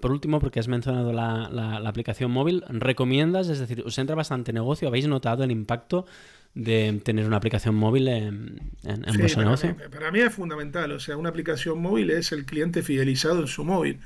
por, 0.00 0.10
último, 0.10 0.40
porque 0.40 0.58
has 0.58 0.68
mencionado 0.68 1.12
la, 1.12 1.76
aplicación 1.86 2.30
móvil, 2.30 2.64
¿recomiendas? 2.68 3.48
Es 3.48 3.58
decir, 3.58 3.82
¿os 3.84 3.98
entra 3.98 4.16
bastante 4.16 4.52
negocio? 4.54 4.88
¿Habéis 4.88 5.06
notado 5.06 5.44
el 5.44 5.50
impacto 5.50 6.06
de 6.54 7.00
tener 7.04 7.26
una 7.26 7.36
aplicación 7.36 7.74
móvil 7.74 8.08
en, 8.08 8.72
vuestro 9.18 9.42
negocio? 9.42 9.76
para 9.92 10.10
mí 10.10 10.20
es 10.20 10.32
fundamental, 10.32 10.90
o 10.92 10.98
sea, 10.98 11.16
una 11.16 11.28
aplicación 11.28 11.80
móvil 11.80 12.10
es 12.10 12.32
el 12.32 12.46
cliente 12.46 12.82
fidelizado 12.82 13.40
en 13.40 13.46
su 13.46 13.64
móvil. 13.64 14.00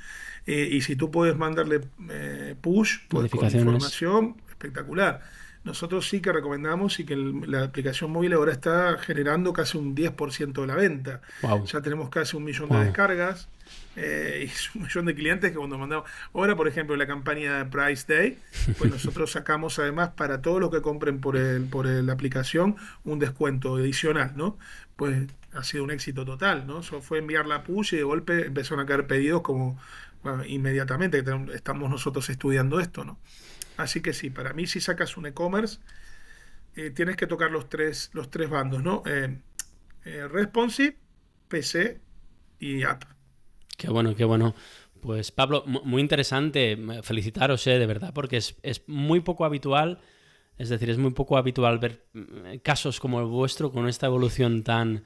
Eh, 0.47 0.69
y 0.73 0.81
si 0.83 0.97
tú 0.97 1.11
puedes 1.11 1.37
mandarle 1.37 1.81
eh, 2.11 2.55
push 2.61 2.99
pues, 3.09 3.31
con 3.31 3.45
información, 3.47 4.37
espectacular. 4.49 5.23
Nosotros 5.63 6.07
sí 6.07 6.21
que 6.21 6.31
recomendamos 6.31 7.01
y 7.01 7.07
que 7.07 7.17
la 7.17 7.63
aplicación 7.63 8.11
móvil 8.11 8.35
ahora 8.35 8.53
está 8.53 8.99
generando 8.99 9.55
casi 9.55 9.79
un 9.79 9.97
10% 9.97 10.61
de 10.61 10.67
la 10.67 10.75
venta. 10.75 11.23
Ya 11.73 11.81
tenemos 11.81 12.11
casi 12.11 12.37
un 12.37 12.45
millón 12.45 12.69
de 12.69 12.85
descargas 12.85 13.49
eh, 13.97 14.49
y 14.49 14.79
un 14.79 14.85
millón 14.85 15.07
de 15.07 15.15
clientes 15.15 15.51
que 15.51 15.57
cuando 15.57 15.79
mandamos. 15.79 16.09
Ahora, 16.33 16.57
por 16.57 16.69
ejemplo, 16.69 16.97
la 16.97 17.07
campaña 17.07 17.69
Price 17.71 18.05
Day, 18.13 18.39
pues 18.79 18.91
nosotros 18.91 19.33
sacamos 19.33 19.79
además 19.79 20.11
para 20.11 20.43
todos 20.43 20.61
los 20.61 20.71
que 20.71 20.83
compren 20.83 21.21
por, 21.21 21.37
el, 21.37 21.65
por 21.65 21.87
la 21.87 22.13
aplicación 22.13 22.77
un 23.05 23.19
descuento 23.19 23.77
adicional, 23.77 24.33
¿no? 24.37 24.59
Pues 24.97 25.29
ha 25.53 25.63
sido 25.63 25.85
un 25.85 25.91
éxito 25.91 26.25
total, 26.25 26.67
¿no? 26.67 26.81
Eso 26.81 27.01
fue 27.01 27.19
enviar 27.19 27.47
la 27.47 27.63
push 27.63 27.95
y 27.95 27.99
de 27.99 28.03
golpe 28.03 28.47
empezaron 28.47 28.81
a 28.81 28.87
caer 28.87 29.07
pedidos 29.07 29.43
como 29.43 29.79
inmediatamente, 30.47 31.23
que 31.23 31.55
estamos 31.55 31.91
nosotros 31.91 32.29
estudiando 32.31 32.81
esto, 32.81 33.05
¿no? 33.05 33.19
Así 33.77 34.01
que 34.01 34.13
sí, 34.13 34.31
para 34.31 34.53
mí 34.55 34.67
si 34.67 34.81
sacas 34.81 35.17
un 35.17 35.27
e-commerce, 35.27 35.81
eh, 36.77 36.91
tienes 36.91 37.17
que 37.17 37.27
tocar 37.27 37.51
los 37.51 37.69
tres, 37.69 38.11
los 38.15 38.31
tres 38.31 38.49
bandos, 38.49 38.83
¿no? 38.83 39.03
Eh, 39.07 39.39
responsive, 40.29 40.97
PC 41.49 42.01
y 42.59 42.83
app. 42.83 43.14
Qué 43.77 43.89
bueno, 43.91 44.15
qué 44.15 44.25
bueno. 44.25 44.55
Pues 45.01 45.31
Pablo, 45.31 45.65
muy 45.67 46.01
interesante. 46.01 46.79
Felicitaros, 47.03 47.67
eh, 47.67 47.79
de 47.79 47.87
verdad, 47.87 48.13
porque 48.15 48.39
es, 48.39 48.83
muy 48.87 49.21
poco 49.21 49.45
habitual. 49.45 50.01
Es 50.57 50.69
decir, 50.69 50.89
es 50.89 50.99
muy 50.99 51.11
poco 51.11 51.37
habitual 51.37 51.79
ver 51.79 52.07
mm, 52.13 52.59
casos 52.63 53.01
como 53.01 53.21
el 53.21 53.27
vuestro 53.27 53.71
con 53.73 53.89
esta 53.89 54.07
evolución 54.07 54.63
tan, 54.63 55.05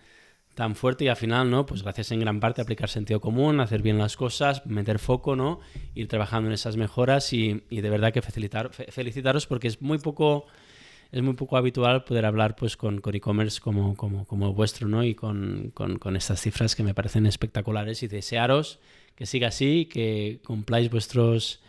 tan 0.54 0.74
fuerte 0.74 1.04
y 1.04 1.08
al 1.08 1.16
final, 1.16 1.50
¿no? 1.50 1.66
Pues 1.66 1.82
gracias 1.82 2.12
en 2.12 2.20
gran 2.20 2.38
parte 2.38 2.60
a 2.60 2.64
aplicar 2.64 2.88
sentido 2.88 3.20
común, 3.20 3.60
hacer 3.60 3.82
bien 3.82 3.98
las 3.98 4.16
cosas, 4.16 4.66
meter 4.66 4.98
foco, 4.98 5.36
¿no? 5.36 5.60
Ir 5.94 6.06
trabajando 6.06 6.48
en 6.48 6.54
esas 6.54 6.76
mejoras 6.76 7.32
y, 7.32 7.64
de 7.70 7.90
verdad 7.90 8.12
que 8.12 8.22
felicitar, 8.22 8.70
felicitaros 8.72 9.46
porque 9.46 9.68
es 9.68 9.80
muy 9.80 9.98
poco 9.98 10.46
es 11.11 11.22
muy 11.22 11.34
poco 11.34 11.56
habitual 11.56 12.04
poder 12.04 12.26
hablar 12.26 12.54
pues 12.54 12.76
con, 12.76 13.00
e-commerce 13.04 13.61
como, 13.61 13.96
como, 13.96 14.26
como, 14.26 14.52
vuestro, 14.52 14.88
¿no? 14.88 15.04
Y 15.04 15.14
con, 15.14 15.72
estas 16.14 16.40
cifras 16.40 16.76
que 16.76 16.82
me 16.82 16.94
parecen 16.94 17.26
espectaculares 17.26 18.02
y 18.02 18.09
desearos 18.09 18.78
que 19.14 19.26
siga 19.26 19.48
así, 19.48 19.86
que 19.86 20.40
cumpláis 20.44 20.90
vuestros 20.90 21.61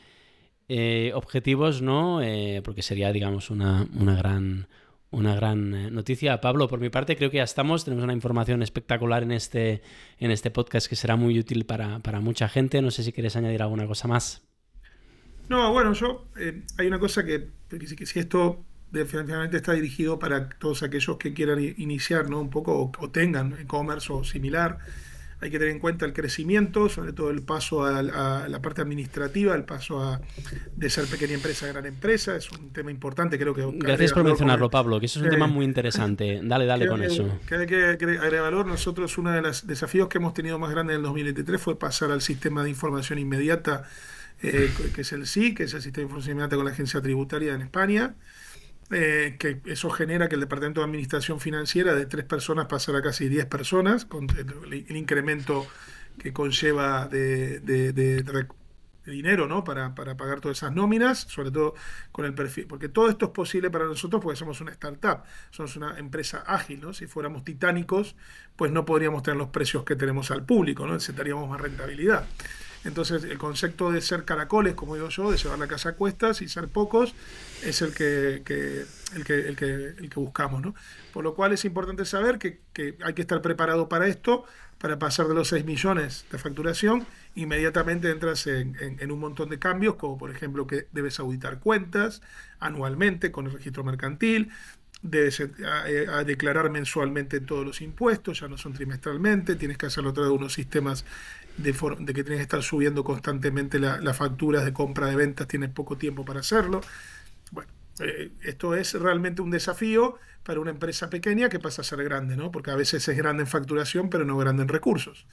eh, 0.68 1.12
objetivos, 1.16 1.82
¿no? 1.82 2.22
Eh, 2.22 2.62
porque 2.64 2.84
sería, 2.84 3.12
digamos, 3.12 3.50
una, 3.50 3.88
gran 3.92 4.68
una 5.10 5.34
gran 5.34 5.74
eh, 5.74 5.90
noticia. 5.90 6.42
Pablo, 6.42 6.68
por 6.68 6.80
mi 6.80 6.90
parte 6.90 7.16
creo 7.16 7.32
que 7.32 7.38
ya 7.38 7.44
estamos, 7.44 7.86
tenemos 7.86 8.04
una 8.04 8.14
información 8.14 8.62
espectacular 8.62 9.24
en 9.24 9.32
este, 9.32 9.82
en 10.20 10.30
este 10.30 10.52
podcast 10.52 10.88
que 10.88 10.96
será 10.96 11.16
muy 11.16 11.40
útil 11.40 11.66
para, 11.66 11.98
mucha 12.20 12.50
gente. 12.50 12.82
No 12.84 12.92
sé 12.92 13.04
si 13.04 13.14
quieres 13.14 13.36
añadir 13.36 13.64
alguna 13.64 13.88
cosa 13.88 14.08
más. 14.08 14.44
No, 15.48 15.72
bueno, 15.72 15.94
yo 15.94 16.28
hay 16.78 16.86
una 16.86 17.00
cosa 17.00 17.26
que, 17.26 17.50
que 17.70 18.06
si 18.06 18.20
esto 18.20 18.64
definitivamente 18.92 19.58
está 19.58 19.74
dirigido 19.74 20.20
para 20.20 20.50
todos 20.50 20.84
aquellos 20.84 21.18
que 21.18 21.34
quieran 21.34 21.60
iniciar 21.78 22.30
¿no? 22.30 22.40
un 22.40 22.50
poco 22.50 22.92
o, 22.98 23.10
tengan 23.10 23.56
e-commerce 23.60 24.12
o 24.12 24.24
similar. 24.24 24.80
Hay 25.42 25.50
que 25.52 25.58
tener 25.58 25.74
en 25.74 25.80
cuenta 25.80 26.06
el 26.06 26.12
crecimiento, 26.12 26.90
sobre 26.90 27.14
todo 27.14 27.30
el 27.30 27.44
paso 27.44 27.86
a, 27.86 28.02
la 28.02 28.62
parte 28.62 28.82
administrativa, 28.82 29.56
el 29.56 29.64
paso 29.64 30.04
a, 30.04 30.20
de 30.76 30.90
ser 30.90 31.06
pequeña 31.06 31.36
empresa 31.36 31.66
a 31.66 31.70
gran 31.70 31.86
empresa. 31.86 32.36
Es 32.36 32.52
un 32.52 32.74
tema 32.74 32.92
importante, 32.92 33.40
creo 33.40 33.54
que. 33.54 33.66
Gracias 33.78 34.12
por 34.12 34.26
mencionarlo, 34.26 34.70
Pablo, 34.70 35.00
que 35.00 35.06
eso 35.06 35.20
es 35.20 35.24
un 35.24 35.32
tema 35.32 35.48
muy 35.48 35.64
interesante. 35.64 36.42
Dale, 36.44 36.66
dale 36.66 36.88
con 36.88 37.02
eso. 37.02 37.40
Que 37.48 37.56
hay 37.56 37.68
que 37.68 37.86
agregar 37.86 38.42
valor. 38.42 38.66
Nosotros, 38.66 39.18
uno 39.18 39.32
de 39.32 39.42
los 39.42 39.66
desafíos 39.66 40.10
que 40.10 40.18
hemos 40.18 40.34
tenido 40.34 40.60
más 40.60 40.72
grande 40.72 40.92
en 40.92 40.98
el 40.98 41.04
2023 41.04 41.62
fue 41.62 41.80
pasar 41.80 42.12
al 42.12 42.22
sistema 42.22 42.62
de 42.62 42.72
información 42.72 43.18
inmediata, 43.18 43.84
eh, 44.44 44.70
que 44.94 45.02
es 45.02 45.14
el 45.14 45.26
SI, 45.26 45.54
que 45.54 45.64
es 45.64 45.74
el 45.74 45.82
sistema 45.82 46.02
de 46.02 46.04
información 46.04 46.34
inmediata 46.34 46.58
con 46.58 46.66
la 46.66 46.72
agencia 46.72 47.02
tributaria 47.02 47.54
en 47.54 47.62
España. 47.62 48.16
Eh, 48.92 49.36
que 49.38 49.62
eso 49.66 49.92
genera 49.92 50.28
que 50.28 50.36
el 50.36 50.42
Departamento 50.42 50.82
de 50.82 50.86
Administración 50.86 51.40
Financiera 51.40 51.94
de 51.94 52.08
tres 52.08 52.26
personas 52.26 52.66
pasara 52.66 53.00
a 53.00 53.02
casi 53.04 53.30
diez 53.30 53.46
personas, 53.46 54.06
con 54.06 54.28
el, 54.36 54.98
incremento 54.98 55.68
que 56.18 56.34
conlleva 56.34 57.08
de, 57.08 57.60
dinero 59.06 59.48
¿no? 59.48 59.64
Para, 59.64 59.94
para, 59.94 60.18
pagar 60.18 60.40
todas 60.40 60.58
esas 60.58 60.74
nóminas, 60.74 61.20
sobre 61.20 61.52
todo 61.52 61.76
con 62.12 62.26
el 62.26 62.34
perfil, 62.34 62.66
porque 62.66 62.90
todo 62.90 63.10
esto 63.10 63.26
es 63.26 63.32
posible 63.32 63.70
para 63.70 63.86
nosotros 63.86 64.22
porque 64.24 64.38
somos 64.38 64.60
una 64.60 64.72
startup, 64.72 65.24
somos 65.52 65.76
una 65.76 65.98
empresa 66.00 66.44
ágil, 66.48 66.82
¿no? 66.82 66.94
si 66.94 67.06
fuéramos 67.06 67.44
titánicos, 67.44 68.16
pues 68.56 68.72
no 68.72 68.86
podríamos 68.86 69.22
tener 69.22 69.38
los 69.38 69.50
precios 69.50 69.84
que 69.84 69.96
tenemos 69.96 70.32
al 70.32 70.46
público, 70.46 70.88
¿no? 70.88 70.94
necesitaríamos 70.94 71.48
más 71.48 71.62
rentabilidad. 71.62 72.26
Entonces, 72.86 73.24
el 73.26 73.38
concepto 73.38 73.92
de 73.92 74.02
ser 74.02 74.24
caracoles, 74.24 74.74
como 74.74 74.96
digo 74.96 75.10
yo, 75.10 75.32
de 75.32 75.38
llevar 75.38 75.60
la 75.60 75.68
casa 75.68 75.90
a 75.90 75.94
cuestas 75.96 76.42
y 76.42 76.48
ser 76.48 76.68
pocos, 76.70 77.14
es 77.64 77.82
el 77.82 77.94
que, 77.94 78.36
el 78.36 78.44
que, 78.44 78.86
el 79.16 79.56
que, 79.56 79.74
el 79.98 80.10
que 80.10 80.20
buscamos. 80.20 80.62
¿no? 80.62 80.74
Por 81.12 81.24
lo 81.24 81.36
cual 81.36 81.52
es 81.52 81.66
importante 81.66 82.06
saber 82.06 82.40
que, 82.40 82.62
que 82.74 82.98
hay 83.04 83.14
que 83.14 83.22
estar 83.22 83.42
preparado 83.42 83.90
para 83.90 84.08
esto, 84.08 84.46
para 84.80 84.98
pasar 84.98 85.28
de 85.28 85.34
los 85.34 85.50
6 85.50 85.66
millones 85.66 86.26
de 86.32 86.38
facturación, 86.38 87.06
inmediatamente 87.36 88.10
entras 88.10 88.48
en, 88.48 88.78
en, 88.80 89.12
un 89.12 89.20
montón 89.20 89.50
de 89.50 89.60
cambios, 89.60 89.96
como 89.96 90.18
por 90.18 90.32
ejemplo 90.32 90.68
que 90.68 90.88
debes 90.94 91.20
auditar 91.20 91.60
cuentas 91.60 92.22
anualmente 92.60 93.30
con 93.30 93.48
el 93.48 93.52
registro 93.52 93.84
mercantil, 93.84 94.52
debes 95.02 95.40
eh, 95.40 96.08
a, 96.10 96.24
declarar 96.24 96.70
mensualmente 96.70 97.40
todos 97.40 97.66
los 97.66 97.82
impuestos, 97.82 98.40
ya 98.42 98.48
no 98.48 98.58
son 98.58 98.74
trimestralmente, 98.74 99.56
tienes 99.56 99.78
que 99.78 99.86
hacerlo 99.86 100.10
a 100.10 100.14
través 100.14 100.30
de 100.30 100.38
unos 100.38 100.54
sistemas 100.54 101.06
de, 101.62 101.74
de 102.00 102.14
que 102.14 102.24
tienes 102.24 102.38
que 102.40 102.44
estar 102.44 102.64
subiendo 102.64 103.04
constantemente 103.04 103.80
las 103.80 104.18
facturas 104.18 104.66
de 104.66 104.74
compra 104.74 105.08
de 105.08 105.16
ventas, 105.16 105.48
tienes 105.48 105.70
poco 105.70 105.98
tiempo 105.98 106.26
para 106.26 106.40
hacerlo. 106.40 106.82
Bueno, 107.52 107.72
eh, 108.00 108.32
esto 108.44 108.76
es 108.76 108.94
realmente 108.94 109.42
un 109.42 109.52
desafío 109.52 110.18
para 110.44 110.60
una 110.60 110.72
empresa 110.72 111.10
pequeña 111.10 111.50
que 111.50 111.60
pasa 111.60 111.82
a 111.82 111.86
ser 111.86 112.04
grande, 112.04 112.38
¿no? 112.38 112.52
Porque 112.52 112.72
a 112.72 112.76
veces 112.76 113.08
es 113.08 113.18
grande 113.18 113.44
en 113.44 113.48
facturación, 113.48 114.10
pero 114.10 114.26
no 114.26 114.38
grande 114.38 114.64
en 114.64 114.70
recursos. 114.70 115.26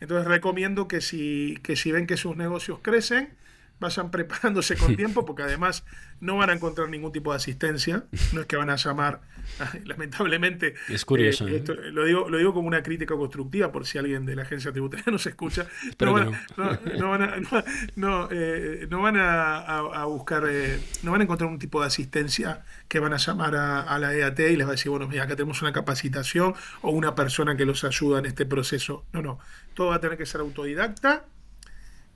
Entonces 0.00 0.26
recomiendo 0.26 0.88
que 0.88 1.00
si, 1.00 1.58
que 1.62 1.76
si 1.76 1.92
ven 1.92 2.06
que 2.06 2.16
sus 2.16 2.36
negocios 2.36 2.78
crecen, 2.82 3.34
vayan 3.80 4.10
preparándose 4.10 4.76
con 4.76 4.96
tiempo, 4.96 5.24
porque 5.24 5.42
además 5.42 5.84
no 6.20 6.36
van 6.36 6.50
a 6.50 6.52
encontrar 6.52 6.88
ningún 6.88 7.12
tipo 7.12 7.30
de 7.32 7.36
asistencia. 7.36 8.04
No 8.32 8.40
es 8.40 8.46
que 8.46 8.56
van 8.56 8.70
a 8.70 8.76
llamar, 8.76 9.20
lamentablemente. 9.84 10.74
Es 10.88 11.04
curioso. 11.04 11.46
Eh, 11.46 11.62
lo, 11.92 12.04
digo, 12.04 12.28
lo 12.28 12.38
digo 12.38 12.54
como 12.54 12.68
una 12.68 12.82
crítica 12.82 13.14
constructiva, 13.14 13.72
por 13.72 13.86
si 13.86 13.98
alguien 13.98 14.24
de 14.24 14.36
la 14.36 14.42
agencia 14.42 14.72
tributaria 14.72 15.04
nos 15.10 15.26
escucha. 15.26 15.66
No 16.00 16.12
van, 16.12 16.32
no. 16.56 17.10
van, 17.10 17.22
a, 17.22 17.36
no, 17.96 18.28
eh, 18.30 18.86
van 18.90 19.16
a, 19.18 20.04
buscar, 20.06 20.44
eh, 20.48 20.80
no 21.02 21.12
van 21.12 21.20
a 21.20 21.24
encontrar 21.24 21.50
un 21.50 21.58
tipo 21.58 21.80
de 21.80 21.86
asistencia 21.86 22.64
que 22.88 23.00
van 23.00 23.12
a 23.12 23.16
llamar 23.16 23.54
a, 23.56 23.98
la 23.98 24.14
EAT 24.14 24.38
y 24.40 24.56
les 24.56 24.66
va 24.66 24.70
a 24.70 24.72
decir, 24.72 24.90
bueno, 24.90 25.08
mira, 25.08 25.24
acá 25.24 25.36
tenemos 25.36 25.62
una 25.62 25.72
capacitación 25.72 26.54
o 26.82 26.90
una 26.90 27.14
persona 27.14 27.56
que 27.56 27.64
los 27.64 27.84
ayuda 27.84 28.18
en 28.18 28.26
este 28.26 28.46
proceso. 28.46 29.04
No, 29.12 29.22
no. 29.22 29.38
Todo 29.74 29.88
va 29.88 29.96
a 29.96 30.00
tener 30.00 30.16
que 30.16 30.26
ser 30.26 30.40
autodidacta 30.40 31.24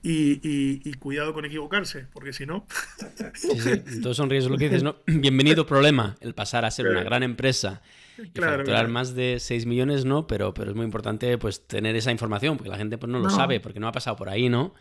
y, 0.01 0.93
cuidado 0.99 1.33
con 1.33 1.45
equivocarse, 1.45 2.07
porque 2.13 2.33
si 2.33 2.45
no... 2.45 2.65
todos 4.01 4.17
son 4.17 4.29
riesgos 4.29 4.51
lo 4.51 4.57
que 4.57 4.65
dices, 4.65 4.83
¿no? 4.83 4.97
Bienvenido 5.05 5.65
problema, 5.65 6.17
el 6.21 6.33
pasar 6.33 6.65
a 6.65 6.71
ser 6.71 6.87
una 6.87 7.03
gran 7.03 7.23
empresa 7.23 7.81
y 8.17 8.39
facturar 8.39 8.87
más 8.87 9.15
de 9.15 9.37
6 9.39 9.65
millones, 9.65 10.05
¿no? 10.05 10.27
Pero, 10.27 10.53
pero 10.53 10.71
es 10.71 10.75
muy 10.75 10.85
importante 10.85 11.37
pues 11.37 11.65
tener 11.67 11.95
esa 11.95 12.11
información, 12.11 12.57
porque 12.57 12.69
la 12.69 12.77
gente 12.77 12.97
pues, 12.97 13.11
no 13.11 13.19
lo 13.19 13.29
sabe, 13.29 13.59
porque 13.59 13.79
no 13.79 13.87
ha 13.87 13.91
pasado 13.91 14.15
por 14.15 14.29
ahí, 14.29 14.49
¿no? 14.49 14.73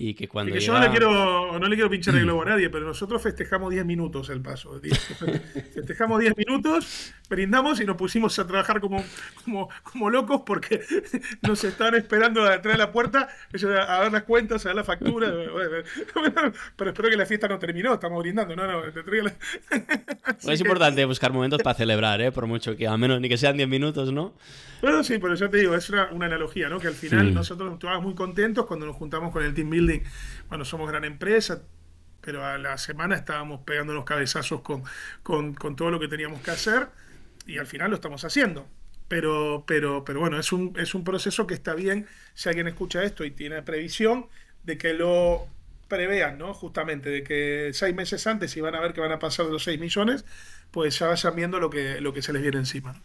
Y 0.00 0.14
que 0.14 0.28
cuando. 0.28 0.56
Yo 0.56 0.72
no 0.72 0.78
le, 0.78 0.90
quiero, 0.90 1.58
no 1.58 1.66
le 1.66 1.74
quiero 1.74 1.90
pinchar 1.90 2.14
el 2.14 2.22
globo 2.24 2.42
a 2.42 2.44
nadie, 2.44 2.70
pero 2.70 2.86
nosotros 2.86 3.20
festejamos 3.20 3.72
10 3.72 3.84
minutos 3.84 4.28
el 4.30 4.40
paso. 4.40 4.80
Festejamos 5.74 6.20
10 6.20 6.36
minutos, 6.36 7.12
brindamos 7.28 7.80
y 7.80 7.84
nos 7.84 7.96
pusimos 7.96 8.38
a 8.38 8.46
trabajar 8.46 8.80
como, 8.80 9.04
como, 9.44 9.68
como 9.82 10.08
locos 10.08 10.42
porque 10.46 10.82
nos 11.42 11.64
estaban 11.64 11.96
esperando 11.96 12.44
detrás 12.44 12.74
de 12.74 12.78
la 12.78 12.92
puerta 12.92 13.28
a 13.88 14.00
ver 14.00 14.12
las 14.12 14.22
cuentas, 14.22 14.64
a 14.64 14.68
ver 14.68 14.76
la 14.76 14.84
factura. 14.84 15.32
Pero 16.76 16.90
espero 16.90 17.10
que 17.10 17.16
la 17.16 17.26
fiesta 17.26 17.48
no 17.48 17.58
terminó, 17.58 17.94
estamos 17.94 18.22
brindando. 18.22 18.54
No, 18.54 18.68
no, 18.68 18.82
es 20.46 20.60
importante 20.60 21.04
buscar 21.04 21.32
momentos 21.32 21.62
para 21.62 21.76
celebrar, 21.76 22.20
¿eh? 22.20 22.32
por 22.32 22.46
mucho 22.46 22.76
que 22.76 22.86
al 22.86 22.98
menos 22.98 23.20
ni 23.20 23.28
que 23.28 23.36
sean 23.36 23.56
10 23.56 23.68
minutos, 23.68 24.12
¿no? 24.12 24.34
Bueno, 24.80 25.02
sí, 25.02 25.18
pero 25.18 25.34
ya 25.34 25.48
te 25.48 25.58
digo, 25.58 25.74
es 25.74 25.90
una, 25.90 26.10
una 26.12 26.26
analogía, 26.26 26.68
¿no? 26.68 26.78
Que 26.78 26.88
al 26.88 26.94
final 26.94 27.34
nosotros 27.34 27.72
estábamos 27.72 28.04
muy 28.04 28.14
contentos 28.14 28.66
cuando 28.66 28.86
nos 28.86 28.96
juntamos 28.96 29.32
con 29.32 29.44
el 29.44 29.54
team 29.54 29.70
building. 29.70 30.00
Bueno, 30.48 30.64
somos 30.64 30.88
gran 30.88 31.04
empresa, 31.04 31.62
pero 32.20 32.44
a 32.44 32.58
la 32.58 32.78
semana 32.78 33.16
estábamos 33.16 33.62
pegando 33.64 33.94
los 33.94 34.04
cabezazos 34.04 34.60
con, 34.60 34.82
con, 35.22 35.54
con, 35.54 35.76
todo 35.76 35.90
lo 35.90 35.98
que 35.98 36.08
teníamos 36.08 36.40
que 36.42 36.50
hacer 36.50 36.88
y 37.46 37.58
al 37.58 37.66
final 37.66 37.90
lo 37.90 37.96
estamos 37.96 38.24
haciendo. 38.24 38.68
Pero, 39.08 39.64
pero, 39.66 40.04
pero 40.04 40.20
bueno, 40.20 40.38
es 40.38 40.52
un, 40.52 40.74
es 40.78 40.94
un 40.94 41.02
proceso 41.02 41.46
que 41.46 41.54
está 41.54 41.74
bien 41.74 42.06
si 42.34 42.48
alguien 42.48 42.68
escucha 42.68 43.02
esto 43.02 43.24
y 43.24 43.30
tiene 43.30 43.62
previsión 43.62 44.26
de 44.64 44.76
que 44.76 44.92
lo 44.92 45.48
prevean, 45.88 46.38
¿no? 46.38 46.54
Justamente, 46.54 47.10
de 47.10 47.22
que 47.24 47.70
seis 47.72 47.94
meses 47.94 48.26
antes, 48.26 48.50
si 48.50 48.60
van 48.60 48.74
a 48.74 48.80
ver 48.80 48.92
que 48.92 49.00
van 49.00 49.12
a 49.12 49.18
pasar 49.18 49.46
de 49.46 49.52
los 49.52 49.64
6 49.64 49.80
millones, 49.80 50.24
pues 50.70 50.98
ya 50.98 51.08
vayan 51.08 51.34
viendo 51.34 51.58
lo 51.58 51.70
que, 51.70 52.00
lo 52.00 52.12
que 52.12 52.22
se 52.22 52.32
les 52.32 52.42
viene 52.42 52.58
encima. 52.58 53.00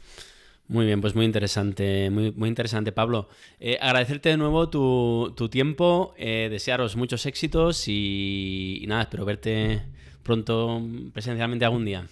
Muy 0.68 0.86
bien, 0.86 1.02
pues 1.02 1.14
muy 1.14 1.26
interesante, 1.26 2.10
muy, 2.10 2.32
muy 2.32 2.48
interesante, 2.48 2.92
Pablo. 2.92 3.28
Eh, 3.60 3.78
agradecerte 3.82 4.30
de 4.30 4.38
nuevo 4.38 4.70
tu, 4.70 5.50
tiempo, 5.50 6.14
eh, 6.18 6.48
desearos 6.50 6.96
muchos 6.96 7.26
éxitos 7.26 7.86
y, 7.88 8.86
nada, 8.88 9.04
espero 9.04 9.26
verte 9.26 9.84
pronto 10.24 10.82
presencialmente 11.14 11.66
algún 11.66 11.84
día. 11.84 12.08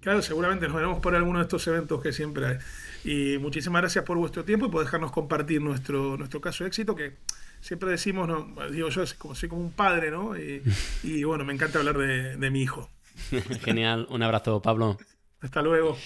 Claro, 0.00 0.22
seguramente 0.22 0.66
nos 0.66 0.76
veremos 0.76 1.00
por 1.00 1.14
alguno 1.14 1.40
de 1.40 1.42
estos 1.42 1.66
eventos 1.66 2.02
que 2.02 2.12
siempre 2.12 2.46
hay. 2.46 2.56
Y 3.04 3.38
muchísimas 3.38 3.82
gracias 3.82 4.04
por 4.04 4.16
vuestro 4.16 4.44
tiempo 4.44 4.66
y 4.66 4.70
por 4.70 4.82
dejarnos 4.82 5.12
compartir 5.12 5.60
nuestro, 5.60 6.16
nuestro 6.16 6.40
caso 6.40 6.64
de 6.64 6.68
éxito, 6.68 6.96
que 6.96 7.16
siempre 7.60 7.90
decimos, 7.90 8.28
¿no? 8.28 8.70
digo 8.70 8.88
yo, 8.88 9.04
como, 9.18 9.34
soy 9.34 9.48
como 9.48 9.62
un 9.62 9.72
padre, 9.72 10.10
¿no? 10.10 10.32
Y, 11.02 11.24
bueno, 11.24 11.44
me 11.44 11.52
encanta 11.52 11.78
hablar 11.78 11.98
de, 11.98 12.36
de 12.36 12.50
mi 12.50 12.62
hijo. 12.62 12.90
Genial, 13.64 14.06
un 14.10 14.22
abrazo, 14.22 14.60
Pablo. 14.62 14.98
Hasta 15.40 15.62
luego. 15.62 15.96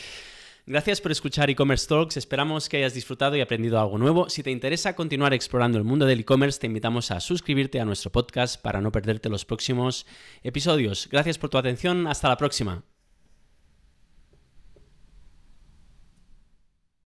Gracias 0.66 1.02
por 1.02 1.12
escuchar 1.12 1.50
e-commerce 1.50 1.86
talks, 1.86 2.16
esperamos 2.16 2.70
que 2.70 2.78
hayas 2.78 2.94
disfrutado 2.94 3.36
y 3.36 3.42
aprendido 3.42 3.78
algo 3.78 3.98
nuevo. 3.98 4.30
Si 4.30 4.42
te 4.42 4.50
interesa 4.50 4.96
continuar 4.96 5.34
explorando 5.34 5.76
el 5.76 5.84
mundo 5.84 6.06
del 6.06 6.20
e-commerce, 6.20 6.58
te 6.58 6.66
invitamos 6.66 7.10
a 7.10 7.20
suscribirte 7.20 7.80
a 7.80 7.84
nuestro 7.84 8.10
podcast 8.10 8.62
para 8.62 8.80
no 8.80 8.90
perderte 8.90 9.28
los 9.28 9.44
próximos 9.44 10.06
episodios. 10.42 11.08
Gracias 11.12 11.36
por 11.36 11.50
tu 11.50 11.58
atención, 11.58 12.06
hasta 12.06 12.30
la 12.30 12.38
próxima. 12.38 12.82